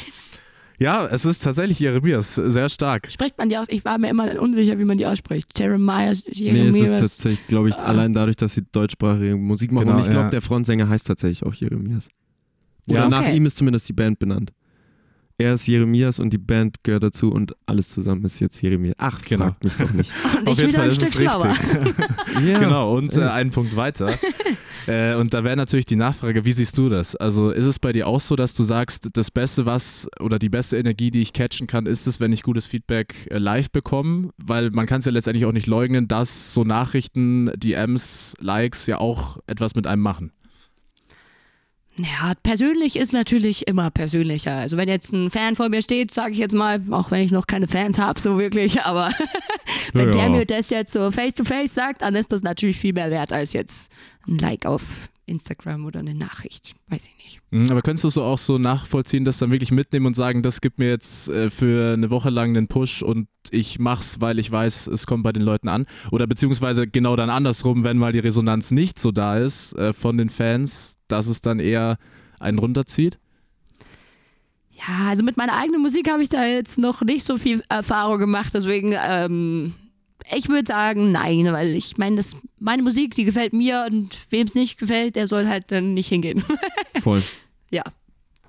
Ja, 0.80 1.06
es 1.08 1.26
ist 1.26 1.44
tatsächlich 1.44 1.80
Jeremias, 1.80 2.36
sehr 2.36 2.70
stark. 2.70 3.12
Spricht 3.12 3.38
man 3.38 3.50
die 3.50 3.58
aus? 3.58 3.68
Ich 3.70 3.84
war 3.84 3.98
mir 3.98 4.10
immer 4.10 4.40
unsicher, 4.42 4.80
wie 4.80 4.86
man 4.86 4.98
die 4.98 5.06
ausspricht. 5.06 5.58
Jeremias, 5.60 6.24
Nee, 6.26 6.32
es 6.32 6.38
ist 6.38 6.40
Jeremias. 6.40 7.00
tatsächlich, 7.00 7.48
glaube 7.48 7.70
ich, 7.70 7.76
Ah. 7.76 7.84
allein 7.84 8.14
dadurch, 8.14 8.38
dass 8.38 8.54
sie 8.54 8.64
deutschsprachige 8.72 9.36
Musik 9.36 9.72
machen. 9.74 9.86
Genau, 9.88 9.98
und 9.98 10.04
ich 10.04 10.10
glaube, 10.10 10.26
ja. 10.26 10.30
der 10.30 10.42
Frontsänger 10.42 10.88
heißt 10.88 11.06
tatsächlich 11.08 11.44
auch 11.44 11.54
Jeremias. 11.54 12.08
Oder 12.88 13.00
Ja. 13.02 13.10
nach 13.10 13.22
Okay. 13.22 13.36
ihm 13.36 13.46
ist 13.46 13.58
zumindest 13.58 13.90
die 13.90 13.94
Band 13.94 14.20
benannt. 14.20 14.52
Er 15.42 15.54
ist 15.54 15.68
Jeremias 15.68 16.20
und 16.20 16.32
die 16.32 16.38
Band 16.38 16.84
gehört 16.84 17.02
dazu 17.02 17.32
und 17.32 17.54
alles 17.66 17.88
zusammen 17.90 18.26
ist 18.26 18.42
jetzt 18.42 18.62
Jeremias. 18.62 18.96
Ach, 18.98 19.22
Genau. 19.24 19.46
fragt 19.46 19.64
mich 19.64 19.74
doch 19.78 19.92
nicht. 19.94 20.12
Und 20.40 20.48
Auf 20.50 20.54
ich 20.58 20.60
jeden 20.66 20.74
Fall 20.74 20.84
ein 20.84 20.90
ist 20.90 20.96
Stück 20.98 21.08
es 21.10 21.16
schlauer. 21.16 21.46
richtig. 21.50 21.96
Ja. 22.46 22.60
Genau, 22.60 22.96
und 22.96 23.16
äh, 23.18 23.22
einen 23.24 23.52
Punkt 23.52 23.76
weiter. 23.76 24.10
äh, 24.88 25.16
und 25.16 25.34
da 25.34 25.44
wäre 25.44 25.56
natürlich 25.58 25.86
die 25.86 25.96
Nachfrage, 25.98 26.46
wie 26.46 26.52
siehst 26.52 26.78
du 26.78 26.88
das? 26.90 27.16
Also 27.16 27.50
ist 27.52 27.66
es 27.66 27.80
bei 27.80 27.92
dir 27.92 28.08
auch 28.08 28.20
so, 28.20 28.36
dass 28.36 28.54
du 28.56 28.64
sagst, 28.64 29.10
das 29.14 29.32
Beste, 29.32 29.66
was 29.66 30.08
oder 30.22 30.40
die 30.40 30.48
beste 30.50 30.78
Energie, 30.78 31.10
die 31.12 31.22
ich 31.22 31.34
catchen 31.34 31.68
kann, 31.68 31.86
ist 31.86 32.06
es, 32.08 32.20
wenn 32.20 32.32
ich 32.34 32.44
gutes 32.44 32.66
Feedback 32.68 33.28
äh, 33.30 33.40
live 33.40 33.72
bekomme? 33.72 34.30
Weil 34.38 34.70
man 34.72 34.86
kann 34.88 35.00
es 35.00 35.06
ja 35.06 35.12
letztendlich 35.12 35.46
auch 35.46 35.52
nicht 35.54 35.68
leugnen, 35.68 36.08
dass 36.08 36.54
so 36.54 36.64
Nachrichten, 36.64 37.50
DMs, 37.58 38.34
Likes 38.40 38.86
ja 38.88 38.98
auch 39.00 39.40
etwas 39.48 39.76
mit 39.76 39.88
einem 39.88 40.02
machen. 40.02 40.32
Ja, 42.02 42.34
persönlich 42.44 42.96
ist 42.96 43.12
natürlich 43.14 43.68
immer 43.68 43.90
persönlicher. 43.92 44.54
Also 44.54 44.78
wenn 44.78 44.88
jetzt 44.88 45.12
ein 45.12 45.30
Fan 45.30 45.56
vor 45.56 45.68
mir 45.70 45.82
steht, 45.82 46.12
sage 46.12 46.32
ich 46.32 46.38
jetzt 46.38 46.54
mal, 46.56 46.82
auch 46.92 47.12
wenn 47.12 47.22
ich 47.22 47.32
noch 47.32 47.46
keine 47.46 47.68
Fans 47.68 48.00
habe, 48.00 48.20
so 48.20 48.40
wirklich, 48.40 48.82
aber 48.84 49.12
wenn 49.94 50.06
Ja. 50.06 50.12
der 50.12 50.30
mir 50.30 50.46
das 50.46 50.70
jetzt 50.70 50.94
so 50.94 51.12
face 51.12 51.34
to 51.34 51.44
face 51.44 51.74
sagt, 51.74 52.02
dann 52.02 52.16
ist 52.16 52.32
das 52.32 52.42
natürlich 52.42 52.78
viel 52.78 52.94
mehr 52.94 53.12
wert 53.12 53.34
als 53.34 53.54
jetzt 53.54 53.92
ein 54.28 54.38
Like 54.38 54.66
auf 54.66 54.82
Instagram 55.30 55.86
oder 55.86 56.00
eine 56.00 56.16
Nachricht. 56.16 56.76
Weiß 56.90 57.08
ich 57.08 57.24
nicht. 57.24 57.42
Mhm, 57.52 57.72
Aber 57.72 57.82
könntest 57.82 58.04
du 58.04 58.10
so 58.10 58.24
auch 58.24 58.38
so 58.38 58.58
nachvollziehen, 58.58 59.26
das 59.26 59.38
dann 59.38 59.52
wirklich 59.52 59.72
mitnehmen 59.72 60.08
und 60.08 60.16
sagen, 60.16 60.42
das 60.42 60.62
gibt 60.62 60.80
mir 60.80 60.90
jetzt 60.90 61.30
äh, 61.30 61.50
für 61.50 61.94
eine 61.94 62.10
Woche 62.10 62.30
lang 62.30 62.50
einen 62.50 62.68
Push 62.68 63.04
und 63.04 63.28
ich 63.52 63.80
mach's, 63.80 64.20
weil 64.20 64.40
ich 64.40 64.52
weiß, 64.52 64.88
es 64.88 65.08
kommt 65.08 65.24
bei 65.24 65.32
den 65.32 65.44
Leuten 65.44 65.70
an? 65.70 65.86
Oder 66.12 66.28
beziehungsweise 66.28 66.88
genau 66.88 67.16
dann 67.16 67.30
andersrum, 67.30 67.84
wenn 67.84 67.98
mal 67.98 68.12
die 68.12 68.20
Resonanz 68.20 68.72
nicht 68.72 69.00
so 69.00 69.12
da 69.12 69.38
ist 69.38 69.74
äh, 69.74 69.94
von 69.94 70.18
den 70.18 70.30
Fans, 70.30 70.98
dass 71.08 71.28
es 71.28 71.42
dann 71.42 71.60
eher 71.60 71.98
einen 72.40 72.60
runterzieht? 72.60 73.20
Ja, 74.72 75.10
also 75.10 75.24
mit 75.24 75.38
meiner 75.38 75.58
eigenen 75.58 75.82
Musik 75.82 76.10
habe 76.10 76.22
ich 76.22 76.30
da 76.30 76.46
jetzt 76.46 76.80
noch 76.80 77.02
nicht 77.02 77.26
so 77.26 77.38
viel 77.38 77.62
Erfahrung 77.70 78.20
gemacht, 78.20 78.54
deswegen 78.54 78.96
ähm, 78.98 79.74
ich 80.36 80.50
würde 80.50 80.68
sagen 80.68 81.12
nein, 81.12 81.46
weil 81.52 81.76
ich 81.76 81.98
meine, 81.98 82.18
das 82.18 82.36
meine 82.60 82.84
Musik, 82.84 83.14
die 83.16 83.24
gefällt 83.24 83.54
mir 83.54 83.88
und 83.90 84.10
wem 84.32 84.46
es 84.48 84.56
nicht 84.56 84.78
gefällt, 84.80 85.16
der 85.16 85.28
soll 85.28 85.48
halt 85.48 85.72
dann 85.72 85.94
nicht 85.94 86.10
hingehen. 86.10 86.44
Voll. 87.02 87.24
ja, 87.72 87.84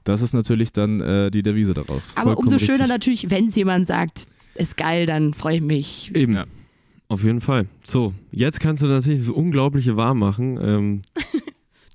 Das 0.05 0.23
ist 0.23 0.33
natürlich 0.33 0.73
dann 0.73 1.01
äh, 1.01 1.31
die 1.31 1.43
Devise 1.43 1.75
daraus. 1.75 2.13
aber 2.17 2.31
Vollkommen 2.33 2.49
umso 2.49 2.59
schöner 2.59 2.79
richtig. 2.81 2.89
natürlich, 2.89 3.31
wenn 3.31 3.47
es 3.47 3.55
jemand 3.57 3.87
sagt, 3.87 4.27
ist 4.57 4.77
geil, 4.77 5.07
dann 5.07 5.33
freue 5.35 5.57
ich 5.57 5.63
mich. 5.63 6.11
Eben. 6.15 6.35
Ja. 6.35 6.45
Auf 7.09 7.25
jeden 7.25 7.41
Fall. 7.41 7.67
So, 7.83 8.15
jetzt 8.31 8.61
kannst 8.61 8.85
du 8.85 8.87
natürlich 8.87 9.19
das 9.21 9.31
Unglaubliche 9.31 9.97
wahr 9.97 10.15
machen. 10.15 10.59
Ähm, 10.63 11.03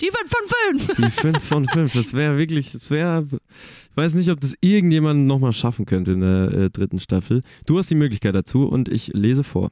Die 0.06 0.12
5 0.12 0.30
von 0.30 0.88
5! 0.88 0.96
die 0.98 1.22
5 1.22 1.44
von 1.44 1.68
5. 1.68 1.94
Das 1.94 2.14
wäre 2.14 2.38
wirklich, 2.38 2.72
das 2.72 2.92
wäre. 2.92 3.26
Ich 3.32 3.98
weiß 3.98 4.14
nicht, 4.14 4.30
ob 4.30 4.40
das 4.40 4.56
irgendjemand 4.62 5.26
nochmal 5.26 5.52
schaffen 5.52 5.86
könnte 5.86 6.12
in 6.12 6.22
der 6.22 6.52
äh, 6.52 6.70
dritten 6.70 7.00
Staffel. 7.00 7.42
Du 7.66 7.78
hast 7.80 7.90
die 7.90 7.96
Möglichkeit 7.96 8.36
dazu 8.36 8.68
und 8.68 8.88
ich 8.90 9.08
lese 9.14 9.44
vor. 9.44 9.72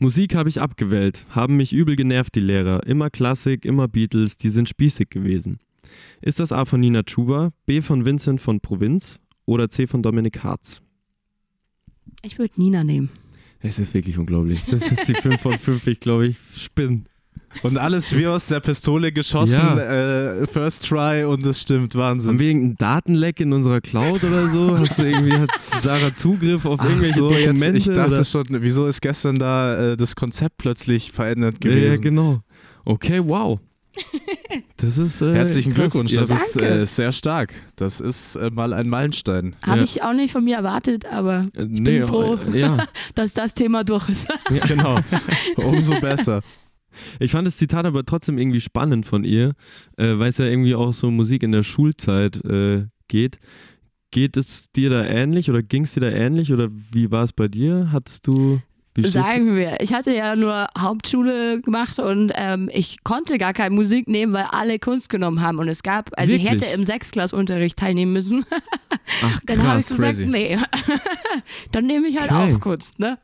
Musik 0.00 0.34
habe 0.34 0.48
ich 0.48 0.60
abgewählt, 0.60 1.24
haben 1.30 1.56
mich 1.56 1.72
übel 1.72 1.96
genervt, 1.96 2.34
die 2.34 2.40
Lehrer. 2.40 2.86
Immer 2.86 3.10
Klassik, 3.10 3.64
immer 3.64 3.88
Beatles, 3.88 4.36
die 4.36 4.50
sind 4.50 4.68
spießig 4.68 5.10
gewesen. 5.10 5.58
Ist 6.20 6.40
das 6.40 6.52
A 6.52 6.64
von 6.64 6.80
Nina 6.80 7.02
Chuba, 7.02 7.52
B 7.66 7.80
von 7.80 8.04
Vincent 8.04 8.40
von 8.40 8.60
Provinz 8.60 9.18
oder 9.44 9.68
C 9.68 9.86
von 9.86 10.02
Dominik 10.02 10.42
Harz? 10.42 10.80
Ich 12.22 12.38
würde 12.38 12.60
Nina 12.60 12.84
nehmen. 12.84 13.10
Es 13.60 13.78
ist 13.78 13.94
wirklich 13.94 14.18
unglaublich. 14.18 14.64
Das 14.66 14.90
ist 14.90 15.08
die 15.08 15.14
5 15.14 15.40
von 15.40 15.52
5, 15.52 15.86
ich 15.88 16.00
glaube, 16.00 16.28
ich 16.28 16.36
spinne. 16.56 17.04
Und 17.62 17.76
alles 17.78 18.16
wie 18.16 18.26
aus 18.26 18.46
der 18.46 18.60
Pistole 18.60 19.12
geschossen, 19.12 19.54
Ja. 19.54 19.76
äh, 20.40 20.46
First 20.46 20.86
Try 20.88 21.24
und 21.24 21.44
es 21.46 21.60
stimmt, 21.62 21.94
Haben 21.94 22.00
Wahnsinn. 22.00 22.38
wir 22.38 22.46
irgendeinen 22.48 22.76
Datenleck 22.76 23.40
in 23.40 23.52
unserer 23.52 23.80
Cloud 23.80 24.22
oder 24.24 24.46
so? 24.48 24.76
Hast 24.78 24.98
du 24.98 25.02
irgendwie, 25.04 25.32
hat 25.36 25.50
Sarah 25.82 26.14
Zugriff 26.14 26.64
auf 26.64 26.78
Ach 26.80 26.84
irgendwelche 26.84 27.14
so, 27.14 27.30
jetzt, 27.30 27.46
Dokumente? 27.46 27.76
ich 27.78 27.86
dachte 27.86 28.14
oder? 28.14 28.24
schon, 28.24 28.44
wieso 28.50 28.86
ist 28.86 29.00
gestern 29.02 29.36
da 29.38 29.92
äh, 29.92 29.96
das 29.96 30.14
Konzept 30.16 30.58
plötzlich 30.58 31.12
verändert 31.12 31.56
Ja, 31.62 31.70
gewesen? 31.70 31.90
ja, 31.94 32.00
genau. 32.00 32.40
Okay, 32.84 33.20
wow. 33.24 33.58
Das 34.76 34.96
ist. 34.98 35.22
Äh, 35.22 35.34
Herzlichen 35.34 35.74
krass. 35.74 35.90
Glückwunsch, 35.92 36.12
Ja, 36.12 36.20
das 36.20 36.30
ist 36.30 36.60
Danke. 36.60 36.70
äh, 36.82 36.86
sehr 36.86 37.10
stark. 37.10 37.52
Das 37.74 38.00
ist 38.00 38.36
äh, 38.36 38.48
mal 38.50 38.72
ein 38.72 38.88
Meilenstein. 38.88 39.56
Habe 39.66 39.78
Ja. 39.78 39.84
ich 39.84 40.02
auch 40.02 40.12
nicht 40.12 40.30
von 40.30 40.44
mir 40.44 40.56
erwartet, 40.56 41.04
aber 41.10 41.46
äh, 41.56 41.64
bin 41.64 41.82
nee, 41.82 42.02
froh. 42.04 42.38
äh, 42.52 42.60
Ja, 42.60 42.76
dass 43.16 43.34
das 43.34 43.54
Thema 43.54 43.82
durch 43.82 44.08
ist. 44.08 44.28
Genau, 44.68 44.96
umso 45.56 45.98
besser. 46.00 46.42
Ich 47.20 47.30
fand 47.30 47.46
das 47.46 47.56
Zitat 47.56 47.86
aber 47.86 48.04
trotzdem 48.04 48.38
irgendwie 48.38 48.60
spannend 48.60 49.06
von 49.06 49.24
ihr, 49.24 49.52
äh, 49.96 50.18
weil 50.18 50.28
es 50.30 50.38
ja 50.38 50.46
irgendwie 50.46 50.74
auch 50.74 50.92
so 50.92 51.10
Musik 51.10 51.42
in 51.42 51.52
der 51.52 51.62
Schulzeit 51.62 52.44
äh, 52.44 52.86
geht. 53.08 53.38
Geht 54.10 54.36
es 54.38 54.70
dir 54.72 54.88
da 54.90 55.04
ähnlich 55.04 55.50
oder 55.50 55.62
ging 55.62 55.84
es 55.84 55.92
dir 55.92 56.00
da 56.00 56.08
ähnlich 56.10 56.52
oder 56.52 56.68
wie 56.72 57.10
war 57.10 57.24
es 57.24 57.32
bei 57.32 57.48
dir? 57.48 57.90
Hattest 57.92 58.26
du. 58.26 58.60
Sagen 59.00 59.54
wir, 59.54 59.76
ich 59.80 59.92
hatte 59.94 60.12
ja 60.12 60.34
nur 60.34 60.66
Hauptschule 60.76 61.60
gemacht 61.60 62.00
und 62.00 62.32
ähm, 62.34 62.68
ich 62.72 63.04
konnte 63.04 63.38
gar 63.38 63.52
keine 63.52 63.72
Musik 63.72 64.08
nehmen, 64.08 64.32
weil 64.32 64.46
alle 64.50 64.80
Kunst 64.80 65.08
genommen 65.08 65.40
haben. 65.40 65.60
Und 65.60 65.68
es 65.68 65.84
gab, 65.84 66.10
also 66.18 66.32
ich 66.32 66.42
Wirklich? 66.42 66.62
hätte 66.64 66.74
im 66.74 66.82
Sechsklassunterricht 66.84 67.78
teilnehmen 67.78 68.12
müssen. 68.12 68.44
Ach, 69.22 69.40
Dann 69.46 69.62
habe 69.62 69.78
ich 69.80 69.86
krass. 69.86 69.96
gesagt, 70.00 70.28
nee. 70.28 70.58
Dann 71.72 71.86
nehme 71.86 72.08
ich 72.08 72.18
halt 72.18 72.32
Okay. 72.32 72.54
auch 72.54 72.60
Kunst, 72.60 72.98
ne? 72.98 73.18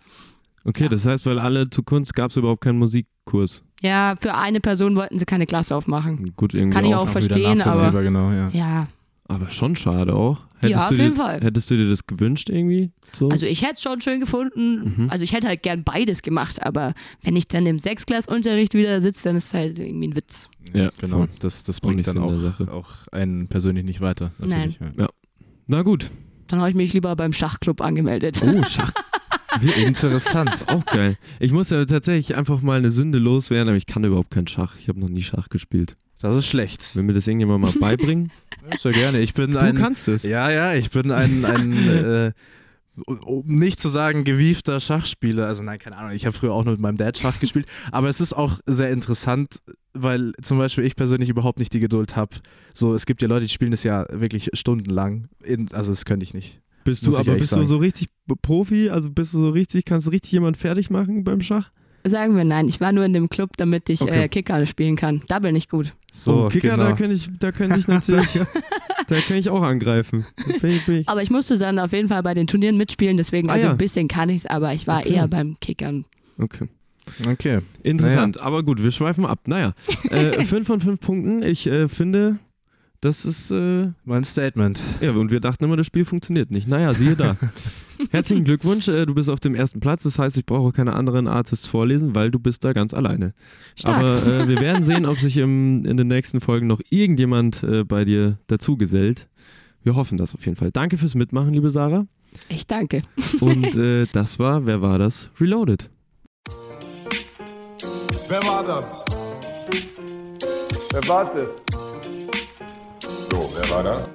Okay, 0.65 0.89
das 0.89 1.05
heißt, 1.07 1.27
weil 1.27 1.39
alle 1.39 1.69
zu 1.71 1.83
Kunst 1.83 2.15
gab 2.15 2.31
es 2.31 2.37
überhaupt 2.37 2.63
keinen 2.63 2.79
Musikkurs. 2.79 3.63
Ja, 3.83 4.15
für 4.19 4.35
eine 4.35 4.61
Person 4.61 4.97
wollten 4.97 5.19
sie 5.19 5.27
keine 5.27 5.47
Klasse 5.47 5.77
aufmachen. 5.77 6.33
Gut, 6.37 6.55
irgendwie 6.55 6.75
Kann 6.75 6.85
ich 6.87 6.95
auch 6.95 7.03
wieder 7.03 7.13
verstehen, 7.13 7.59
nachvollziehbar, 7.59 7.89
aber 7.91 8.03
genau, 8.03 8.31
ja. 8.33 8.49
ja. 8.49 8.89
Aber 9.27 9.51
schon 9.51 9.75
schade 9.77 10.15
auch. 10.15 10.41
Hättest 10.57 10.71
Ja, 10.73 10.83
auf 10.85 10.89
du 10.89 10.95
jeden 10.97 11.11
dir, 11.15 11.17
Fall. 11.23 11.41
Hättest 11.43 11.71
du 11.71 11.77
dir 11.77 11.89
das 11.89 12.07
gewünscht 12.07 12.49
irgendwie? 12.51 12.93
So? 13.13 13.29
Also 13.29 13.47
ich 13.47 13.63
hätte 13.63 13.75
es 13.75 13.83
schon 13.83 14.01
schön 14.01 14.21
gefunden. 14.21 14.95
Mhm. 14.97 15.11
Also 15.11 15.25
ich 15.25 15.33
hätte 15.33 15.49
halt 15.49 15.63
gern 15.63 15.83
beides 15.83 16.23
gemacht, 16.23 16.63
aber 16.65 16.93
wenn 17.23 17.35
ich 17.37 17.49
dann 17.49 17.65
im 17.67 17.79
Sechsklassunterricht 17.79 18.75
wieder 18.75 19.01
sitze, 19.01 19.29
dann 19.29 19.37
ist 19.37 19.47
es 19.47 19.55
halt 19.55 19.79
irgendwie 19.79 20.09
ein 20.09 20.17
Witz. 20.17 20.49
ja, 20.75 20.91
Genau, 20.99 21.19
voll. 21.19 21.29
das, 21.41 21.63
das 21.63 21.81
bringt 21.81 22.07
dann 22.07 22.19
auch, 22.19 22.35
Sache. 22.35 22.71
auch 22.73 22.89
einen 23.13 23.49
persönlich 23.49 23.85
nicht 23.85 24.01
weiter. 24.01 24.31
Natürlich. 24.39 24.79
Ja. 24.97 25.09
Na 25.67 25.83
gut. 25.83 26.11
Dann 26.49 26.61
habe 26.61 26.69
ich 26.71 26.75
mich 26.77 26.93
lieber 26.93 27.17
beim 27.17 27.33
Schachclub 27.33 27.81
angemeldet. 27.81 28.43
Oh, 28.45 28.63
Schach. 28.69 28.93
Wie 29.61 29.83
Interessant. 29.85 30.51
auch 30.69 30.85
geil. 30.87 31.17
Ich 31.41 31.53
muss 31.53 31.71
ja 31.71 31.85
tatsächlich 31.85 32.37
einfach 32.37 32.61
mal 32.63 32.79
eine 32.79 32.91
Sünde 32.91 33.19
loswerden, 33.19 33.69
aber 33.69 33.77
ich 33.77 33.87
kann 33.87 34.05
überhaupt 34.05 34.31
keinen 34.31 34.47
Schach. 34.47 34.77
Ich 34.79 34.89
habe 34.89 35.01
noch 35.01 35.09
nie 35.09 35.23
Schach 35.23 35.49
gespielt. 35.49 35.97
Das 36.21 36.35
ist 36.35 36.47
schlecht. 36.47 36.91
Wenn 36.95 37.07
mir 37.07 37.13
das 37.13 37.27
irgendjemand 37.27 37.63
mal 37.63 37.73
beibringen, 37.73 38.31
Sehr 38.79 38.93
gerne. 38.93 39.21
Ich 39.21 39.35
bin 39.35 39.53
Du 39.53 39.59
ein. 39.61 39.77
kannst 39.77 40.09
es. 40.09 40.23
Ja, 40.23 40.51
ja, 40.51 40.73
ich 40.75 40.91
bin 40.91 41.11
ein, 41.11 41.45
ein 41.45 41.73
äh, 41.89 42.33
um 43.07 43.45
nicht 43.47 43.79
zu 43.81 43.89
sagen 43.89 44.25
gewiefter 44.25 44.81
Schachspieler. 44.81 45.47
Also 45.47 45.63
nein, 45.63 45.79
keine 45.79 45.99
Ahnung. 45.99 46.13
Ich 46.13 46.25
habe 46.27 46.35
früher 46.37 46.53
auch 46.53 46.65
nur 46.65 46.73
mit 46.73 46.81
meinem 46.81 46.97
Dad 46.97 47.19
Schach 47.19 47.41
gespielt. 47.41 47.67
Aber 47.93 48.09
es 48.09 48.21
ist 48.21 48.33
auch 48.33 48.61
sehr 48.67 48.91
interessant, 48.91 49.59
weil 49.93 50.33
zum 50.41 50.59
Beispiel 50.59 50.85
ich 50.85 50.97
persönlich 50.97 51.29
überhaupt 51.29 51.59
nicht 51.59 51.73
die 51.75 51.81
Geduld 51.81 52.17
habe. 52.17 52.37
So, 52.73 52.95
es 52.95 53.05
gibt 53.05 53.21
ja 53.21 53.29
Leute, 53.29 53.45
die 53.47 53.53
spielen 53.53 53.73
das 53.73 53.83
ja 53.85 54.07
wirklich 54.11 54.49
stundenlang. 54.55 55.29
In, 55.43 55.69
also 55.73 55.93
das 55.93 56.05
könnte 56.05 56.25
ich 56.25 56.33
nicht. 56.35 56.61
Bist 56.85 57.07
du 57.07 57.17
aber 57.17 57.35
bist 57.35 57.53
du 57.53 57.65
so 57.65 57.79
richtig 57.79 58.09
Profi? 58.43 58.91
Also 58.91 59.11
bist 59.11 59.35
du 59.35 59.39
so 59.41 59.51
richtig, 59.51 59.85
kannst 59.85 60.07
du 60.07 60.11
richtig 60.11 60.33
jemand 60.33 60.57
fertig 60.57 60.91
machen 60.91 61.25
beim 61.25 61.41
Schach? 61.41 61.71
Sagen 62.07 62.37
wir 62.37 62.45
nein, 62.45 62.69
ich 62.69 62.81
war 62.83 62.93
nur 62.93 63.05
in 63.07 63.15
dem 63.15 63.31
Club, 63.31 63.57
damit 63.57 63.89
ich 63.89 64.03
Okay. 64.03 64.25
äh, 64.25 64.29
Kicker 64.29 64.65
spielen 64.67 64.95
kann. 64.95 65.23
Da 65.29 65.39
bin 65.39 65.57
ich 65.57 65.71
gut. 65.71 65.95
So, 66.13 66.45
oh, 66.45 66.49
Kicker, 66.49 66.73
genau. 66.77 66.91
da 66.91 66.93
könnte 66.93 67.15
ich, 67.15 67.31
da 67.39 67.51
könnte 67.51 67.79
ich 67.81 67.89
natürlich, 67.89 68.29
da 69.09 69.17
kann 69.27 69.39
ich 69.39 69.49
auch 69.49 69.63
angreifen. 69.63 70.27
Bin 70.61 70.71
ich, 70.71 70.85
bin 70.85 70.97
ich. 70.97 71.09
Aber 71.09 71.23
ich 71.23 71.31
musste 71.31 71.57
dann 71.57 71.79
auf 71.79 71.93
jeden 71.93 72.09
Fall 72.09 72.23
bei 72.23 72.35
den 72.35 72.47
Turnieren 72.47 72.77
mitspielen, 72.77 73.17
deswegen, 73.17 73.49
Ah, 73.49 73.55
also 73.55 73.67
ja. 73.67 73.73
ein 73.73 73.79
bisschen 73.79 74.07
kann 74.07 74.29
ich 74.29 74.37
es, 74.37 74.47
aber 74.47 74.75
ich 74.75 74.87
war 74.87 75.01
Okay. 75.01 75.15
eher 75.15 75.29
beim 75.29 75.57
Kickern. 75.61 76.05
Okay. 76.39 76.69
Okay. 77.27 77.61
Interessant, 77.83 78.39
aber 78.39 78.63
gut, 78.63 78.83
wir 78.83 78.91
schweifen 78.91 79.25
ab. 79.25 79.41
Naja, 79.47 79.73
äh, 80.11 80.45
fünf 80.45 80.67
von 80.67 80.81
fünf 80.81 81.01
Punkten. 81.01 81.43
Ich 81.43 81.67
äh, 81.67 81.89
finde, 81.89 82.39
das 83.05 83.27
ist, 83.27 83.51
äh, 83.51 83.89
Mein 84.05 84.25
Statement. 84.25 84.81
ja, 85.01 85.13
und 85.13 85.31
wir 85.31 85.41
dachten 85.41 85.65
immer, 85.65 85.77
das 85.77 85.87
Spiel 85.87 86.05
funktioniert 86.05 86.51
nicht. 86.51 86.67
Naja, 86.69 86.95
siehe 86.95 87.17
da. 87.17 87.37
Herzlichen 88.11 88.45
Glückwunsch, 88.45 88.89
äh, 88.89 89.05
du 89.05 89.15
bist 89.15 89.29
auf 89.29 89.41
dem 89.41 89.55
ersten 89.55 89.81
Platz. 89.81 90.05
Das 90.05 90.19
heißt, 90.19 90.37
ich 90.39 90.47
brauche 90.47 90.73
keine 90.73 90.95
anderen 90.95 91.29
Artists 91.29 91.67
vorlesen, 91.67 92.15
weil 92.15 92.31
du 92.31 92.39
bist 92.39 92.65
da 92.65 92.73
ganz 92.73 92.95
alleine. 92.95 93.35
Stark. 93.77 93.99
Aber 93.99 94.27
äh, 94.27 94.49
wir 94.49 94.59
werden 94.61 94.83
sehen, 94.83 95.05
ob 95.05 95.17
sich 95.17 95.37
im, 95.37 95.85
in 95.85 95.97
den 95.97 96.07
nächsten 96.07 96.41
Folgen 96.41 96.67
noch 96.67 96.81
irgendjemand 96.89 97.63
äh, 97.63 97.85
bei 97.85 98.05
dir 98.05 98.39
dazu 98.47 98.77
gesellt. 98.77 99.29
Wir 99.83 99.97
hoffen 99.97 100.17
das 100.17 100.35
auf 100.35 100.45
jeden 100.47 100.57
Fall. 100.57 100.71
Danke 100.73 100.97
fürs 100.97 101.15
Mitmachen, 101.15 101.53
liebe 101.53 101.71
Sarah. 101.71 102.07
Ich 102.49 102.67
danke. 102.67 103.03
Und 103.41 103.77
äh, 103.77 104.07
das 104.13 104.39
war, 104.39 104.65
wer 104.65 104.81
war 104.81 104.99
das? 104.99 105.29
Reloaded. 105.39 105.91
Wer 108.29 108.43
war 108.45 108.65
das? 108.65 109.05
Wer 110.91 111.09
war 111.09 111.33
das? 111.35 111.65
Wer 113.65 113.77
war 113.77 113.83
das? 113.83 114.11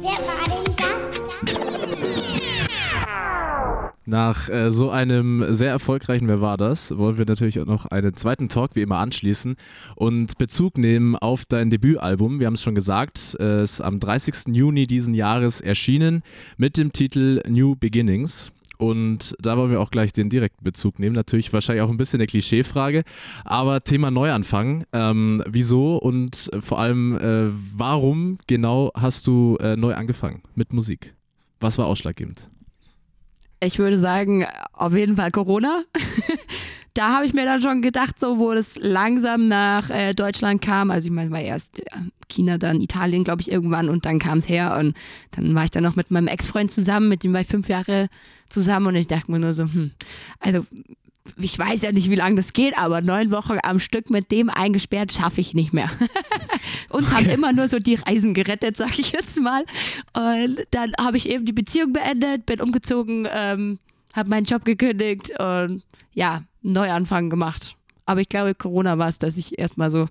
Wer 0.00 0.10
war 0.26 0.44
denn 0.44 0.74
das? 0.76 1.58
Nach 4.06 4.48
äh, 4.48 4.70
so 4.70 4.90
einem 4.90 5.44
sehr 5.54 5.70
erfolgreichen 5.70 6.26
Wer 6.26 6.40
war 6.40 6.56
das, 6.56 6.98
wollen 6.98 7.16
wir 7.16 7.26
natürlich 7.26 7.60
auch 7.60 7.66
noch 7.66 7.86
einen 7.86 8.16
zweiten 8.16 8.48
Talk 8.48 8.74
wie 8.74 8.82
immer 8.82 8.98
anschließen 8.98 9.54
und 9.94 10.36
Bezug 10.36 10.78
nehmen 10.78 11.14
auf 11.14 11.44
dein 11.44 11.70
Debütalbum. 11.70 12.40
Wir 12.40 12.48
haben 12.48 12.54
es 12.54 12.62
schon 12.62 12.74
gesagt, 12.74 13.18
es 13.18 13.74
ist 13.74 13.80
am 13.82 14.00
30. 14.00 14.54
Juni 14.54 14.88
diesen 14.88 15.14
Jahres 15.14 15.60
erschienen 15.60 16.22
mit 16.56 16.76
dem 16.76 16.90
Titel 16.90 17.40
New 17.48 17.76
Beginnings. 17.76 18.50
Und 18.78 19.34
da 19.40 19.56
wollen 19.56 19.70
wir 19.70 19.80
auch 19.80 19.90
gleich 19.90 20.12
den 20.12 20.30
direkten 20.30 20.64
Bezug 20.64 20.98
nehmen. 20.98 21.14
Natürlich 21.14 21.52
wahrscheinlich 21.52 21.82
auch 21.82 21.90
ein 21.90 21.96
bisschen 21.96 22.20
eine 22.20 22.26
Klischeefrage, 22.26 23.02
aber 23.44 23.82
Thema 23.84 24.10
Neuanfang. 24.10 24.84
Ähm, 24.92 25.42
wieso 25.46 25.96
und 25.96 26.50
vor 26.60 26.78
allem, 26.78 27.16
äh, 27.16 27.52
warum 27.76 28.38
genau 28.46 28.90
hast 28.94 29.26
du 29.26 29.56
äh, 29.60 29.76
neu 29.76 29.94
angefangen 29.94 30.42
mit 30.54 30.72
Musik? 30.72 31.14
Was 31.60 31.76
war 31.76 31.86
ausschlaggebend? 31.86 32.48
Ich 33.60 33.78
würde 33.78 33.98
sagen, 33.98 34.46
auf 34.72 34.94
jeden 34.94 35.16
Fall 35.16 35.30
Corona. 35.30 35.82
da 36.94 37.14
habe 37.14 37.26
ich 37.26 37.32
mir 37.32 37.44
dann 37.44 37.62
schon 37.62 37.82
gedacht, 37.82 38.18
so 38.18 38.38
wo 38.38 38.52
das 38.54 38.76
langsam 38.80 39.48
nach 39.48 39.90
äh, 39.90 40.14
Deutschland 40.14 40.62
kam, 40.62 40.90
also 40.90 41.06
ich 41.06 41.12
meine, 41.12 41.30
war 41.30 41.40
erst 41.40 41.78
äh, 41.78 41.84
China, 42.28 42.58
dann 42.58 42.80
Italien, 42.80 43.24
glaube 43.24 43.40
ich, 43.40 43.50
irgendwann 43.50 43.88
und 43.88 44.04
dann 44.04 44.18
kam 44.18 44.38
es 44.38 44.48
her. 44.48 44.76
Und 44.78 44.96
dann 45.32 45.54
war 45.54 45.64
ich 45.64 45.70
dann 45.70 45.82
noch 45.82 45.96
mit 45.96 46.10
meinem 46.10 46.26
Ex-Freund 46.26 46.70
zusammen, 46.70 47.08
mit 47.08 47.24
dem 47.24 47.32
war 47.32 47.40
ich 47.40 47.46
fünf 47.46 47.68
Jahre 47.68 48.08
zusammen. 48.48 48.88
Und 48.88 48.96
ich 48.96 49.06
dachte 49.06 49.30
mir 49.30 49.38
nur 49.38 49.54
so, 49.54 49.64
hm, 49.64 49.92
also 50.40 50.66
ich 51.36 51.58
weiß 51.58 51.82
ja 51.82 51.92
nicht, 51.92 52.10
wie 52.10 52.16
lange 52.16 52.36
das 52.36 52.52
geht, 52.52 52.76
aber 52.76 53.00
neun 53.00 53.30
Wochen 53.30 53.58
am 53.62 53.78
Stück 53.78 54.10
mit 54.10 54.30
dem 54.30 54.50
eingesperrt 54.50 55.12
schaffe 55.12 55.40
ich 55.40 55.54
nicht 55.54 55.72
mehr. 55.72 55.90
Uns 56.90 57.12
haben 57.12 57.28
immer 57.28 57.52
nur 57.52 57.68
so 57.68 57.78
die 57.78 57.96
Reisen 57.96 58.34
gerettet, 58.34 58.76
sag 58.76 58.98
ich 58.98 59.12
jetzt 59.12 59.40
mal. 59.40 59.64
Und 60.14 60.66
dann 60.70 60.92
habe 61.00 61.16
ich 61.16 61.28
eben 61.28 61.44
die 61.44 61.52
Beziehung 61.52 61.92
beendet, 61.92 62.46
bin 62.46 62.60
umgezogen, 62.60 63.28
ähm, 63.32 63.78
habe 64.14 64.30
meinen 64.30 64.44
Job 64.44 64.64
gekündigt 64.64 65.32
und 65.38 65.82
ja, 66.14 66.42
einen 66.64 66.72
Neuanfang 66.72 67.30
gemacht. 67.30 67.76
Aber 68.06 68.20
ich 68.20 68.28
glaube, 68.28 68.54
Corona 68.54 68.98
war 68.98 69.08
es, 69.08 69.18
dass 69.18 69.36
ich 69.36 69.58
erstmal 69.58 69.90
so 69.90 70.08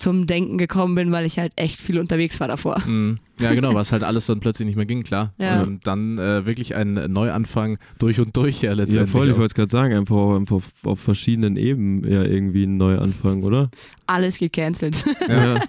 zum 0.00 0.26
Denken 0.26 0.56
gekommen 0.56 0.94
bin, 0.94 1.12
weil 1.12 1.26
ich 1.26 1.38
halt 1.38 1.52
echt 1.56 1.78
viel 1.78 1.98
unterwegs 1.98 2.40
war 2.40 2.48
davor. 2.48 2.82
Mhm. 2.86 3.18
Ja, 3.38 3.52
genau, 3.52 3.74
was 3.74 3.92
halt 3.92 4.02
alles 4.02 4.26
dann 4.26 4.40
plötzlich 4.40 4.66
nicht 4.66 4.76
mehr 4.76 4.86
ging, 4.86 5.02
klar. 5.02 5.34
Ja. 5.38 5.62
Und 5.62 5.86
dann 5.86 6.18
äh, 6.18 6.46
wirklich 6.46 6.74
ein 6.74 6.94
Neuanfang 6.94 7.78
durch 7.98 8.18
und 8.18 8.34
durch 8.36 8.62
ja 8.62 8.70
Ja, 8.70 8.76
letztendlich. 8.76 9.10
voll, 9.10 9.28
ich 9.28 9.34
wollte 9.36 9.46
es 9.46 9.54
gerade 9.54 9.70
sagen, 9.70 9.94
einfach, 9.94 10.16
auch 10.16 10.36
einfach 10.36 10.56
auf, 10.56 10.64
auf 10.84 11.00
verschiedenen 11.00 11.56
Ebenen 11.56 12.10
ja 12.10 12.22
irgendwie 12.22 12.64
ein 12.64 12.76
Neuanfang, 12.78 13.42
oder? 13.42 13.68
Alles 14.10 14.38
gecancelt. 14.38 15.04
Ja. 15.28 15.60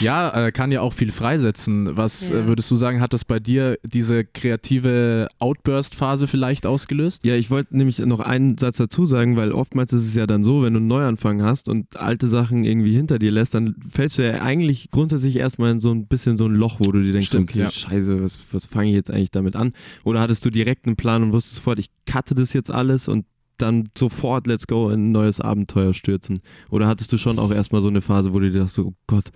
Ja, 0.00 0.46
äh, 0.46 0.52
kann 0.52 0.70
ja 0.70 0.80
auch 0.82 0.92
viel 0.92 1.10
freisetzen. 1.10 1.96
Was 1.96 2.28
Ja. 2.28 2.36
äh, 2.36 2.46
würdest 2.46 2.70
du 2.70 2.76
sagen, 2.76 3.00
hat 3.00 3.12
das 3.12 3.24
bei 3.24 3.40
dir 3.40 3.76
diese 3.82 4.24
kreative 4.24 5.26
Outburst-Phase 5.40 6.26
vielleicht 6.28 6.66
ausgelöst? 6.66 7.24
Ja, 7.24 7.34
ich 7.34 7.50
wollte 7.50 7.76
nämlich 7.76 7.98
noch 7.98 8.20
einen 8.20 8.56
Satz 8.58 8.76
dazu 8.76 9.06
sagen, 9.06 9.36
weil 9.36 9.50
oftmals 9.52 9.92
ist 9.92 10.02
es 10.06 10.14
ja 10.14 10.26
dann 10.26 10.44
so, 10.44 10.62
wenn 10.62 10.74
du 10.74 10.78
einen 10.78 10.86
Neuanfang 10.88 11.42
hast 11.42 11.68
und 11.68 11.96
alte 11.96 12.28
Sachen 12.28 12.64
irgendwie 12.64 12.94
hinter 12.94 13.18
dir 13.18 13.32
lässt, 13.32 13.54
dann 13.54 13.74
fällst 13.90 14.18
du 14.18 14.22
ja 14.26 14.40
eigentlich 14.42 14.90
grundsätzlich 14.92 15.36
erstmal 15.36 15.72
in 15.72 15.80
so 15.80 15.90
ein 15.92 16.06
bisschen 16.06 16.36
so 16.36 16.46
ein 16.46 16.54
Loch, 16.54 16.76
wo 16.78 16.92
du 16.92 17.02
dir 17.02 17.12
denkst, 17.12 17.26
Stimmt, 17.28 17.50
okay, 17.50 17.62
ja. 17.62 17.70
scheiße, 17.70 18.22
was, 18.22 18.38
was 18.52 18.66
fange 18.66 18.90
ich 18.90 18.94
jetzt 18.94 19.10
eigentlich 19.10 19.30
damit 19.32 19.56
an? 19.56 19.72
Oder 20.04 20.20
hattest 20.20 20.44
du 20.44 20.50
direkt 20.50 20.86
einen 20.86 20.96
Plan 20.96 21.22
und 21.24 21.32
wusstest 21.32 21.56
sofort, 21.56 21.78
ich 21.80 21.90
cutte 22.10 22.34
das 22.36 22.52
jetzt 22.52 22.70
alles 22.70 23.08
und 23.08 23.24
dann 23.58 23.88
sofort 23.96 24.46
let's 24.46 24.66
go 24.66 24.90
in 24.90 25.08
ein 25.08 25.12
neues 25.12 25.40
Abenteuer 25.40 25.94
stürzen? 25.94 26.40
Oder 26.70 26.86
hattest 26.86 27.12
du 27.12 27.18
schon 27.18 27.38
auch 27.38 27.50
erstmal 27.50 27.82
so 27.82 27.88
eine 27.88 28.00
Phase, 28.00 28.32
wo 28.32 28.38
du 28.38 28.50
dir 28.50 28.60
dachtest, 28.60 28.78
oh 28.80 28.94
Gott, 29.06 29.30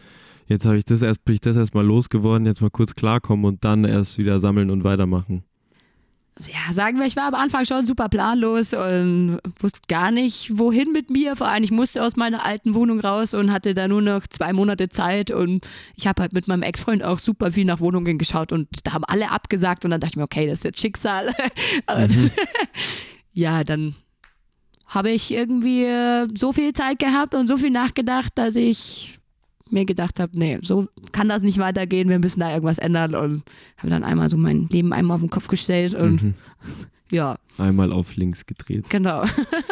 jetzt 0.47 0.64
habe 0.64 0.79
ich 0.79 0.85
das 0.85 1.03
erst, 1.03 1.25
bin 1.25 1.35
ich 1.35 1.41
das 1.41 1.57
erstmal 1.57 1.85
losgeworden, 1.85 2.47
jetzt 2.47 2.61
mal 2.61 2.70
kurz 2.70 2.95
klarkommen 2.95 3.45
und 3.45 3.64
dann 3.64 3.85
erst 3.85 4.18
wieder 4.18 4.41
sammeln 4.41 4.70
und 4.70 4.85
weitermachen? 4.85 5.45
ja, 6.41 6.73
sagen 6.73 6.99
wir, 6.99 7.07
ich 7.07 7.16
war 7.16 7.29
am 7.29 7.35
Anfang 7.35 7.64
schon 7.64 7.85
super 7.85 8.09
planlos 8.09 8.73
und 8.73 9.39
wusste 9.61 9.81
gar 9.89 10.11
nicht, 10.11 10.59
wohin 10.59 10.93
mit 10.93 11.11
mir. 11.11 11.37
Vor 11.37 11.49
allem, 11.49 11.62
ich 11.62 11.70
musste 11.70 12.03
aus 12.03 12.16
meiner 12.16 12.45
alten 12.45 12.75
Wohnung 12.75 13.01
raus 13.01 13.35
und 13.35 13.53
hatte 13.53 13.75
da 13.75 13.87
nur 13.87 14.01
noch 14.01 14.27
zwei 14.27 14.53
Monate 14.53 14.89
Zeit. 14.89 15.31
Und 15.31 15.66
ich 15.97 16.07
habe 16.07 16.23
halt 16.23 16.33
mit 16.33 16.49
meinem 16.49 16.62
Ex-Freund 16.62 17.05
auch 17.05 17.18
super 17.18 17.53
viel 17.53 17.64
nach 17.64 17.81
Wohnungen 17.81 18.18
geschaut 18.18 18.53
und 18.53 18.68
da 18.85 18.93
haben 18.93 19.05
alle 19.05 19.31
abgesagt. 19.31 19.85
Und 19.85 19.91
dann 19.91 20.01
dachte 20.01 20.12
ich 20.12 20.16
mir, 20.16 20.25
okay, 20.25 20.47
das 20.47 20.61
ist 20.61 20.64
jetzt 20.64 20.81
Schicksal. 20.81 21.29
Und 21.87 22.33
ja, 23.33 23.62
dann 23.62 23.95
habe 24.95 25.11
ich 25.11 25.32
irgendwie 25.32 25.84
äh, 25.84 26.28
so 26.36 26.53
viel 26.53 26.72
Zeit 26.72 26.99
gehabt 26.99 27.34
und 27.34 27.47
so 27.49 27.57
viel 27.57 27.70
nachgedacht, 27.70 28.32
dass 28.36 28.57
ich 28.57 29.18
mir 29.70 29.86
gedacht 29.86 30.20
habe, 30.20 30.38
nee, 30.38 30.59
so 30.62 30.86
kann 31.12 31.28
das 31.28 31.40
nicht 31.43 31.59
weitergehen, 31.59 32.09
wir 32.11 32.18
müssen 32.18 32.40
da 32.40 32.53
irgendwas 32.53 32.76
ändern 32.78 33.14
und 33.14 33.43
habe 33.78 33.88
dann 33.88 34.05
einmal 34.05 34.28
so 34.28 34.36
mein 34.36 34.68
Leben 34.68 34.93
einmal 34.93 35.14
auf 35.14 35.20
den 35.22 35.30
Kopf 35.30 35.49
gestellt 35.49 35.95
und 35.95 36.22
Mhm. 36.22 36.34
ja, 37.11 37.36
Einmal 37.59 37.93
auf 37.93 38.16
links 38.16 38.45
gedreht. 38.47 38.88
genau. 38.90 39.22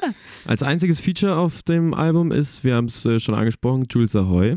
Als 0.46 0.62
einziges 0.62 1.00
Feature 1.00 1.36
auf 1.36 1.62
dem 1.62 1.92
Album 1.94 2.32
ist, 2.32 2.64
wir 2.64 2.74
haben 2.74 2.86
es 2.86 3.04
äh, 3.04 3.20
schon 3.20 3.34
angesprochen, 3.34 3.86
Jules 3.90 4.16
Ahoy. 4.16 4.56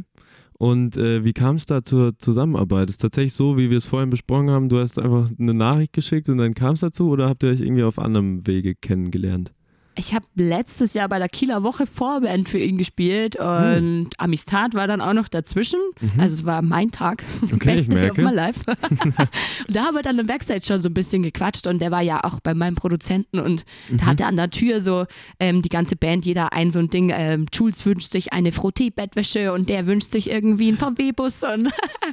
Und 0.58 0.96
äh, 0.96 1.26
wie 1.26 1.34
kam 1.34 1.58
es 1.58 1.66
da 1.66 1.84
zur 1.84 2.18
Zusammenarbeit? 2.20 2.90
Ist 2.90 3.02
tatsächlich 3.02 3.34
so, 3.34 3.58
wie 3.58 3.70
wir 3.70 3.78
es 3.78 3.86
vorhin 3.86 4.10
besprochen 4.10 4.50
haben, 4.50 4.70
du 4.70 4.78
hast 4.80 4.98
einfach 4.98 5.30
eine 5.38 5.54
Nachricht 5.54 5.92
geschickt 5.92 6.30
und 6.30 6.38
dann 6.38 6.54
kam 6.54 6.74
es 6.76 6.80
dazu 6.82 7.10
oder 7.10 7.28
habt 7.28 7.44
ihr 7.44 7.50
euch 7.50 7.60
irgendwie 7.60 7.84
auf 7.84 8.00
anderem 8.00 8.46
Wege 8.48 8.76
kennengelernt? 8.76 9.52
Ich 9.96 10.14
habe 10.14 10.26
letztes 10.36 10.94
Jahr 10.94 11.08
bei 11.08 11.20
der 11.20 11.30
Kieler 11.30 11.64
Woche 11.64 11.86
Vorband 11.86 12.50
für 12.50 12.58
ihn 12.58 12.78
gespielt 12.78 13.36
und 13.36 14.10
Amistad 14.18 14.74
war 14.74 14.88
dann 14.88 15.02
auch 15.02 15.14
noch 15.14 15.28
dazwischen. 15.28 15.80
Also 16.18 16.42
es 16.42 16.46
war 16.46 16.62
mein 16.62 16.92
Tag. 16.92 17.24
Okay, 17.44 17.54
ich 17.76 17.88
Best 17.88 17.94
Day 17.94 18.10
of 18.10 18.18
my 18.18 18.34
life. 18.34 18.62
und 18.68 19.76
da 19.76 19.84
haben 19.86 19.96
wir 19.96 20.02
dann 20.02 20.18
im 20.18 20.26
Backstage 20.26 20.64
schon 20.66 20.82
so 20.82 20.90
ein 20.90 20.94
bisschen 20.94 21.22
gequatscht 21.22 21.68
und 21.68 21.80
der 21.80 21.92
war 21.92 22.02
ja 22.02 22.24
auch 22.24 22.40
bei 22.40 22.54
meinem 22.54 22.76
Produzenten 22.76 23.40
und 23.40 23.66
da 23.90 24.08
hatte 24.08 24.26
an 24.26 24.36
der 24.36 24.50
Tür 24.50 24.82
so 24.82 25.06
ähm, 25.40 25.62
die 25.62 25.70
ganze 25.70 25.96
Band, 25.96 26.26
jeder 26.26 26.54
ein 26.54 26.72
so 26.72 26.80
ein 26.80 26.90
Ding. 26.90 27.12
Ähm, 27.14 27.46
Jules 27.54 27.86
wünscht 27.86 28.12
sich 28.12 28.34
eine 28.34 28.50
Frotté-Bettwäsche 28.50 29.54
und 29.54 29.70
der 29.70 29.86
wünscht 29.86 30.12
sich 30.12 30.30
irgendwie 30.30 30.70
einen 30.70 30.78
VW-Bus 30.78 31.44
und 31.44 31.70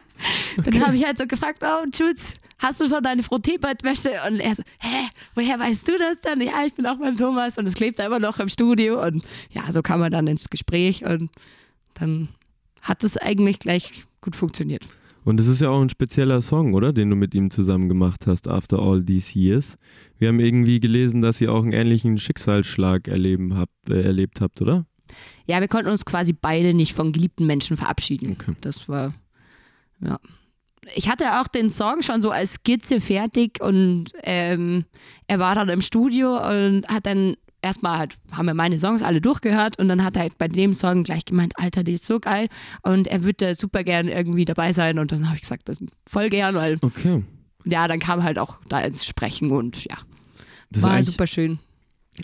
dann 0.65 0.87
habe 0.87 0.97
ich 0.97 1.07
halt 1.07 1.17
so 1.17 1.27
gefragt, 1.27 1.63
oh 1.63 1.87
Jules, 1.93 2.35
hast 2.61 2.81
du 2.81 2.89
schon 2.89 3.03
deine 3.03 3.23
Frotté-Bettwäsche? 3.23 4.11
Und 4.29 4.41
er 4.41 4.55
so, 4.55 4.63
hä, 4.81 5.09
woher 5.35 5.59
weißt 5.59 5.89
du 5.89 5.93
das 5.99 6.21
dann? 6.21 6.41
Ja, 6.41 6.65
ich 6.67 6.75
bin 6.75 6.87
auch 6.87 6.99
beim 6.99 7.17
Thomas 7.17 7.59
und 7.59 7.67
es 7.67 7.75
klebt 7.75 7.99
da 7.99 8.07
immer 8.07 8.21
noch 8.21 8.39
im 8.39 8.49
Studio 8.49 9.05
und 9.05 9.25
ja, 9.51 9.71
so 9.73 9.83
kam 9.83 10.01
man 10.01 10.13
dann 10.13 10.27
ins 10.27 10.49
Gespräch 10.51 11.05
und 11.05 11.31
dann 11.95 12.29
hat 12.83 13.05
es 13.05 13.17
eigentlich 13.17 13.59
gleich 13.59 14.05
gut 14.21 14.37
funktioniert. 14.37 14.87
Und 15.23 15.39
es 15.39 15.49
ist 15.49 15.61
ja 15.61 15.69
auch 15.69 15.83
ein 15.83 15.91
spezieller 15.91 16.41
Song, 16.41 16.73
oder? 16.73 16.93
Den 16.95 17.11
du 17.11 17.17
mit 17.17 17.35
ihm 17.35 17.51
zusammen 17.51 17.89
gemacht 17.91 18.27
hast, 18.27 18.49
After 18.49 18.79
All 18.79 19.05
These 19.05 19.39
Years. 19.39 19.77
Wir 20.19 20.29
haben 20.29 20.41
irgendwie 20.41 20.81
gelesen, 20.81 21.21
dass 21.21 21.41
ihr 21.43 21.53
auch 21.53 21.63
einen 21.63 21.73
ähnlichen 21.73 22.17
Schicksalsschlag 22.19 23.07
erleben 23.07 23.57
habt, 23.57 23.91
äh, 23.91 24.01
erlebt 24.03 24.41
habt, 24.41 24.63
oder? 24.63 24.87
Ja, 25.47 25.61
wir 25.61 25.69
konnten 25.69 25.91
uns 25.91 26.05
quasi 26.05 26.33
beide 26.33 26.73
nicht 26.73 26.95
von 26.95 27.13
geliebten 27.13 27.45
Menschen 27.47 27.77
verabschieden. 27.77 28.37
Okay. 28.41 28.55
Das 28.63 28.89
war 28.89 29.13
Ja. 30.03 30.19
Ich 30.95 31.09
hatte 31.09 31.41
auch 31.41 31.47
den 31.49 31.71
Song 31.71 32.03
schon 32.03 32.23
so 32.23 32.31
als 32.31 32.55
Skizze 32.55 33.01
fertig 33.01 33.61
und 33.61 34.07
ähm, 34.23 34.85
er 35.27 35.39
war 35.39 35.55
dann 35.55 35.69
im 35.69 35.81
Studio 35.83 36.37
und 36.37 36.89
hat 36.89 37.07
dann 37.07 37.37
erstmal 37.63 37.99
halt, 37.99 38.17
haben 38.33 38.47
wir 38.47 38.55
meine 38.55 38.79
Songs 38.79 39.03
alle 39.03 39.21
durchgehört 39.21 39.79
und 39.79 39.89
dann 39.89 40.03
hat 40.03 40.17
er 40.17 40.23
halt 40.23 40.39
bei 40.39 40.49
dem 40.49 40.73
Song 40.73 41.05
gleich 41.05 41.27
gemeint, 41.27 41.53
Alter, 41.57 41.85
die 41.85 41.93
ist 41.93 42.07
so 42.07 42.19
geil 42.19 42.49
und 42.83 43.07
er 43.07 43.23
würde 43.25 43.55
super 43.55 43.85
gern 43.85 44.09
irgendwie 44.09 44.47
dabei 44.47 44.73
sein 44.73 44.99
und 44.99 45.13
dann 45.13 45.27
habe 45.27 45.37
ich 45.37 45.43
gesagt, 45.43 45.69
das 45.69 45.85
voll 46.09 46.31
gern, 46.31 46.55
weil 46.55 46.79
Okay. 46.81 47.23
ja, 47.67 47.87
dann 47.87 47.99
kam 48.01 48.23
halt 48.23 48.39
auch 48.39 48.57
da 48.71 48.81
ins 48.81 49.05
Sprechen 49.05 49.51
und 49.51 49.85
ja, 49.85 49.97
Das 50.71 50.83
war 50.83 51.03
super 51.03 51.27
schön. 51.27 51.59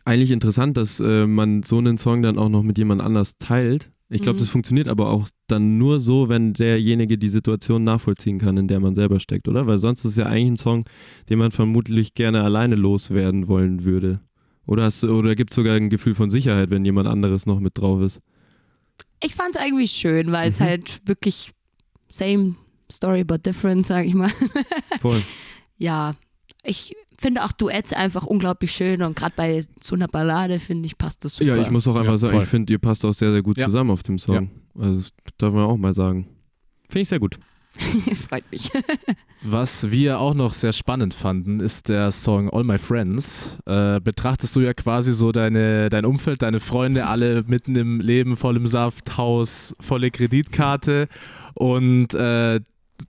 eigentlich 0.07 0.31
interessant, 0.31 0.79
dass 0.79 0.99
äh, 1.01 1.27
man 1.27 1.63
so 1.63 1.77
einen 1.77 1.99
Song 1.99 2.23
dann 2.23 2.39
auch 2.39 2.49
noch 2.49 2.63
mit 2.63 2.79
jemand 2.79 3.03
anders 3.03 3.37
teilt. 3.37 3.91
Ich 4.09 4.23
glaube, 4.23 4.37
Mhm. 4.37 4.41
das 4.41 4.49
funktioniert 4.51 4.87
aber 4.89 5.11
auch 5.11 5.29
dann 5.49 5.79
nur 5.79 5.99
so, 5.99 6.29
wenn 6.29 6.53
derjenige 6.53 7.19
die 7.19 7.29
Situation 7.29 7.83
nachvollziehen 7.83 8.39
kann, 8.39 8.57
in 8.57 8.69
der 8.69 8.79
man 8.79 8.95
selber 8.95 9.19
steckt, 9.19 9.49
oder? 9.49 9.67
Weil 9.67 9.79
sonst 9.81 10.05
ist 10.05 10.13
es 10.13 10.17
ja 10.17 10.27
eigentlich 10.27 10.53
ein 10.53 10.57
Song, 10.57 10.85
den 11.29 11.39
man 11.41 11.51
vermutlich 11.51 12.15
gerne 12.15 12.43
alleine 12.43 12.77
loswerden 12.77 13.49
wollen 13.49 13.85
würde. 13.85 14.21
Oder, 14.67 14.85
hast 14.85 15.03
oder 15.05 15.35
gibt 15.35 15.51
es 15.51 15.57
sogar 15.57 15.77
ein 15.77 15.91
Gefühl 15.91 16.15
von 16.15 16.31
Sicherheit, 16.31 16.71
wenn 16.71 16.85
jemand 16.85 17.09
anderes 17.09 17.47
noch 17.47 17.59
mit 17.61 17.79
drauf 17.79 18.01
ist? 18.03 18.21
Ich 19.25 19.35
fand 19.35 19.55
es 19.57 19.65
irgendwie 19.65 19.89
schön, 19.89 20.31
weil 20.33 20.49
es 20.51 20.61
Mhm. 20.61 20.65
halt 20.65 21.01
wirklich 21.07 21.53
same 22.09 22.55
story 22.91 23.25
but 23.25 23.45
different, 23.45 23.87
sag 23.87 24.07
ich 24.07 24.15
mal. 24.15 24.31
Voll. 25.01 25.21
ja, 25.79 26.15
ich 26.63 26.95
finde 27.21 27.45
auch 27.45 27.53
Duets 27.53 27.93
einfach 27.93 28.25
unglaublich 28.25 28.73
schön 28.73 29.03
und 29.03 29.17
gerade 29.17 29.33
bei 29.37 29.63
so 29.81 29.95
einer 29.95 30.09
Ballade 30.09 30.59
finde 30.59 30.87
ich 30.87 30.99
passt 30.99 31.25
das 31.25 31.37
super. 31.37 31.57
Ja, 31.57 31.63
ich 31.63 31.71
muss 31.71 31.87
auch 31.89 31.97
einfach 31.97 32.13
Ja, 32.13 32.19
sagen, 32.19 32.33
voll. 32.35 32.43
ich 32.43 32.49
finde, 32.49 32.73
ihr 32.73 32.79
passt 32.79 33.05
auch 33.05 33.13
sehr, 33.15 33.33
sehr 33.33 33.43
gut 33.43 33.57
Ja. 33.57 33.67
zusammen 33.67 33.91
auf 33.91 34.03
dem 34.03 34.19
Song. 34.19 34.51
Also 34.79 35.01
das 35.03 35.11
darf 35.39 35.53
man 35.55 35.65
auch 35.65 35.77
mal 35.77 35.93
sagen. 35.93 36.29
Finde 36.89 37.03
ich 37.03 37.09
sehr 37.09 37.19
gut. 37.21 37.39
Freut 38.29 38.51
mich. 38.51 38.71
Was 39.43 39.91
wir 39.91 40.19
auch 40.19 40.35
noch 40.35 40.55
sehr 40.55 40.73
spannend 40.73 41.13
fanden, 41.13 41.61
ist 41.61 41.89
der 41.91 42.11
Song 42.11 42.49
All 42.51 42.65
My 42.65 42.79
Friends. 42.79 43.59
Äh, 43.67 44.01
betrachtest 44.01 44.57
du 44.57 44.61
ja 44.61 44.73
quasi 44.73 45.13
so 45.13 45.31
deine, 45.31 45.91
dein 45.91 46.05
Umfeld, 46.07 46.41
deine 46.43 46.59
Freunde, 46.59 47.07
alle 47.07 47.43
mitten 47.47 47.77
im 47.77 48.01
Leben, 48.01 48.37
voll 48.37 48.57
im 48.57 48.67
Saft, 48.67 49.19
Haus, 49.19 49.77
volle 49.79 50.11
Kreditkarte 50.11 51.07
und 51.55 52.15
äh, 52.15 52.61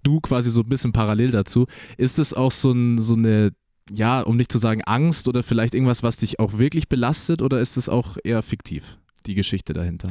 du 0.04 0.20
quasi 0.20 0.50
so 0.50 0.62
ein 0.62 0.70
bisschen 0.70 0.92
parallel 0.92 1.32
dazu. 1.32 1.66
Ist 1.98 2.20
es 2.20 2.34
auch 2.34 2.52
so, 2.52 2.72
ein, 2.72 3.00
so 3.00 3.14
eine, 3.14 3.52
ja, 3.92 4.22
um 4.22 4.38
nicht 4.38 4.52
zu 4.52 4.58
sagen 4.58 4.84
Angst 4.84 5.28
oder 5.28 5.44
vielleicht 5.44 5.74
irgendwas, 5.74 6.04
was 6.04 6.18
dich 6.18 6.40
auch 6.40 6.58
wirklich 6.58 6.88
belastet 6.88 7.42
oder 7.42 7.60
ist 7.60 7.78
es 7.78 7.90
auch 7.90 8.18
eher 8.24 8.42
fiktiv, 8.42 8.98
die 9.26 9.36
Geschichte 9.36 9.74
dahinter? 9.74 10.10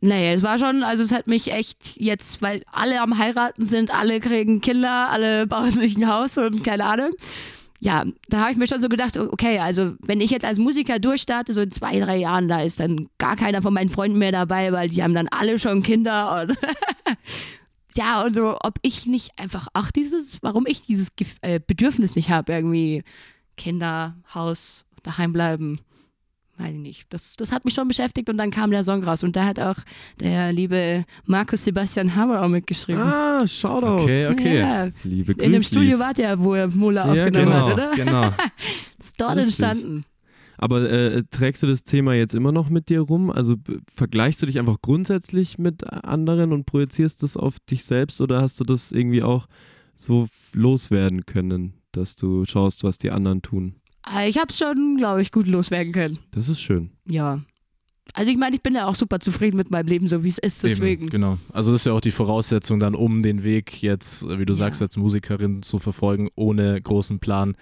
Naja, 0.00 0.32
es 0.32 0.42
war 0.42 0.58
schon, 0.58 0.82
also 0.82 1.02
es 1.02 1.12
hat 1.12 1.26
mich 1.26 1.52
echt 1.52 1.96
jetzt, 1.96 2.42
weil 2.42 2.62
alle 2.70 3.00
am 3.00 3.18
Heiraten 3.18 3.64
sind, 3.64 3.94
alle 3.94 4.20
kriegen 4.20 4.60
Kinder, 4.60 5.08
alle 5.10 5.46
bauen 5.46 5.70
sich 5.72 5.96
ein 5.96 6.08
Haus 6.08 6.36
und 6.36 6.62
keine 6.62 6.84
Ahnung. 6.84 7.10
Ja, 7.80 8.04
da 8.28 8.40
habe 8.40 8.52
ich 8.52 8.56
mir 8.56 8.66
schon 8.66 8.80
so 8.80 8.88
gedacht, 8.88 9.16
okay, 9.16 9.58
also 9.58 9.94
wenn 10.02 10.20
ich 10.20 10.30
jetzt 10.30 10.44
als 10.44 10.58
Musiker 10.58 10.98
durchstarte, 10.98 11.52
so 11.52 11.60
in 11.60 11.70
zwei, 11.70 11.98
drei 12.00 12.16
Jahren, 12.16 12.48
da 12.48 12.62
ist 12.62 12.80
dann 12.80 13.08
gar 13.18 13.36
keiner 13.36 13.62
von 13.62 13.74
meinen 13.74 13.90
Freunden 13.90 14.18
mehr 14.18 14.32
dabei, 14.32 14.72
weil 14.72 14.88
die 14.88 15.02
haben 15.02 15.14
dann 15.14 15.28
alle 15.28 15.58
schon 15.58 15.82
Kinder 15.82 16.42
und 16.42 16.56
ja, 17.96 18.22
und 18.24 18.34
so, 18.34 18.56
ob 18.62 18.78
ich 18.82 19.06
nicht 19.06 19.30
einfach, 19.40 19.68
ach, 19.74 19.90
dieses, 19.92 20.38
warum 20.42 20.64
ich 20.66 20.82
dieses 20.82 21.16
Gef- 21.16 21.36
äh, 21.42 21.60
Bedürfnis 21.64 22.14
nicht 22.16 22.30
habe, 22.30 22.52
irgendwie 22.52 23.02
Kinder, 23.56 24.16
Haus, 24.34 24.84
daheim 25.02 25.32
bleiben. 25.32 25.80
Weiß 26.58 26.72
ich 26.72 26.78
nicht. 26.78 27.06
Das, 27.10 27.36
das 27.36 27.52
hat 27.52 27.66
mich 27.66 27.74
schon 27.74 27.86
beschäftigt 27.86 28.30
und 28.30 28.38
dann 28.38 28.50
kam 28.50 28.70
der 28.70 28.82
Song 28.82 29.04
raus. 29.04 29.22
Und 29.22 29.36
da 29.36 29.44
hat 29.44 29.60
auch 29.60 29.76
der 30.20 30.52
liebe 30.54 31.04
Markus 31.26 31.64
Sebastian 31.64 32.16
Haber 32.16 32.42
auch 32.42 32.48
mitgeschrieben. 32.48 33.02
Ah, 33.02 33.46
Shoutout. 33.46 34.02
Okay, 34.04 34.26
okay. 34.28 34.58
Ja. 34.60 34.88
Liebe 35.02 35.34
Grüße. 35.34 35.44
In 35.44 35.52
dem 35.52 35.62
Studio 35.62 35.98
war 35.98 36.14
der, 36.14 36.38
wo 36.42 36.54
er 36.54 36.68
Mola 36.68 37.14
Ja, 37.14 37.24
aufgenommen 37.24 37.52
genau, 37.52 37.66
hat, 37.66 37.72
oder? 37.74 37.90
genau. 37.94 38.22
Ist 38.98 39.20
dort 39.20 39.36
Lustig. 39.36 39.44
entstanden. 39.64 40.04
Aber 40.58 40.90
äh, 40.90 41.22
trägst 41.30 41.62
du 41.62 41.66
das 41.66 41.84
Thema 41.84 42.14
jetzt 42.14 42.34
immer 42.34 42.52
noch 42.52 42.68
mit 42.70 42.88
dir 42.88 43.00
rum? 43.00 43.30
Also 43.30 43.56
vergleichst 43.94 44.40
du 44.42 44.46
dich 44.46 44.58
einfach 44.58 44.80
grundsätzlich 44.82 45.58
mit 45.58 45.92
anderen 45.92 46.52
und 46.52 46.64
projizierst 46.66 47.22
das 47.22 47.36
auf 47.36 47.58
dich 47.60 47.84
selbst 47.84 48.20
oder 48.20 48.40
hast 48.40 48.58
du 48.60 48.64
das 48.64 48.92
irgendwie 48.92 49.22
auch 49.22 49.46
so 49.94 50.26
loswerden 50.54 51.26
können, 51.26 51.74
dass 51.92 52.16
du 52.16 52.44
schaust, 52.44 52.84
was 52.84 52.98
die 52.98 53.10
anderen 53.10 53.42
tun? 53.42 53.74
Aber 54.02 54.26
Ich 54.26 54.38
habe 54.38 54.52
schon, 54.52 54.96
glaube 54.98 55.22
ich, 55.22 55.32
gut 55.32 55.46
loswerden 55.46 55.92
können. 55.92 56.18
Das 56.30 56.48
ist 56.48 56.60
schön. 56.60 56.90
Ja. 57.08 57.40
Also 58.14 58.30
ich 58.30 58.36
meine, 58.36 58.54
ich 58.54 58.62
bin 58.62 58.74
ja 58.74 58.86
auch 58.86 58.94
super 58.94 59.18
zufrieden 59.18 59.56
mit 59.56 59.70
meinem 59.70 59.88
Leben, 59.88 60.06
so 60.08 60.22
wie 60.22 60.28
es 60.28 60.38
ist, 60.38 60.62
deswegen. 60.62 61.02
Eben, 61.02 61.10
genau. 61.10 61.38
Also 61.52 61.72
das 61.72 61.80
ist 61.80 61.86
ja 61.86 61.92
auch 61.92 62.00
die 62.00 62.12
Voraussetzung 62.12 62.78
dann, 62.78 62.94
um 62.94 63.22
den 63.22 63.42
Weg 63.42 63.82
jetzt, 63.82 64.26
wie 64.38 64.46
du 64.46 64.52
Ja. 64.52 64.58
sagst, 64.58 64.80
als 64.80 64.96
Musikerin 64.96 65.62
zu 65.62 65.78
verfolgen, 65.78 66.28
ohne 66.36 66.80
großen 66.80 67.18
Plan. 67.18 67.56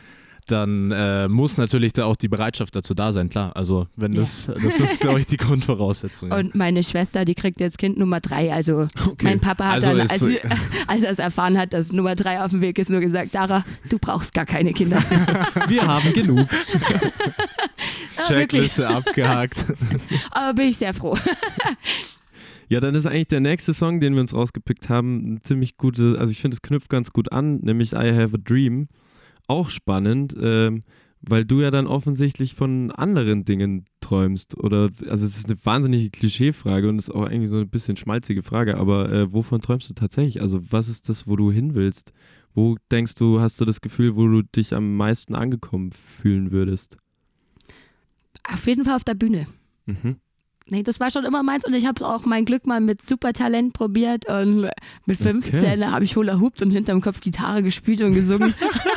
Dann 0.47 0.91
äh, 0.91 1.27
muss 1.29 1.57
natürlich 1.57 1.95
da 1.95 2.05
auch 2.05 2.17
die 2.17 2.29
Bereitschaft 2.29 2.77
dazu 2.77 2.93
da 2.93 3.13
sein, 3.13 3.31
klar. 3.31 3.57
Also 3.57 3.87
wenn 3.97 4.13
das, 4.13 4.47
das 4.47 4.79
ist, 4.79 5.01
glaube 5.01 5.21
ich, 5.21 5.27
die 5.27 5.39
Grundvoraussetzung. 5.39 6.31
ja. 6.31 6.37
Und 6.37 6.55
meine 6.55 6.83
Schwester, 6.83 7.25
die 7.25 7.35
kriegt 7.35 7.61
jetzt 7.61 7.79
Kind 7.79 7.97
Nummer 7.99 8.21
drei. 8.21 8.53
Also 8.53 8.89
Okay. 9.07 9.25
mein 9.25 9.41
Papa 9.41 9.65
hat 9.69 9.75
Also 9.77 9.89
dann, 9.89 10.01
als, 10.03 10.19
sie- 10.21 10.39
als 10.87 11.03
er 11.03 11.11
es 11.11 11.19
erfahren 11.19 11.57
hat, 11.59 11.73
dass 11.73 11.93
Nummer 11.93 12.15
drei 12.15 12.43
auf 12.43 12.51
dem 12.51 12.61
Weg 12.61 12.79
ist, 12.79 12.91
nur 12.91 13.01
gesagt, 13.01 13.33
Sarah, 13.33 13.65
du 13.89 13.99
brauchst 13.99 14.35
gar 14.35 14.45
keine 14.47 14.73
Kinder. 14.73 14.99
Wir 15.69 15.87
haben 15.87 16.13
genug. 16.13 16.47
Ja, 18.17 18.31
wirklich. 18.31 18.63
Checkliste 18.73 18.89
abgehakt. 18.89 19.65
Aber 20.31 20.55
bin 20.55 20.69
ich 20.69 20.77
sehr 20.77 20.95
froh. 20.95 21.17
Ja, 22.69 22.81
dann 22.81 22.95
ist 22.95 23.07
eigentlich 23.07 23.27
der 23.29 23.41
nächste 23.41 23.75
Song, 23.75 24.01
den 24.01 24.15
wir 24.15 24.21
uns 24.21 24.33
rausgepickt 24.33 24.89
haben, 24.89 25.35
ein 25.35 25.41
ziemlich 25.43 25.77
gute, 25.77 26.17
also 26.19 26.31
ich 26.31 26.41
finde, 26.41 26.55
es 26.55 26.63
knüpft 26.63 26.89
ganz 26.89 27.11
gut 27.11 27.33
an, 27.33 27.59
nämlich 27.63 27.93
I 27.93 28.13
Have 28.15 28.35
a 28.37 28.39
Dream. 28.43 28.89
Auch 29.47 29.71
spannend, 29.71 30.35
ähm, 30.41 30.83
weil 31.21 31.45
du 31.45 31.61
ja 31.61 31.71
dann 31.71 31.87
offensichtlich 31.87 32.55
von 32.55 32.91
anderen 32.91 33.45
Dingen 33.45 33.87
träumst. 34.01 34.57
Oder, 34.59 34.91
also 35.09 35.27
es 35.27 35.37
ist 35.37 35.47
eine 35.47 35.59
wahnsinnige 35.65 36.11
Klischeefrage 36.11 36.89
und 36.89 36.99
ist 36.99 37.11
auch 37.11 37.25
eigentlich 37.25 37.51
so 37.51 37.59
ein 37.59 37.69
bisschen 37.69 37.97
schmalzige 37.97 38.43
Frage, 38.43 38.77
aber 38.77 39.11
äh, 39.11 39.33
wovon 39.33 39.61
träumst 39.61 39.89
du 39.89 39.95
tatsächlich? 39.95 40.43
Also 40.43 40.61
was 40.71 40.89
ist 40.89 41.09
das, 41.09 41.27
wo 41.27 41.37
du 41.37 41.51
hin 41.51 41.75
willst? 41.75 42.13
Wo 42.55 42.77
denkst 42.91 43.15
du, 43.17 43.41
hast 43.41 43.61
du 43.61 43.65
das 43.65 43.81
Gefühl, 43.81 44.17
wo 44.17 44.29
du 44.29 44.43
dich 44.43 44.75
am 44.75 44.97
meisten 44.97 45.35
angekommen 45.35 45.93
fühlen 45.93 46.53
würdest? 46.53 46.97
Auf 48.53 48.67
jeden 48.67 48.85
Fall 48.85 48.97
auf 48.97 49.05
der 49.05 49.15
Bühne. 49.15 49.47
Mhm. 49.87 50.17
Nee, 50.71 50.83
das 50.83 50.99
war 50.99 51.11
schon 51.11 51.25
immer 51.25 51.43
meins 51.43 51.67
und 51.67 51.75
ich 51.75 51.87
habe 51.87 52.07
auch 52.07 52.25
mein 52.25 52.47
Glück 52.47 52.67
mal 52.67 52.81
mit 52.81 53.03
Supertalent 53.03 53.75
probiert 53.75 54.27
und 54.27 54.71
mit 55.05 55.19
15 55.19 55.91
habe 55.91 56.05
ich 56.05 56.17
Hula 56.17 56.41
Hoopt 56.41 56.63
und 56.63 56.71
hinterm 56.71 57.03
Kopf 57.03 57.21
Gitarre 57.21 57.63
gespielt 57.63 58.01
und 58.01 58.15
gesungen. 58.15 58.55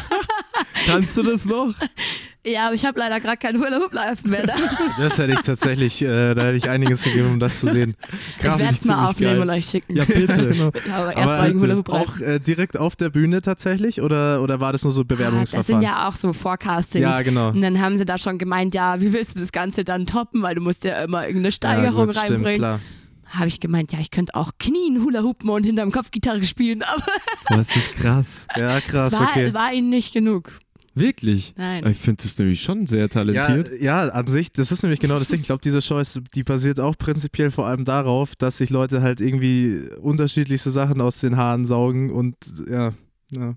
Kannst 0.86 1.18
du 1.18 1.24
das 1.24 1.46
noch? 1.46 1.74
ja, 2.46 2.68
aber 2.68 2.76
ich 2.76 2.86
habe 2.86 3.00
leider 3.00 3.20
gerade 3.20 3.38
keinen 3.38 3.60
Hula 3.60 3.78
Hoop 3.80 3.94
Laufen 3.94 4.30
mehr 4.30 4.46
da. 4.46 4.54
Das 5.00 5.18
hätte 5.18 5.34
ich 5.34 5.42
tatsächlich, 5.42 6.02
äh, 6.02 6.34
da 6.34 6.44
hätte 6.44 6.58
ich 6.58 6.70
einiges 6.70 7.04
gegeben, 7.04 7.32
um 7.34 7.40
das 7.40 7.60
zu 7.60 7.68
sehen. 7.70 7.96
ich 8.38 8.44
Krass, 8.44 8.60
werde 8.60 8.74
es 8.76 8.86
mal 8.86 9.08
aufnehmen 9.10 9.34
geil. 9.34 9.42
und 9.42 9.50
euch 9.50 9.66
schicken. 9.66 9.96
Ja, 9.98 10.06
bitte. 10.06 10.28
Genau. 10.58 10.68
aber 10.94 11.16
erst 11.16 11.26
mal 11.34 11.40
einen 11.42 11.60
Hula 11.60 11.76
Hoop 11.76 11.90
auch 11.90 12.20
äh, 12.20 12.40
direkt 12.40 12.78
auf 12.78 12.96
der 12.96 13.10
Bühne 13.10 13.42
tatsächlich 13.42 14.02
oder, 14.02 14.42
oder 14.42 14.60
war 14.60 14.72
das 14.72 14.84
nur 14.84 14.92
so 14.92 15.02
Ah, 15.02 15.04
Das 15.04 15.18
Bewerbungsverfahren? 15.18 15.66
sind 15.66 15.82
ja 15.82 16.08
auch 16.08 16.14
so 16.14 16.32
Forecastings. 16.34 17.04
Ja, 17.04 17.22
genau. 17.22 17.50
Und 17.50 17.62
dann 17.62 17.80
haben 17.82 17.98
sie 17.98 18.06
da 18.06 18.18
schon 18.18 18.38
gemeint, 18.38 18.76
ja, 18.76 19.00
wie 19.02 19.14
willst 19.14 19.36
du 19.36 19.40
das 19.40 19.52
Ganze 19.52 19.84
dann 19.84 20.06
toppen, 20.06 20.42
weil 20.42 20.56
du 20.56 20.62
musst 20.62 20.84
ja 20.84 21.04
immer 21.04 21.24
irgendeine 21.28 21.52
Steigerung 21.52 22.00
ja, 22.00 22.06
gut, 22.06 22.16
stimmt, 22.16 22.32
reinbringen. 22.32 22.60
klar. 22.60 22.80
Habe 23.30 23.50
ich 23.50 23.60
gemeint, 23.60 23.92
ja, 23.92 24.00
ich 24.00 24.10
könnte 24.10 24.36
auch 24.36 24.52
knien, 24.58 25.04
Hula 25.04 25.22
Hoopen 25.22 25.50
und 25.50 25.66
hinterm 25.66 25.92
Kopf 25.92 26.12
Gitarre 26.12 26.46
spielen, 26.46 26.82
aber 26.84 27.04
Das 27.50 27.76
ist 27.76 27.98
krass. 27.98 28.46
Ja, 28.56 28.80
krass, 28.80 29.12
es 29.14 29.20
war, 29.20 29.28
okay. 29.30 29.54
war 29.54 29.74
ihnen 29.74 29.90
nicht 29.90 30.14
genug. 30.14 30.50
Wirklich? 31.00 31.54
Nein. 31.58 31.86
Ich 31.88 31.98
finde 31.98 32.24
das 32.24 32.38
nämlich 32.38 32.62
schon 32.62 32.88
sehr 32.88 33.02
Ja, 33.02 33.08
talentiert. 33.08 33.82
ja, 33.82 34.08
an 34.10 34.28
sich, 34.28 34.52
das 34.52 34.72
ist 34.72 34.84
nämlich 34.84 35.00
genau 35.00 35.20
das 35.20 35.28
Ding. 35.30 35.40
Ich 35.42 35.46
glaube, 35.48 35.62
diese 35.64 35.82
Show 35.82 36.00
ist, 36.00 36.20
die 36.36 36.44
basiert 36.44 36.80
auch 36.80 36.98
prinzipiell 36.98 37.52
vor 37.52 37.68
allem 37.68 37.86
darauf, 37.86 38.36
dass 38.36 38.58
sich 38.58 38.70
Leute 38.70 39.02
halt 39.02 39.22
irgendwie 39.22 39.82
unterschiedlichste 40.02 40.72
Sachen 40.72 41.02
aus 41.02 41.20
den 41.20 41.38
Haaren 41.38 41.66
saugen 41.66 42.12
und 42.12 42.36
ja, 42.70 42.94
ja. 43.32 43.56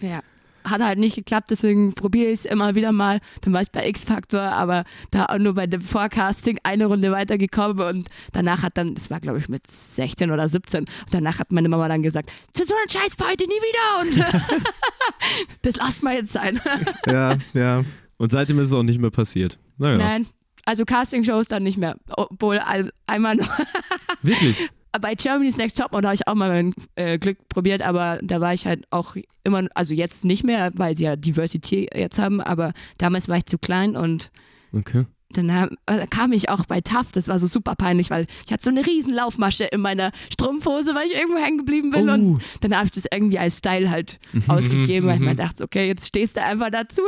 Ja. 0.00 0.22
Hat 0.68 0.82
halt 0.82 0.98
nicht 0.98 1.14
geklappt, 1.14 1.50
deswegen 1.50 1.92
probiere 1.94 2.26
ich 2.30 2.40
es 2.40 2.44
immer 2.44 2.74
wieder 2.74 2.90
mal. 2.92 3.20
Dann 3.42 3.52
war 3.52 3.62
ich 3.62 3.70
bei 3.70 3.86
X-Factor, 3.88 4.40
aber 4.40 4.84
da 5.10 5.26
auch 5.26 5.38
nur 5.38 5.54
bei 5.54 5.66
dem 5.66 5.80
Forecasting 5.80 6.58
eine 6.64 6.86
Runde 6.86 7.12
weitergekommen 7.12 7.80
und 7.86 8.08
danach 8.32 8.62
hat 8.62 8.76
dann, 8.76 8.94
das 8.94 9.10
war 9.10 9.20
glaube 9.20 9.38
ich 9.38 9.48
mit 9.48 9.66
16 9.66 10.30
oder 10.30 10.48
17, 10.48 10.80
und 10.80 10.88
danach 11.12 11.38
hat 11.38 11.52
meine 11.52 11.68
Mama 11.68 11.88
dann 11.88 12.02
gesagt, 12.02 12.30
zu 12.52 12.64
so 12.64 12.74
einen 12.74 12.88
Scheiß 12.90 13.14
fahr 13.16 13.28
heute 13.30 13.44
nie 13.44 13.50
wieder 13.54 14.24
und 14.24 14.42
das 15.62 15.76
lasst 15.76 16.02
mal 16.02 16.14
jetzt 16.14 16.32
sein. 16.32 16.60
Ja, 17.06 17.36
ja. 17.54 17.84
Und 18.18 18.30
seitdem 18.32 18.58
ist 18.58 18.66
es 18.66 18.72
auch 18.72 18.82
nicht 18.82 18.98
mehr 19.00 19.10
passiert. 19.10 19.58
Naja. 19.78 19.98
Nein, 19.98 20.26
also 20.64 20.84
Castingshows 20.84 21.48
dann 21.48 21.62
nicht 21.62 21.78
mehr, 21.78 21.96
obwohl 22.16 22.58
ein- 22.58 22.90
einmal 23.06 23.36
noch 23.36 23.48
Wirklich? 24.22 24.68
bei 24.98 25.14
Germany's 25.14 25.56
Next 25.56 25.78
Topmodel 25.78 26.06
habe 26.08 26.14
ich 26.14 26.26
auch 26.28 26.34
mal 26.34 26.50
mein 26.50 26.74
äh, 26.96 27.18
Glück 27.18 27.48
probiert, 27.48 27.82
aber 27.82 28.18
da 28.22 28.40
war 28.40 28.54
ich 28.54 28.66
halt 28.66 28.84
auch 28.90 29.16
immer, 29.44 29.66
also 29.74 29.94
jetzt 29.94 30.24
nicht 30.24 30.44
mehr, 30.44 30.70
weil 30.74 30.96
sie 30.96 31.04
ja 31.04 31.16
Diversity 31.16 31.88
jetzt 31.94 32.18
haben, 32.18 32.40
aber 32.40 32.72
damals 32.98 33.28
war 33.28 33.36
ich 33.36 33.46
zu 33.46 33.58
klein 33.58 33.96
und 33.96 34.30
Okay. 34.72 35.06
dann 35.30 35.48
äh, 35.86 36.06
kam 36.08 36.32
ich 36.32 36.48
auch 36.50 36.66
bei 36.66 36.80
TAF, 36.80 37.12
das 37.12 37.28
war 37.28 37.38
so 37.38 37.46
super 37.46 37.74
peinlich, 37.76 38.10
weil 38.10 38.26
ich 38.46 38.52
hatte 38.52 38.64
so 38.64 38.70
eine 38.70 38.84
riesen 38.86 39.14
Laufmasche 39.14 39.64
in 39.64 39.80
meiner 39.80 40.10
Strumpfhose, 40.32 40.94
weil 40.94 41.06
ich 41.06 41.14
irgendwo 41.14 41.38
hängen 41.38 41.58
geblieben 41.58 41.90
bin 41.90 42.08
Oh. 42.10 42.12
und 42.12 42.40
dann 42.60 42.74
habe 42.76 42.86
ich 42.86 42.92
das 42.92 43.04
irgendwie 43.10 43.38
als 43.38 43.58
Style 43.58 43.90
halt 43.90 44.18
ausgegeben, 44.48 45.06
weil 45.06 45.14
ich 45.16 45.20
mir 45.22 45.34
dachte, 45.36 45.64
okay, 45.64 45.86
jetzt 45.86 46.06
stehst 46.08 46.36
du 46.36 46.42
einfach 46.42 46.70
dazu. 46.70 47.02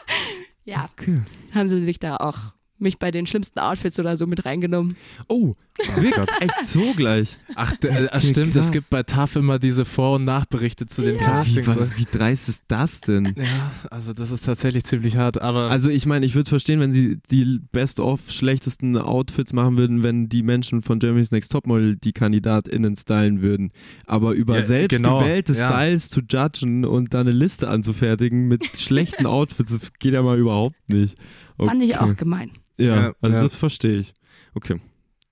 ja, 0.64 0.88
Okay. 0.98 1.16
haben 1.54 1.68
sie 1.68 1.80
sich 1.84 1.98
da 1.98 2.16
auch 2.16 2.52
mich 2.80 2.98
bei 2.98 3.10
den 3.10 3.26
schlimmsten 3.26 3.58
Outfits 3.58 3.98
oder 4.00 4.16
so 4.16 4.26
mit 4.26 4.44
reingenommen. 4.44 4.96
Oh, 5.28 5.54
wirklich? 5.96 6.14
Echt 6.40 6.54
so 6.66 6.92
gleich? 6.96 7.36
Ach, 7.54 7.72
äh, 7.82 8.20
stimmt, 8.20 8.52
krass. 8.54 8.64
es 8.66 8.70
gibt 8.70 8.90
bei 8.90 9.02
TAF 9.02 9.36
immer 9.36 9.58
diese 9.58 9.84
Vor- 9.84 10.16
und 10.16 10.24
Nachberichte 10.24 10.86
zu 10.86 11.02
den 11.02 11.14
Wie, 11.16 11.18
Castings. 11.24 11.66
was, 11.76 11.96
wie 11.98 12.06
dreist 12.10 12.48
ist 12.48 12.64
das 12.68 13.00
denn? 13.00 13.34
Ja, 13.36 13.44
also 13.90 14.12
das 14.12 14.30
ist 14.30 14.44
tatsächlich 14.44 14.84
ziemlich 14.84 15.16
hart, 15.16 15.40
aber 15.40 15.70
Also 15.70 15.88
ich 15.90 16.06
meine, 16.06 16.26
ich 16.26 16.34
würde 16.34 16.42
es 16.44 16.48
verstehen, 16.48 16.80
wenn 16.80 16.92
sie 16.92 17.18
die 17.30 17.60
best-of 17.72 18.30
schlechtesten 18.30 18.96
Outfits 18.98 19.52
machen 19.52 19.76
würden, 19.76 20.02
wenn 20.02 20.28
die 20.28 20.42
Menschen 20.42 20.82
von 20.82 20.98
Germany's 20.98 21.30
Next 21.30 21.52
Topmodel 21.52 21.96
die 21.96 22.12
KandidatInnen 22.12 22.96
stylen 22.96 23.40
würden. 23.42 23.72
Aber 24.06 24.32
über 24.32 24.58
Ja, 24.58 24.64
selbst 24.64 24.96
genau, 24.96 25.20
gewählte 25.20 25.52
ja. 25.54 25.68
Styles 25.68 26.10
zu 26.10 26.20
judgen 26.28 26.84
und 26.84 27.14
da 27.14 27.20
eine 27.20 27.30
Liste 27.32 27.68
anzufertigen 27.68 28.48
mit 28.48 28.64
schlechten 28.76 29.26
Outfits, 29.26 29.78
das 29.78 29.92
geht 29.98 30.14
ja 30.14 30.22
mal 30.22 30.38
überhaupt 30.38 30.76
nicht. 30.88 31.16
Fand 31.58 31.82
ich 31.82 31.94
Okay. 31.96 32.12
auch 32.12 32.16
gemein. 32.16 32.50
Ja, 32.80 32.96
Ja, 33.02 33.12
also 33.20 33.36
ja. 33.36 33.42
das 33.44 33.54
verstehe 33.56 34.00
ich. 34.00 34.14
Okay. 34.54 34.80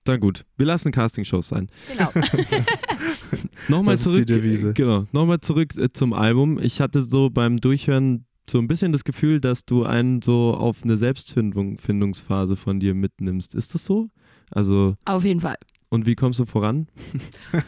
Dann 0.05 0.19
gut. 0.21 0.45
Wir 0.57 0.65
lassen 0.65 0.91
Castingshows 0.91 1.49
sein. 1.49 1.69
Genau. 1.91 2.09
Nochmal 3.67 3.93
Das 3.93 4.01
ist 4.01 4.05
zurück. 4.05 4.25
die 4.27 4.33
Devise. 4.33 4.73
Genau. 4.73 5.05
Nochmal 5.11 5.39
zurück 5.41 5.75
äh, 5.77 5.91
zum 5.91 6.13
Album. 6.13 6.57
Ich 6.59 6.81
hatte 6.81 7.03
so 7.07 7.29
beim 7.29 7.57
Durchhören 7.57 8.25
so 8.49 8.57
ein 8.57 8.67
bisschen 8.67 8.91
das 8.91 9.03
Gefühl, 9.03 9.39
dass 9.39 9.65
du 9.65 9.83
einen 9.83 10.21
so 10.23 10.55
auf 10.55 10.83
eine 10.83 10.97
Selbstfindungsphase 10.97 12.55
von 12.55 12.79
dir 12.79 12.95
mitnimmst. 12.95 13.53
Ist 13.53 13.75
das 13.75 13.85
so? 13.85 14.09
Also, 14.49 14.95
Auf 15.05 15.23
jeden 15.25 15.41
Fall. 15.41 15.57
und 15.89 16.07
wie 16.07 16.15
kommst 16.15 16.39
du 16.39 16.45
voran? 16.45 16.87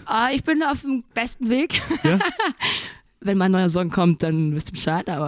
Ah, 0.05 0.29
ich 0.33 0.43
bin 0.43 0.63
auf 0.63 0.81
dem 0.81 1.03
besten 1.13 1.49
Weg. 1.49 1.79
Ja? 2.03 2.17
Wenn 3.23 3.37
mein 3.37 3.51
neuer 3.51 3.69
Song 3.69 3.89
kommt, 3.89 4.23
dann 4.23 4.55
wisst 4.55 4.69
ihr 4.69 4.73
Bescheid, 4.73 5.07
aber 5.09 5.27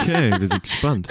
Okay, 0.00 0.30
wir 0.38 0.48
sind 0.48 0.62
gespannt. 0.62 1.06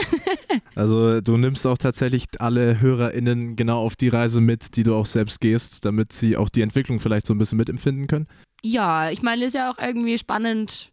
Also 0.75 1.21
du 1.21 1.37
nimmst 1.37 1.65
auch 1.65 1.77
tatsächlich 1.77 2.25
alle 2.39 2.81
HörerInnen 2.81 3.55
genau 3.55 3.79
auf 3.79 3.95
die 3.95 4.09
Reise 4.09 4.41
mit, 4.41 4.75
die 4.75 4.83
du 4.83 4.93
auch 4.93 5.05
selbst 5.05 5.39
gehst, 5.39 5.85
damit 5.85 6.11
sie 6.11 6.35
auch 6.35 6.49
die 6.49 6.61
Entwicklung 6.61 6.99
vielleicht 6.99 7.27
so 7.27 7.33
ein 7.33 7.37
bisschen 7.37 7.57
mitempfinden 7.57 8.07
können. 8.07 8.27
ja, 8.61 9.09
ich 9.09 9.21
meine, 9.21 9.45
ist 9.45 9.55
ja 9.55 9.71
auch 9.71 9.77
irgendwie 9.79 10.17
spannend 10.17 10.89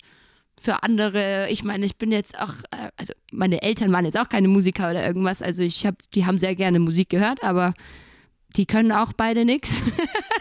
für 0.61 0.85
andere. 0.85 1.49
Ich 1.51 1.65
meine, 1.65 1.85
ich 1.85 1.97
bin 1.97 2.13
jetzt 2.13 2.39
auch, 2.41 2.53
äh, 2.71 2.91
also 2.97 3.13
meine 3.33 3.63
Eltern 3.63 3.91
waren 3.93 4.05
jetzt 4.05 4.19
auch 4.19 4.29
keine 4.29 4.47
Musiker 4.49 4.91
oder 4.91 5.05
irgendwas, 5.05 5.43
also 5.43 5.65
ich 5.65 5.85
habe, 5.85 5.97
die 6.15 6.27
haben 6.27 6.39
sehr 6.39 6.55
gerne 6.55 6.79
Musik 6.79 7.09
gehört, 7.09 7.43
aber 7.43 7.75
die 8.57 8.67
können 8.67 8.93
auch 8.93 9.13
beide 9.13 9.45
nichts. 9.45 9.83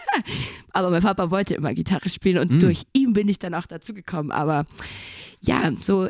Aber 0.72 0.90
mein 0.90 1.02
Papa 1.02 1.30
wollte 1.30 1.54
immer 1.54 1.74
Gitarre 1.74 2.08
spielen 2.08 2.38
und 2.38 2.50
Mm. 2.50 2.60
durch 2.60 2.82
ihn 2.92 3.12
bin 3.12 3.28
ich 3.28 3.38
dann 3.38 3.54
auch 3.54 3.66
dazu 3.66 3.94
gekommen. 3.94 4.30
Aber 4.30 4.66
ja, 5.42 5.70
so 5.80 6.08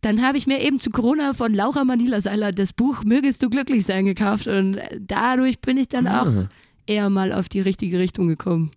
dann 0.00 0.20
habe 0.22 0.36
ich 0.36 0.46
mir 0.46 0.60
eben 0.60 0.80
zu 0.80 0.90
Corona 0.90 1.32
von 1.32 1.54
Laura 1.54 1.84
Manila 1.84 2.20
Seiler 2.20 2.50
das 2.52 2.72
Buch 2.72 3.04
Mögest 3.04 3.42
du 3.42 3.48
glücklich 3.50 3.86
sein 3.86 4.04
gekauft 4.04 4.46
und 4.48 4.78
dadurch 4.98 5.60
bin 5.60 5.76
ich 5.76 5.88
dann 5.88 6.06
Ah. 6.08 6.22
auch 6.22 6.48
eher 6.86 7.08
mal 7.10 7.32
auf 7.32 7.48
die 7.48 7.60
richtige 7.60 7.98
Richtung 8.00 8.26
gekommen. 8.26 8.72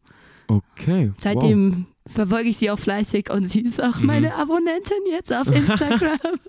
Okay. 0.47 1.11
Seitdem 1.17 1.87
verfolge 2.07 2.49
ich 2.49 2.57
sie 2.57 2.69
auch 2.71 2.79
fleißig 2.79 3.29
und 3.31 3.49
sie 3.49 3.61
ist 3.61 3.81
auch 3.83 3.99
meine 4.01 4.35
Abonnentin 4.35 4.97
jetzt 5.11 5.33
auf 5.33 5.47
Instagram. 5.47 6.19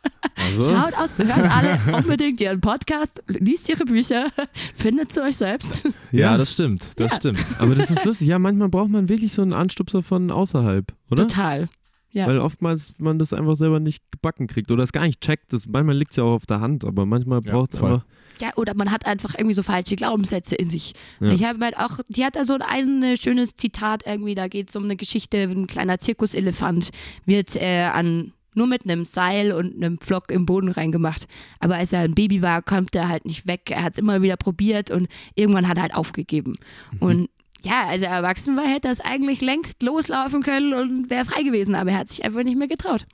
Also, 0.48 0.74
Schaut 0.74 0.92
aus, 0.98 1.14
hört 1.16 1.50
alle 1.56 1.96
unbedingt 1.96 2.40
ihren 2.42 2.60
Podcast, 2.60 3.22
liest 3.26 3.68
ihre 3.70 3.84
Bücher, 3.86 4.26
findet 4.76 5.10
zu 5.10 5.22
euch 5.22 5.36
selbst. 5.38 5.84
ja, 6.12 6.32
Ja. 6.32 6.36
das 6.36 6.52
stimmt, 6.52 6.90
das 7.00 7.12
Ja. 7.12 7.16
stimmt. 7.16 7.44
Aber 7.58 7.74
das 7.74 7.90
ist 7.90 8.04
lustig. 8.04 8.28
Ja, 8.28 8.38
manchmal 8.38 8.68
braucht 8.68 8.90
man 8.90 9.08
wirklich 9.08 9.32
so 9.32 9.40
einen 9.40 9.54
Anstupser 9.54 10.02
von 10.02 10.30
außerhalb, 10.30 10.92
oder? 11.10 11.26
Total. 11.26 11.68
Ja. 12.12 12.26
Weil 12.26 12.38
oftmals 12.38 12.94
man 12.98 13.18
das 13.18 13.32
einfach 13.32 13.56
selber 13.56 13.80
nicht 13.80 14.02
gebacken 14.12 14.46
kriegt 14.46 14.70
oder 14.70 14.82
es 14.82 14.92
gar 14.92 15.06
nicht 15.06 15.20
checkt. 15.22 15.52
Das, 15.54 15.66
manchmal 15.68 15.96
liegt 15.96 16.10
es 16.12 16.18
ja 16.18 16.24
auch 16.24 16.34
auf 16.34 16.46
der 16.46 16.60
Hand, 16.60 16.84
aber 16.84 17.06
manchmal 17.06 17.40
Ja, 17.44 17.52
braucht 17.52 17.72
es 17.72 17.80
voll. 17.80 17.92
einfach. 17.94 18.06
Ja, 18.40 18.50
oder 18.56 18.74
man 18.74 18.90
hat 18.90 19.06
einfach 19.06 19.34
irgendwie 19.34 19.54
so 19.54 19.62
falsche 19.62 19.96
Glaubenssätze 19.96 20.54
in 20.54 20.68
sich. 20.68 20.92
Ja. 21.20 21.30
Ich 21.30 21.44
habe 21.44 21.64
halt 21.64 21.78
auch, 21.78 22.00
die 22.08 22.24
hat 22.24 22.36
da 22.36 22.44
so 22.44 22.58
ein 22.60 23.02
äh, 23.02 23.16
schönes 23.16 23.54
Zitat 23.54 24.02
irgendwie, 24.06 24.34
da 24.34 24.48
geht 24.48 24.68
es 24.68 24.76
um 24.76 24.84
eine 24.84 24.96
Geschichte, 24.96 25.38
ein 25.38 25.66
kleiner 25.66 25.98
Zirkuselefant 25.98 26.90
wird 27.24 27.56
äh, 27.56 27.84
an 27.84 28.32
nur 28.56 28.66
mit 28.66 28.84
einem 28.84 29.04
Seil 29.04 29.52
und 29.52 29.76
einem 29.76 29.98
Pflock 29.98 30.30
im 30.30 30.46
Boden 30.46 30.70
reingemacht. 30.70 31.26
Aber 31.60 31.76
als 31.76 31.92
er 31.92 32.00
ein 32.00 32.14
Baby 32.14 32.40
war, 32.42 32.62
kommt 32.62 32.94
er 32.94 33.08
halt 33.08 33.26
nicht 33.26 33.46
weg. 33.46 33.70
Er 33.70 33.82
hat 33.82 33.92
es 33.92 33.98
immer 33.98 34.22
wieder 34.22 34.36
probiert 34.36 34.90
und 34.90 35.08
irgendwann 35.34 35.68
hat 35.68 35.76
er 35.76 35.82
halt 35.82 35.94
aufgegeben. 35.94 36.54
Und 36.98 37.28
ja, 37.60 37.82
als 37.86 38.02
er 38.02 38.10
erwachsen 38.10 38.56
war, 38.56 38.66
hätte 38.66 38.88
er 38.88 38.92
es 38.92 39.00
eigentlich 39.00 39.40
längst 39.40 39.82
loslaufen 39.82 40.42
können 40.42 40.72
und 40.72 41.10
wäre 41.10 41.24
frei 41.24 41.42
gewesen, 41.42 41.74
aber 41.74 41.90
er 41.90 41.98
hat 41.98 42.08
sich 42.08 42.24
einfach 42.24 42.42
nicht 42.42 42.56
mehr 42.56 42.68
getraut. 42.68 43.06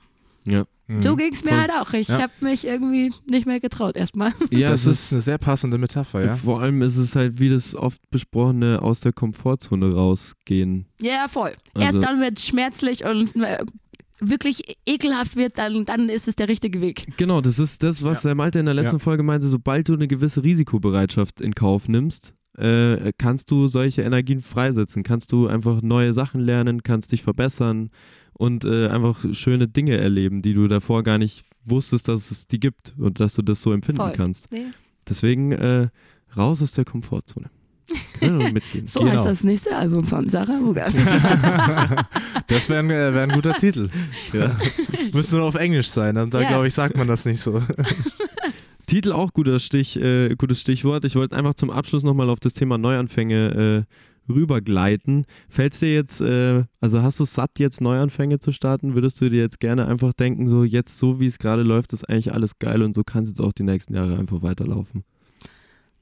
Ja. 0.45 0.65
So 1.01 1.15
ging 1.15 1.31
es 1.33 1.43
mir 1.43 1.51
Voll. 1.51 1.59
halt 1.59 1.71
auch. 1.71 1.93
Ich 1.93 2.07
Ja. 2.07 2.21
habe 2.23 2.33
mich 2.41 2.65
irgendwie 2.67 3.11
nicht 3.29 3.45
mehr 3.45 3.59
getraut 3.59 3.95
erstmal. 3.97 4.31
ja 4.51 4.69
das 4.69 4.85
ist 4.85 5.11
eine 5.11 5.21
sehr 5.21 5.37
passende 5.37 5.77
Metapher, 5.77 6.23
ja. 6.23 6.35
Vor 6.37 6.61
allem 6.61 6.81
ist 6.81 6.97
es 6.97 7.15
halt 7.15 7.39
wie 7.39 7.49
das 7.49 7.75
oft 7.75 8.01
besprochene 8.11 8.81
aus 8.81 8.99
der 9.01 9.13
Komfortzone 9.13 9.93
rausgehen. 9.93 10.85
Ja, 11.01 11.27
voll. 11.29 11.53
Also- 11.73 11.97
Erst 11.99 12.03
dann 12.07 12.19
wird 12.21 12.37
es 12.37 12.45
schmerzlich 12.47 13.05
und 13.05 13.35
äh, 13.37 13.63
wirklich 14.21 14.77
ekelhaft 14.85 15.35
wird, 15.35 15.57
dann, 15.57 15.85
dann 15.85 16.07
ist 16.09 16.27
es 16.27 16.35
der 16.35 16.47
richtige 16.47 16.79
Weg. 16.81 17.07
Genau, 17.17 17.41
das 17.41 17.59
ist 17.59 17.83
das, 17.83 18.03
was 18.03 18.21
der 18.21 18.35
Malte 18.35 18.59
in 18.59 18.65
der 18.65 18.73
letzten 18.75 18.95
Ja. 18.97 18.99
Folge 18.99 19.23
meinte. 19.23 19.47
Sobald 19.47 19.89
du 19.89 19.93
eine 19.93 20.07
gewisse 20.07 20.43
Risikobereitschaft 20.43 21.41
in 21.41 21.53
Kauf 21.55 21.89
nimmst, 21.89 22.33
äh, 22.57 23.11
kannst 23.17 23.49
du 23.51 23.67
solche 23.67 24.03
Energien 24.03 24.39
freisetzen. 24.41 25.03
Kannst 25.03 25.31
du 25.31 25.47
einfach 25.47 25.81
neue 25.81 26.13
Sachen 26.13 26.39
lernen, 26.39 26.83
kannst 26.83 27.11
dich 27.11 27.23
verbessern 27.23 27.89
und 28.33 28.65
äh, 28.65 28.87
einfach 28.87 29.17
schöne 29.33 29.67
Dinge 29.67 29.97
erleben, 29.97 30.41
die 30.41 30.53
du 30.53 30.67
davor 30.67 31.03
gar 31.03 31.17
nicht 31.17 31.43
wusstest, 31.65 32.07
dass 32.07 32.31
es 32.31 32.47
die 32.47 32.59
gibt 32.59 32.93
und 32.97 33.19
dass 33.19 33.35
du 33.35 33.41
das 33.41 33.61
so 33.61 33.71
empfinden 33.71 34.01
Voll. 34.01 34.13
kannst. 34.13 34.51
Nee. 34.51 34.65
Deswegen 35.07 35.51
äh, 35.51 35.87
raus 36.35 36.61
aus 36.61 36.71
der 36.73 36.85
Komfortzone. 36.85 37.49
So 38.85 39.01
Genau. 39.01 39.11
heißt 39.11 39.25
das 39.25 39.43
nächste 39.43 39.75
Album 39.75 40.05
von 40.05 40.27
Sarah 40.29 40.57
Ruger. 40.57 40.87
Das 42.47 42.69
wäre 42.69 42.79
ein, 42.79 42.89
äh, 42.89 43.13
wär 43.13 43.23
ein 43.23 43.29
guter 43.31 43.53
Titel. 43.53 43.89
Ja. 44.31 44.55
Müsste 45.13 45.35
nur 45.37 45.45
auf 45.45 45.55
Englisch 45.55 45.87
sein, 45.89 46.15
da 46.29 46.41
Ja. 46.41 46.47
glaube 46.47 46.67
ich, 46.67 46.73
sagt 46.73 46.95
man 46.97 47.07
das 47.07 47.25
nicht 47.25 47.39
so. 47.41 47.61
Titel 48.85 49.11
auch 49.11 49.33
guter 49.33 49.59
Stich, 49.59 49.95
äh, 49.97 50.35
gutes 50.35 50.61
Stichwort. 50.61 51.05
Ich 51.05 51.15
wollte 51.15 51.35
einfach 51.35 51.53
zum 51.55 51.69
Abschluss 51.71 52.03
nochmal 52.03 52.29
auf 52.29 52.39
das 52.39 52.53
Thema 52.53 52.77
Neuanfänge 52.77 53.85
äh, 53.87 53.93
rübergleiten. 54.29 55.25
Fällt's 55.49 55.79
dir 55.79 55.93
jetzt, 55.93 56.21
äh, 56.21 56.63
also 56.81 57.01
hast 57.01 57.19
du 57.19 57.23
es 57.23 57.33
satt, 57.33 57.59
jetzt 57.59 57.81
Neuanfänge 57.81 58.39
zu 58.39 58.51
starten? 58.51 58.95
Würdest 58.95 59.19
du 59.21 59.29
dir 59.29 59.41
jetzt 59.41 59.59
gerne 59.59 59.87
einfach 59.87 60.13
denken, 60.13 60.47
so 60.47 60.63
jetzt 60.63 60.97
so 60.97 61.19
wie 61.19 61.27
es 61.27 61.37
gerade 61.37 61.63
läuft, 61.63 61.93
ist 61.93 62.09
eigentlich 62.09 62.33
alles 62.33 62.59
geil 62.59 62.81
und 62.81 62.95
so 62.95 63.03
kann 63.03 63.23
es 63.23 63.29
jetzt 63.29 63.41
auch 63.41 63.53
die 63.53 63.63
nächsten 63.63 63.93
Jahre 63.93 64.17
einfach 64.17 64.41
weiterlaufen? 64.41 65.03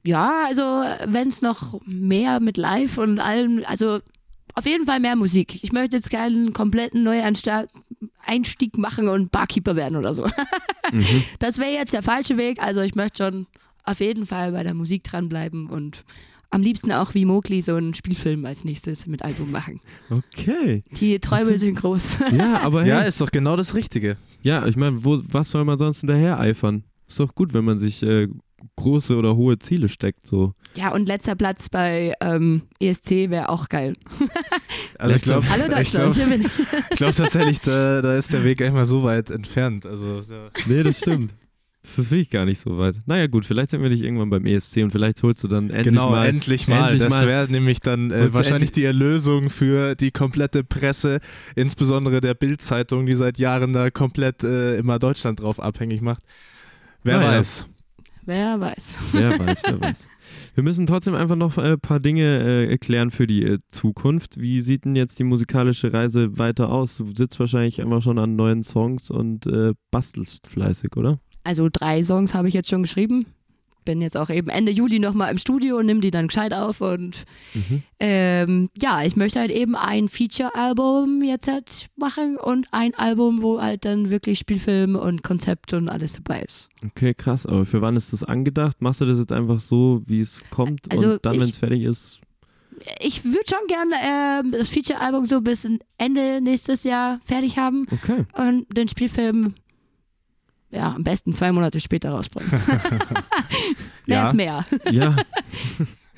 ja, 0.04 0.44
also 0.46 0.62
wenn 1.06 1.28
es 1.28 1.42
noch 1.42 1.80
mehr 1.86 2.40
mit 2.40 2.56
Live 2.56 2.98
und 2.98 3.20
allem, 3.20 3.62
also 3.66 4.00
auf 4.54 4.66
jeden 4.66 4.84
Fall 4.84 5.00
mehr 5.00 5.16
Musik. 5.16 5.62
Ich 5.62 5.72
möchte 5.72 5.96
jetzt 5.96 6.10
keinen 6.10 6.52
kompletten 6.52 7.04
Neueinstieg 7.04 8.76
machen 8.76 9.08
und 9.08 9.30
Barkeeper 9.30 9.76
werden 9.76 9.96
oder 9.96 10.14
so. 10.14 10.26
Mhm. 10.90 11.22
Das 11.38 11.58
wäre 11.58 11.70
jetzt 11.70 11.94
der 11.94 12.02
falsche 12.02 12.36
Weg. 12.36 12.60
Also 12.60 12.82
ich 12.82 12.96
möchte 12.96 13.22
schon 13.22 13.46
auf 13.84 14.00
jeden 14.00 14.26
Fall 14.26 14.52
bei 14.52 14.62
der 14.62 14.74
Musik 14.74 15.04
dranbleiben 15.04 15.70
und 15.70 16.04
am 16.52 16.62
liebsten 16.62 16.92
auch 16.92 17.14
wie 17.14 17.24
Mowgli 17.24 17.60
so 17.62 17.74
einen 17.74 17.94
Spielfilm 17.94 18.44
als 18.44 18.64
nächstes 18.64 19.06
mit 19.06 19.22
Album 19.22 19.50
machen. 19.50 19.80
Okay. 20.10 20.84
Die 20.92 21.18
Träume 21.18 21.56
sind 21.56 21.74
groß. 21.76 22.18
Ja, 22.32 22.60
aber 22.60 22.82
hey, 22.82 22.90
Ja, 22.90 23.00
ja, 23.00 23.06
ist 23.06 23.20
doch 23.20 23.30
genau 23.30 23.56
das 23.56 23.74
Richtige. 23.74 24.16
ich 24.42 24.76
meine, 24.76 25.04
wo, 25.04 25.20
was 25.28 25.50
soll 25.50 25.64
man 25.64 25.78
sonst 25.78 26.00
hinterher 26.00 26.38
eifern? 26.38 26.84
Ist 27.08 27.18
doch 27.20 27.34
gut, 27.34 27.52
wenn 27.52 27.64
man 27.64 27.78
sich 27.78 28.02
äh, 28.02 28.28
große 28.76 29.16
oder 29.16 29.36
hohe 29.36 29.58
Ziele 29.58 29.88
steckt, 29.88 30.26
so. 30.26 30.54
Ja, 30.76 30.92
und 30.92 31.06
letzter 31.06 31.34
Platz 31.34 31.68
bei 31.68 32.14
ähm, 32.20 32.62
ESC 32.80 33.30
wäre 33.30 33.48
auch 33.48 33.68
geil. 33.68 33.94
Also 34.98 35.16
ich 35.16 35.22
glaube 35.22 35.48
Hallo 35.50 35.64
ich 35.64 35.70
Deutschland, 35.74 36.14
glaub, 36.14 36.14
hier 36.14 36.26
bin 36.26 36.46
ich. 36.46 36.52
ich 36.90 36.96
glaub 36.96 37.14
tatsächlich, 37.14 37.60
da, 37.60 38.00
da 38.02 38.14
ist 38.14 38.32
der 38.32 38.44
Weg 38.44 38.58
gar 38.58 38.66
nicht 38.66 38.74
mal 38.74 38.86
so 38.86 39.02
weit 39.02 39.30
entfernt. 39.30 39.84
Also 39.84 40.20
da, 40.22 40.48
Nee, 40.66 40.82
das 40.84 40.98
stimmt. 40.98 41.34
Das 41.82 41.98
ist 41.98 42.10
wirklich 42.12 42.30
gar 42.30 42.44
nicht 42.44 42.60
so 42.60 42.78
weit. 42.78 42.96
Naja, 43.06 43.26
gut, 43.26 43.44
vielleicht 43.44 43.70
sind 43.70 43.82
wir 43.82 43.90
dich 43.90 44.02
irgendwann 44.02 44.30
beim 44.30 44.46
ESC 44.46 44.78
und 44.78 44.92
vielleicht 44.92 45.20
holst 45.24 45.42
du 45.42 45.48
dann 45.48 45.68
endlich 45.68 45.94
genau, 45.94 46.10
mal. 46.10 46.26
endlich 46.26 46.68
mal. 46.68 46.92
endlich 46.92 47.02
das 47.02 47.26
wäre 47.26 47.50
nämlich 47.50 47.80
dann 47.80 48.12
äh, 48.12 48.32
wahrscheinlich 48.32 48.70
die 48.70 48.84
Erlösung 48.84 49.50
für 49.50 49.96
die 49.96 50.12
komplette 50.12 50.62
Presse, 50.62 51.18
insbesondere 51.56 52.20
der 52.20 52.34
Bild-Zeitung, 52.34 53.06
die 53.06 53.14
seit 53.14 53.38
Jahren 53.38 53.72
da 53.72 53.90
komplett 53.90 54.44
äh, 54.44 54.76
immer 54.78 55.00
Deutschland 55.00 55.40
drauf 55.40 55.60
abhängig 55.60 56.02
macht. 56.02 56.22
Wer 57.02 57.18
Naja. 57.18 57.38
weiß. 57.38 57.66
Wer 58.24 58.60
weiß. 58.60 59.02
Wer 59.12 59.38
weiß, 59.40 59.62
wer 59.64 59.80
weiß. 59.80 60.08
Wir 60.54 60.62
müssen 60.62 60.86
trotzdem 60.86 61.14
einfach 61.14 61.36
noch 61.36 61.58
ein 61.58 61.80
paar 61.80 61.98
Dinge 61.98 62.22
äh, 62.22 62.70
erklären 62.70 63.10
für 63.10 63.26
die 63.26 63.42
äh, 63.42 63.58
Zukunft. 63.68 64.40
Wie 64.40 64.60
sieht 64.60 64.84
denn 64.84 64.94
jetzt 64.94 65.18
die 65.18 65.24
musikalische 65.24 65.92
Reise 65.92 66.38
weiter 66.38 66.70
aus? 66.70 66.96
Du 66.96 67.12
sitzt 67.14 67.40
wahrscheinlich 67.40 67.80
einfach 67.80 68.02
schon 68.02 68.18
an 68.18 68.36
neuen 68.36 68.62
Songs 68.62 69.10
und 69.10 69.46
äh, 69.46 69.72
bastelst 69.90 70.46
fleißig, 70.46 70.96
oder? 70.96 71.18
Also 71.44 71.68
drei 71.72 72.02
Songs 72.02 72.34
habe 72.34 72.48
ich 72.48 72.54
jetzt 72.54 72.68
schon 72.70 72.82
geschrieben. 72.82 73.26
bin 73.84 74.00
jetzt 74.00 74.16
auch 74.16 74.30
eben 74.30 74.48
Ende 74.48 74.70
Juli 74.70 75.00
nochmal 75.00 75.32
im 75.32 75.38
Studio 75.38 75.76
und 75.78 75.86
nehme 75.86 75.98
die 75.98 76.12
dann 76.12 76.28
gescheit 76.28 76.54
auf. 76.54 76.80
Und 76.80 77.24
Mhm. 77.52 77.82
ähm, 77.98 78.70
ja, 78.80 79.02
ich 79.02 79.16
möchte 79.16 79.40
halt 79.40 79.50
eben 79.50 79.74
ein 79.74 80.06
Feature-Album 80.06 81.22
jetzt 81.24 81.48
halt 81.48 81.88
machen 81.96 82.36
und 82.36 82.68
ein 82.70 82.94
Album, 82.94 83.42
wo 83.42 83.60
halt 83.60 83.84
dann 83.84 84.10
wirklich 84.10 84.38
Spielfilm 84.38 84.94
und 84.94 85.24
Konzept 85.24 85.72
und 85.72 85.88
alles 85.88 86.12
dabei 86.12 86.42
ist. 86.42 86.68
Okay, 86.86 87.12
krass. 87.12 87.44
Aber 87.44 87.64
für 87.66 87.80
wann 87.82 87.96
ist 87.96 88.12
das 88.12 88.22
angedacht? 88.22 88.80
Machst 88.80 89.00
du 89.00 89.04
das 89.06 89.18
jetzt 89.18 89.32
einfach 89.32 89.58
so, 89.58 90.02
wie 90.06 90.20
es 90.20 90.42
kommt 90.50 90.80
Also 90.92 91.14
und 91.14 91.26
dann, 91.26 91.40
wenn 91.40 91.48
es 91.48 91.56
fertig 91.56 91.82
ist? 91.82 92.20
Ich 93.00 93.24
würde 93.24 93.44
schon 93.48 93.66
gerne 93.66 93.94
ähm, 94.04 94.52
das 94.52 94.68
Feature-Album 94.68 95.24
so 95.24 95.40
bis 95.40 95.66
Ende 95.98 96.40
nächstes 96.40 96.84
Jahr 96.84 97.20
fertig 97.24 97.58
haben 97.58 97.86
Okay. 97.90 98.24
und 98.36 98.66
den 98.76 98.86
Spielfilm 98.88 99.54
ja, 100.72 100.92
am 100.94 101.04
besten 101.04 101.32
zwei 101.32 101.52
Monate 101.52 101.78
später 101.80 102.10
rausbringen. 102.10 102.50
mehr 104.06 104.16
Ja. 104.16 104.26
ist 104.28 104.34
mehr. 104.34 104.64
Ja, 104.90 105.16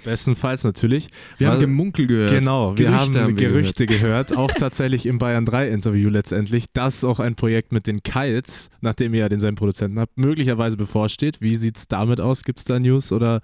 Bestenfalls 0.04 0.64
natürlich. 0.64 1.08
wir 1.38 1.46
haben 1.48 1.54
Was- 1.54 1.60
Gemunkel 1.62 2.06
gehört. 2.06 2.30
Genau, 2.30 2.76
wir 2.76 2.86
Gerüchte 2.90 2.98
haben, 3.00 3.16
haben 3.16 3.38
wir 3.38 3.48
Gerüchte 3.48 3.86
gehört. 3.86 4.36
auch 4.36 4.50
tatsächlich 4.50 5.06
im 5.06 5.16
Bayern 5.18 5.46
3 5.46 5.68
Interview 5.70 6.10
letztendlich, 6.10 6.66
dass 6.74 7.04
auch 7.04 7.20
ein 7.20 7.36
Projekt 7.36 7.72
mit 7.72 7.86
den 7.86 8.02
Kites, 8.02 8.68
nachdem 8.82 9.14
ihr 9.14 9.20
ja 9.20 9.28
denselben 9.30 9.56
Produzenten 9.56 9.98
habt, 9.98 10.18
möglicherweise 10.18 10.76
bevorsteht. 10.76 11.40
Wie 11.40 11.54
sieht 11.54 11.78
es 11.78 11.88
damit 11.88 12.20
aus? 12.20 12.44
Gibt 12.44 12.58
es 12.58 12.64
da 12.66 12.78
News 12.78 13.12
oder 13.12 13.40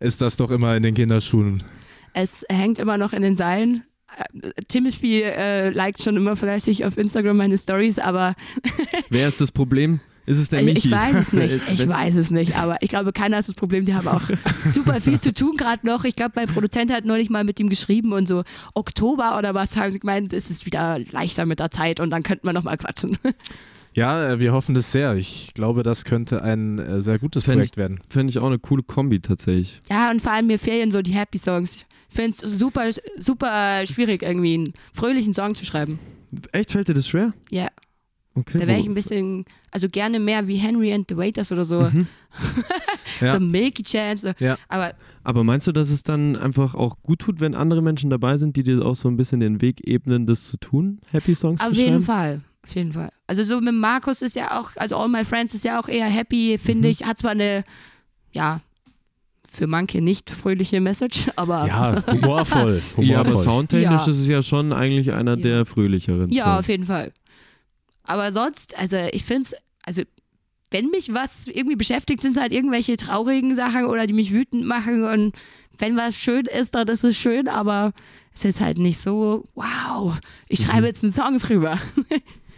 ist 0.00 0.22
das 0.22 0.38
doch 0.38 0.50
immer 0.50 0.74
in 0.76 0.82
den 0.82 0.94
Kinderschuhen? 0.94 1.62
Es 2.14 2.42
hängt 2.48 2.78
immer 2.78 2.96
noch 2.96 3.12
in 3.12 3.20
den 3.20 3.36
Seilen. 3.36 3.84
Äh, 4.16 4.48
Timothy 4.66 5.20
äh, 5.24 5.68
liked 5.68 6.02
schon 6.02 6.16
immer 6.16 6.36
fleißig 6.36 6.86
auf 6.86 6.96
Instagram 6.96 7.36
meine 7.36 7.58
Stories, 7.58 7.98
aber 7.98 8.34
Wer 9.10 9.28
ist 9.28 9.42
das 9.42 9.52
Problem? 9.52 10.00
Ist 10.28 10.38
es 10.38 10.50
der 10.50 10.60
ich, 10.60 10.66
Michi? 10.66 10.88
ich 10.88 10.94
weiß 10.94 11.14
es 11.14 11.32
nicht. 11.32 11.60
Ich 11.72 11.88
weiß 11.88 12.16
es 12.16 12.30
nicht, 12.30 12.56
aber 12.58 12.76
ich 12.82 12.90
glaube, 12.90 13.12
keiner 13.12 13.38
ist 13.38 13.48
das 13.48 13.54
Problem. 13.54 13.86
Die 13.86 13.94
haben 13.94 14.08
auch 14.08 14.22
super 14.68 15.00
viel 15.00 15.18
zu 15.18 15.32
tun 15.32 15.56
gerade 15.56 15.86
noch. 15.86 16.04
Ich 16.04 16.16
glaube, 16.16 16.32
mein 16.34 16.48
Produzent 16.48 16.92
hat 16.92 17.06
neulich 17.06 17.30
mal 17.30 17.44
mit 17.44 17.58
ihm 17.60 17.70
geschrieben 17.70 18.12
und 18.12 18.28
so 18.28 18.42
Oktober 18.74 19.38
oder 19.38 19.54
was 19.54 19.76
haben 19.76 19.90
sie 19.90 20.00
gemeint, 20.00 20.32
ist 20.34 20.50
es 20.50 20.66
wieder 20.66 20.98
leichter 21.12 21.46
mit 21.46 21.60
der 21.60 21.70
Zeit 21.70 21.98
und 21.98 22.10
dann 22.10 22.22
könnten 22.22 22.46
wir 22.46 22.52
noch 22.52 22.62
mal 22.62 22.76
quatschen. 22.76 23.16
Ja, 23.94 24.32
äh, 24.32 24.38
wir 24.38 24.52
hoffen 24.52 24.74
das 24.74 24.92
sehr. 24.92 25.14
Ich 25.14 25.52
glaube, 25.54 25.82
das 25.82 26.04
könnte 26.04 26.42
ein 26.42 26.78
äh, 26.78 27.00
sehr 27.00 27.18
gutes 27.18 27.44
Fänd 27.44 27.56
Projekt 27.56 27.76
werden. 27.78 28.00
Fände 28.08 28.30
ich 28.30 28.38
auch 28.38 28.46
eine 28.46 28.58
coole 28.58 28.82
Kombi 28.82 29.20
tatsächlich. 29.20 29.80
Ja, 29.90 30.10
und 30.10 30.20
vor 30.20 30.32
allem 30.32 30.46
mir 30.46 30.58
fehlen 30.58 30.90
so 30.90 31.00
die 31.00 31.12
Happy 31.12 31.38
Songs. 31.38 31.86
Ich 32.10 32.14
finde 32.14 32.30
es 32.30 32.38
super, 32.38 32.90
super 33.16 33.86
schwierig, 33.86 34.22
irgendwie 34.22 34.54
einen 34.54 34.74
fröhlichen 34.92 35.32
Song 35.32 35.54
zu 35.54 35.64
schreiben. 35.64 35.98
Echt, 36.52 36.72
fällt 36.72 36.88
dir 36.88 36.94
das 36.94 37.08
schwer? 37.08 37.32
Ja, 37.50 37.68
Okay. 38.40 38.58
da 38.58 38.66
wäre 38.66 38.78
ich 38.78 38.86
ein 38.86 38.94
bisschen, 38.94 39.44
also 39.70 39.88
gerne 39.88 40.18
mehr 40.20 40.46
wie 40.46 40.56
Henry 40.56 40.92
and 40.92 41.06
the 41.08 41.16
Waiters 41.16 41.50
oder 41.52 41.64
so. 41.64 41.80
Mhm. 41.82 42.06
Ja. 43.20 43.36
The 43.36 43.44
Milky 43.44 43.82
Chance. 43.82 44.34
Ja. 44.38 44.56
Aber 44.68 44.92
Aber 45.24 45.42
meinst 45.42 45.66
du, 45.66 45.72
dass 45.72 45.90
es 45.90 46.04
dann 46.04 46.36
einfach 46.36 46.74
auch 46.76 46.96
gut 47.02 47.18
tut, 47.18 47.40
wenn 47.40 47.54
andere 47.54 47.82
Menschen 47.82 48.10
dabei 48.10 48.36
sind, 48.36 48.54
die 48.54 48.62
dir 48.62 48.84
auch 48.84 48.94
so 48.94 49.08
ein 49.08 49.16
bisschen 49.16 49.40
den 49.40 49.60
Weg 49.60 49.80
ebnen, 49.88 50.24
das 50.26 50.44
zu 50.44 50.56
tun? 50.56 51.00
Happy 51.10 51.34
Songs 51.34 51.60
auf 51.60 51.68
zu 51.70 51.74
jeden 51.74 52.02
schreiben? 52.02 52.02
Fall. 52.04 52.40
Auf 52.64 52.74
jeden 52.76 52.92
Fall. 52.92 53.10
Also 53.26 53.42
so 53.42 53.60
mit 53.60 53.74
Markus 53.74 54.22
ist 54.22 54.36
ja 54.36 54.60
auch, 54.60 54.70
also 54.76 54.96
All 54.96 55.08
My 55.08 55.24
Friends 55.24 55.52
ist 55.54 55.64
ja 55.64 55.80
auch 55.80 55.88
eher 55.88 56.06
happy, 56.06 56.58
finde 56.58 56.86
Mhm. 56.86 56.92
ich. 56.92 57.04
Hat 57.04 57.18
zwar 57.18 57.32
eine, 57.32 57.64
ja, 58.32 58.60
für 59.48 59.66
manche 59.66 60.00
nicht 60.00 60.30
fröhliche 60.30 60.80
Message, 60.80 61.28
aber 61.34 61.66
Ja, 61.66 61.96
humorvoll. 62.06 62.82
humorvoll. 62.96 63.04
Ja, 63.04 63.20
aber 63.20 63.38
soundtechnisch 63.38 64.06
Ja. 64.06 64.12
ist 64.12 64.18
es 64.18 64.28
ja 64.28 64.42
schon 64.42 64.72
eigentlich 64.72 65.12
einer 65.12 65.36
Ja. 65.36 65.42
der 65.42 65.66
fröhlicheren. 65.66 66.30
Ja, 66.30 66.44
Songs. 66.44 66.58
auf 66.60 66.68
jeden 66.68 66.84
Fall. 66.84 67.12
Aber 68.08 68.32
sonst, 68.32 68.76
also 68.78 68.96
ich 69.12 69.24
finde 69.24 69.42
es, 69.42 69.54
also 69.84 70.02
wenn 70.70 70.86
mich 70.90 71.14
was 71.14 71.46
irgendwie 71.46 71.76
beschäftigt, 71.76 72.20
sind 72.20 72.36
es 72.36 72.40
halt 72.42 72.52
irgendwelche 72.52 72.96
traurigen 72.96 73.54
Sachen 73.54 73.86
oder 73.86 74.06
die 74.06 74.12
mich 74.12 74.32
wütend 74.32 74.66
machen 74.66 75.04
und 75.04 75.32
wenn 75.78 75.96
was 75.96 76.16
schön 76.18 76.46
ist, 76.46 76.74
dann 76.74 76.88
ist 76.88 77.04
es 77.04 77.16
schön, 77.16 77.48
aber 77.48 77.92
es 78.34 78.44
ist 78.44 78.60
halt 78.60 78.78
nicht 78.78 78.98
so, 78.98 79.44
wow, 79.54 80.18
ich 80.48 80.60
schreibe 80.60 80.86
jetzt 80.88 81.04
einen 81.04 81.12
Song 81.12 81.38
drüber. 81.38 81.78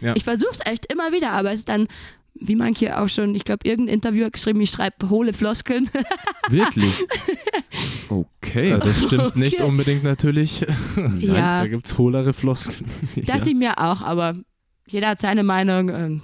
Ja. 0.01 0.15
Ich 0.15 0.23
versuche 0.23 0.51
es 0.51 0.65
echt 0.65 0.91
immer 0.91 1.11
wieder, 1.11 1.29
aber 1.31 1.51
es 1.51 1.59
ist 1.59 1.69
dann, 1.69 1.87
wie 2.33 2.55
manche 2.55 2.99
auch 2.99 3.07
schon, 3.07 3.35
ich 3.35 3.43
glaube, 3.45 3.67
irgendein 3.67 3.93
Interview 3.95 4.25
hat 4.25 4.33
geschrieben, 4.33 4.59
ich 4.61 4.71
schreibe 4.71 5.09
hohle 5.09 5.31
Floskeln. 5.33 5.87
Wirklich? 6.49 6.93
Okay. 8.09 8.69
Ja, 8.71 8.77
das 8.79 9.03
stimmt 9.03 9.35
nicht 9.35 9.59
Okay. 9.61 9.69
unbedingt 9.69 10.03
natürlich. 10.03 10.65
Ja. 11.19 11.61
Da 11.61 11.67
gibt 11.67 11.85
es 11.85 11.97
hohlere 11.97 12.33
Floskeln. 12.33 12.85
Dachte 13.25 13.51
ich 13.51 13.55
mir 13.55 13.77
auch, 13.77 14.01
aber 14.01 14.35
jeder 14.87 15.09
hat 15.09 15.19
seine 15.19 15.43
Meinung. 15.43 15.89
Und 15.89 16.21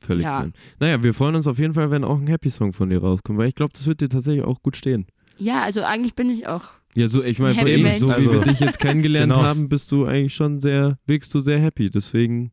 Völlig 0.00 0.24
Ja. 0.24 0.40
fein. 0.42 0.52
Naja, 0.80 1.02
wir 1.02 1.14
freuen 1.14 1.34
uns 1.34 1.46
auf 1.46 1.58
jeden 1.58 1.72
Fall, 1.72 1.90
wenn 1.90 2.04
auch 2.04 2.18
ein 2.20 2.26
Happy 2.26 2.50
Song 2.50 2.74
von 2.74 2.90
dir 2.90 2.98
rauskommt, 3.00 3.38
weil 3.38 3.48
ich 3.48 3.54
glaube, 3.54 3.72
das 3.72 3.86
wird 3.86 4.02
dir 4.02 4.10
tatsächlich 4.10 4.44
auch 4.44 4.60
gut 4.62 4.76
stehen. 4.76 5.06
ja, 5.38 5.62
also 5.62 5.82
eigentlich 5.82 6.14
bin 6.14 6.28
ich 6.28 6.46
auch 6.46 6.64
Ja, 6.94 7.08
so, 7.08 7.24
ich 7.24 7.38
meine, 7.38 7.66
eben, 7.66 7.98
so 7.98 8.08
wie 8.08 8.12
Also- 8.12 8.34
wir 8.34 8.40
dich 8.42 8.60
jetzt 8.60 8.78
kennengelernt 8.80 9.32
Genau. 9.32 9.42
haben, 9.42 9.70
bist 9.70 9.90
du 9.92 10.04
eigentlich 10.04 10.34
schon 10.34 10.60
sehr, 10.60 10.98
wirkst 11.06 11.34
du 11.34 11.40
sehr 11.40 11.58
happy. 11.58 11.88
Deswegen 11.88 12.52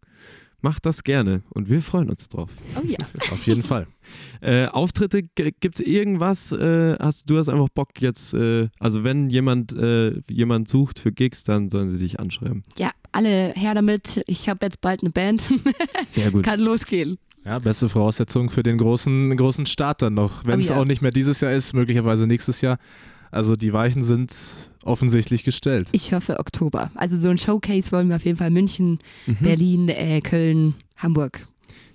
mach 0.62 0.80
das 0.80 1.04
gerne 1.04 1.42
und 1.50 1.70
wir 1.70 1.82
freuen 1.82 2.10
uns 2.10 2.30
drauf. 2.30 2.52
Oh 2.82 2.86
ja. 2.88 2.98
Auf 3.34 3.46
jeden 3.48 3.64
Fall. 3.64 3.86
Äh, 4.40 4.68
Auftritte, 4.68 5.22
gibt 5.24 5.78
es 5.80 5.86
irgendwas, 5.86 6.54
äh, 6.54 6.96
hast 7.00 7.30
du 7.30 7.38
hast 7.38 7.50
einfach 7.50 7.68
Bock 7.74 7.90
jetzt, 8.00 8.34
äh, 8.34 8.70
also 8.80 9.04
wenn 9.04 9.30
jemand, 9.30 9.74
äh, 9.74 10.22
jemand 10.30 10.70
sucht 10.70 11.00
für 11.00 11.12
Gigs, 11.12 11.44
dann 11.44 11.70
sollen 11.70 11.90
sie 11.90 11.98
dich 11.98 12.18
anschreiben. 12.20 12.64
Ja, 12.78 12.92
alle 13.12 13.54
her 13.56 13.74
damit. 13.74 14.24
Ich 14.28 14.48
habe 14.50 14.66
jetzt 14.66 14.82
bald 14.82 15.02
eine 15.02 15.10
Band. 15.12 15.42
Sehr 16.08 16.32
gut. 16.32 16.44
Kann 16.44 16.60
losgehen. 16.60 17.18
Ja, 17.46 17.58
beste 17.60 17.90
Voraussetzung 17.90 18.50
für 18.50 18.62
den 18.64 18.78
großen, 18.78 19.36
großen 19.36 19.66
Start 19.66 20.02
dann 20.04 20.14
noch. 20.14 20.46
Wenn 20.46 20.60
es 20.60 20.70
Oh 20.70 20.74
ja. 20.76 20.80
auch 20.82 20.86
nicht 20.86 21.02
mehr 21.02 21.12
dieses 21.12 21.42
Jahr 21.42 21.52
ist, 21.52 21.74
möglicherweise 21.74 22.28
nächstes 22.28 22.62
Jahr. 22.62 22.78
Also 23.32 23.56
die 23.56 23.72
Weichen 23.74 24.04
sind 24.04 24.36
offensichtlich 24.84 25.44
gestellt. 25.44 25.90
Ich 25.94 26.14
hoffe 26.14 26.40
Oktober. 26.40 26.92
Also 26.96 27.18
so 27.18 27.30
ein 27.30 27.38
Showcase 27.38 27.92
wollen 27.92 28.10
wir 28.10 28.18
auf 28.18 28.26
jeden 28.26 28.38
Fall 28.38 28.52
München, 28.52 29.00
Mhm. 29.26 29.38
Berlin, 29.42 29.90
äh, 29.90 30.22
Köln, 30.22 30.76
Hamburg. 30.98 31.48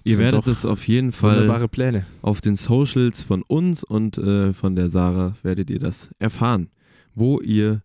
Ihr 0.05 0.19
werdet 0.19 0.47
es 0.47 0.65
auf 0.65 0.87
jeden 0.89 1.13
Fall 1.13 1.37
Wunderbare 1.41 1.69
Pläne. 1.69 2.07
auf 2.23 2.41
den 2.41 2.57
Socials 2.57 3.23
von 3.25 3.43
uns 3.43 3.83
und 3.85 4.19
äh, 4.19 4.53
von 4.55 4.77
der 4.77 4.89
Sarah 4.89 5.35
werdet 5.43 5.69
ihr 5.69 5.81
das 5.81 6.11
erfahren, 6.21 6.71
wo 7.15 7.41
ihr 7.41 7.83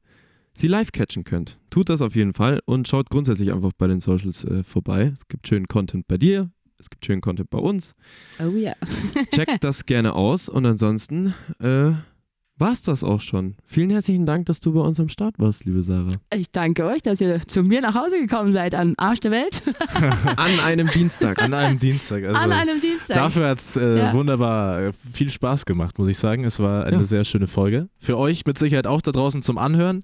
sie 0.55 0.67
live 0.67 0.91
catchen 0.91 1.23
könnt. 1.23 1.57
Tut 1.69 1.89
das 1.89 2.01
auf 2.01 2.15
jeden 2.15 2.33
Fall 2.33 2.61
und 2.65 2.87
schaut 2.87 3.09
grundsätzlich 3.09 3.51
einfach 3.53 3.71
bei 3.77 3.87
den 3.87 3.99
Socials 3.99 4.43
äh, 4.43 4.63
vorbei. 4.63 5.11
Es 5.13 5.27
gibt 5.27 5.47
schönen 5.47 5.67
Content 5.67 6.07
bei 6.07 6.17
dir, 6.17 6.49
es 6.79 6.89
gibt 6.89 7.05
schönen 7.05 7.21
Content 7.21 7.49
bei 7.49 7.59
uns. 7.59 7.95
Oh 8.39 8.55
ja. 8.55 8.73
Checkt 9.33 9.63
das 9.63 9.85
gerne 9.85 10.13
aus 10.13 10.49
und 10.49 10.65
ansonsten 10.65 11.33
äh, 11.59 11.91
war 12.57 12.73
es 12.73 12.83
das 12.83 13.03
auch 13.03 13.21
schon. 13.21 13.55
Vielen 13.65 13.89
herzlichen 13.89 14.27
Dank, 14.27 14.45
dass 14.45 14.59
du 14.59 14.71
bei 14.73 14.81
uns 14.81 14.99
am 14.99 15.09
Start 15.09 15.33
warst, 15.39 15.65
liebe 15.65 15.81
Sarah. 15.81 16.11
Ich 16.35 16.51
danke 16.51 16.85
euch, 16.85 17.01
dass 17.01 17.19
ihr 17.19 17.39
zu 17.47 17.63
mir 17.63 17.81
nach 17.81 17.95
Hause 17.95 18.19
gekommen 18.19 18.51
seid, 18.51 18.75
an 18.75 18.93
Arsch 18.97 19.19
der 19.21 19.31
Welt, 19.31 19.63
An 20.35 20.59
einem 20.59 20.85
Dienstag. 20.87 21.41
An 21.41 21.55
einem 21.55 21.79
Dienstag. 21.79 22.23
Also 22.23 22.39
an 22.39 22.51
einem 22.51 22.79
Dienstag. 22.79 23.15
Dafür 23.15 23.49
hat 23.49 23.57
es 23.59 23.77
äh, 23.77 23.97
Ja. 23.97 24.13
wunderbar 24.13 24.91
viel 24.93 25.31
Spaß 25.31 25.65
gemacht, 25.65 25.97
muss 25.97 26.07
ich 26.07 26.19
sagen. 26.19 26.43
Es 26.43 26.59
war 26.59 26.85
eine 26.85 26.97
Ja. 26.97 27.03
sehr 27.03 27.23
schöne 27.23 27.47
Folge. 27.47 27.89
Für 27.97 28.19
euch 28.19 28.45
mit 28.45 28.59
Sicherheit 28.59 28.85
auch 28.85 29.01
da 29.01 29.11
draußen 29.11 29.41
zum 29.41 29.57
Anhören. 29.57 30.03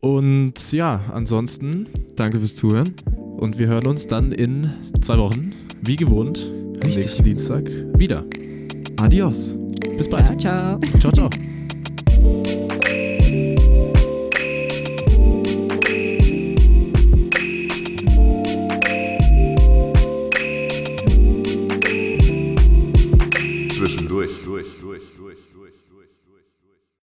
Und 0.00 0.72
ja, 0.72 1.00
ansonsten, 1.12 1.86
Danke 2.16 2.38
fürs 2.38 2.54
Zuhören. 2.54 2.94
und 3.38 3.58
wir 3.58 3.66
hören 3.66 3.86
uns 3.86 4.06
dann 4.06 4.32
in 4.32 4.70
zwei 5.00 5.18
Wochen, 5.18 5.52
wie 5.82 5.96
gewohnt, 5.96 6.52
am 6.52 6.86
Richtig. 6.86 6.96
nächsten 6.96 7.22
Dienstag 7.22 7.70
wieder. 7.98 8.24
Adios. 8.96 9.58
Bis 9.96 10.08
bald. 10.08 10.40
ciao, 10.40 10.78
ciao. 10.78 11.10
Ciao, 11.12 11.12
ciao. 11.12 12.65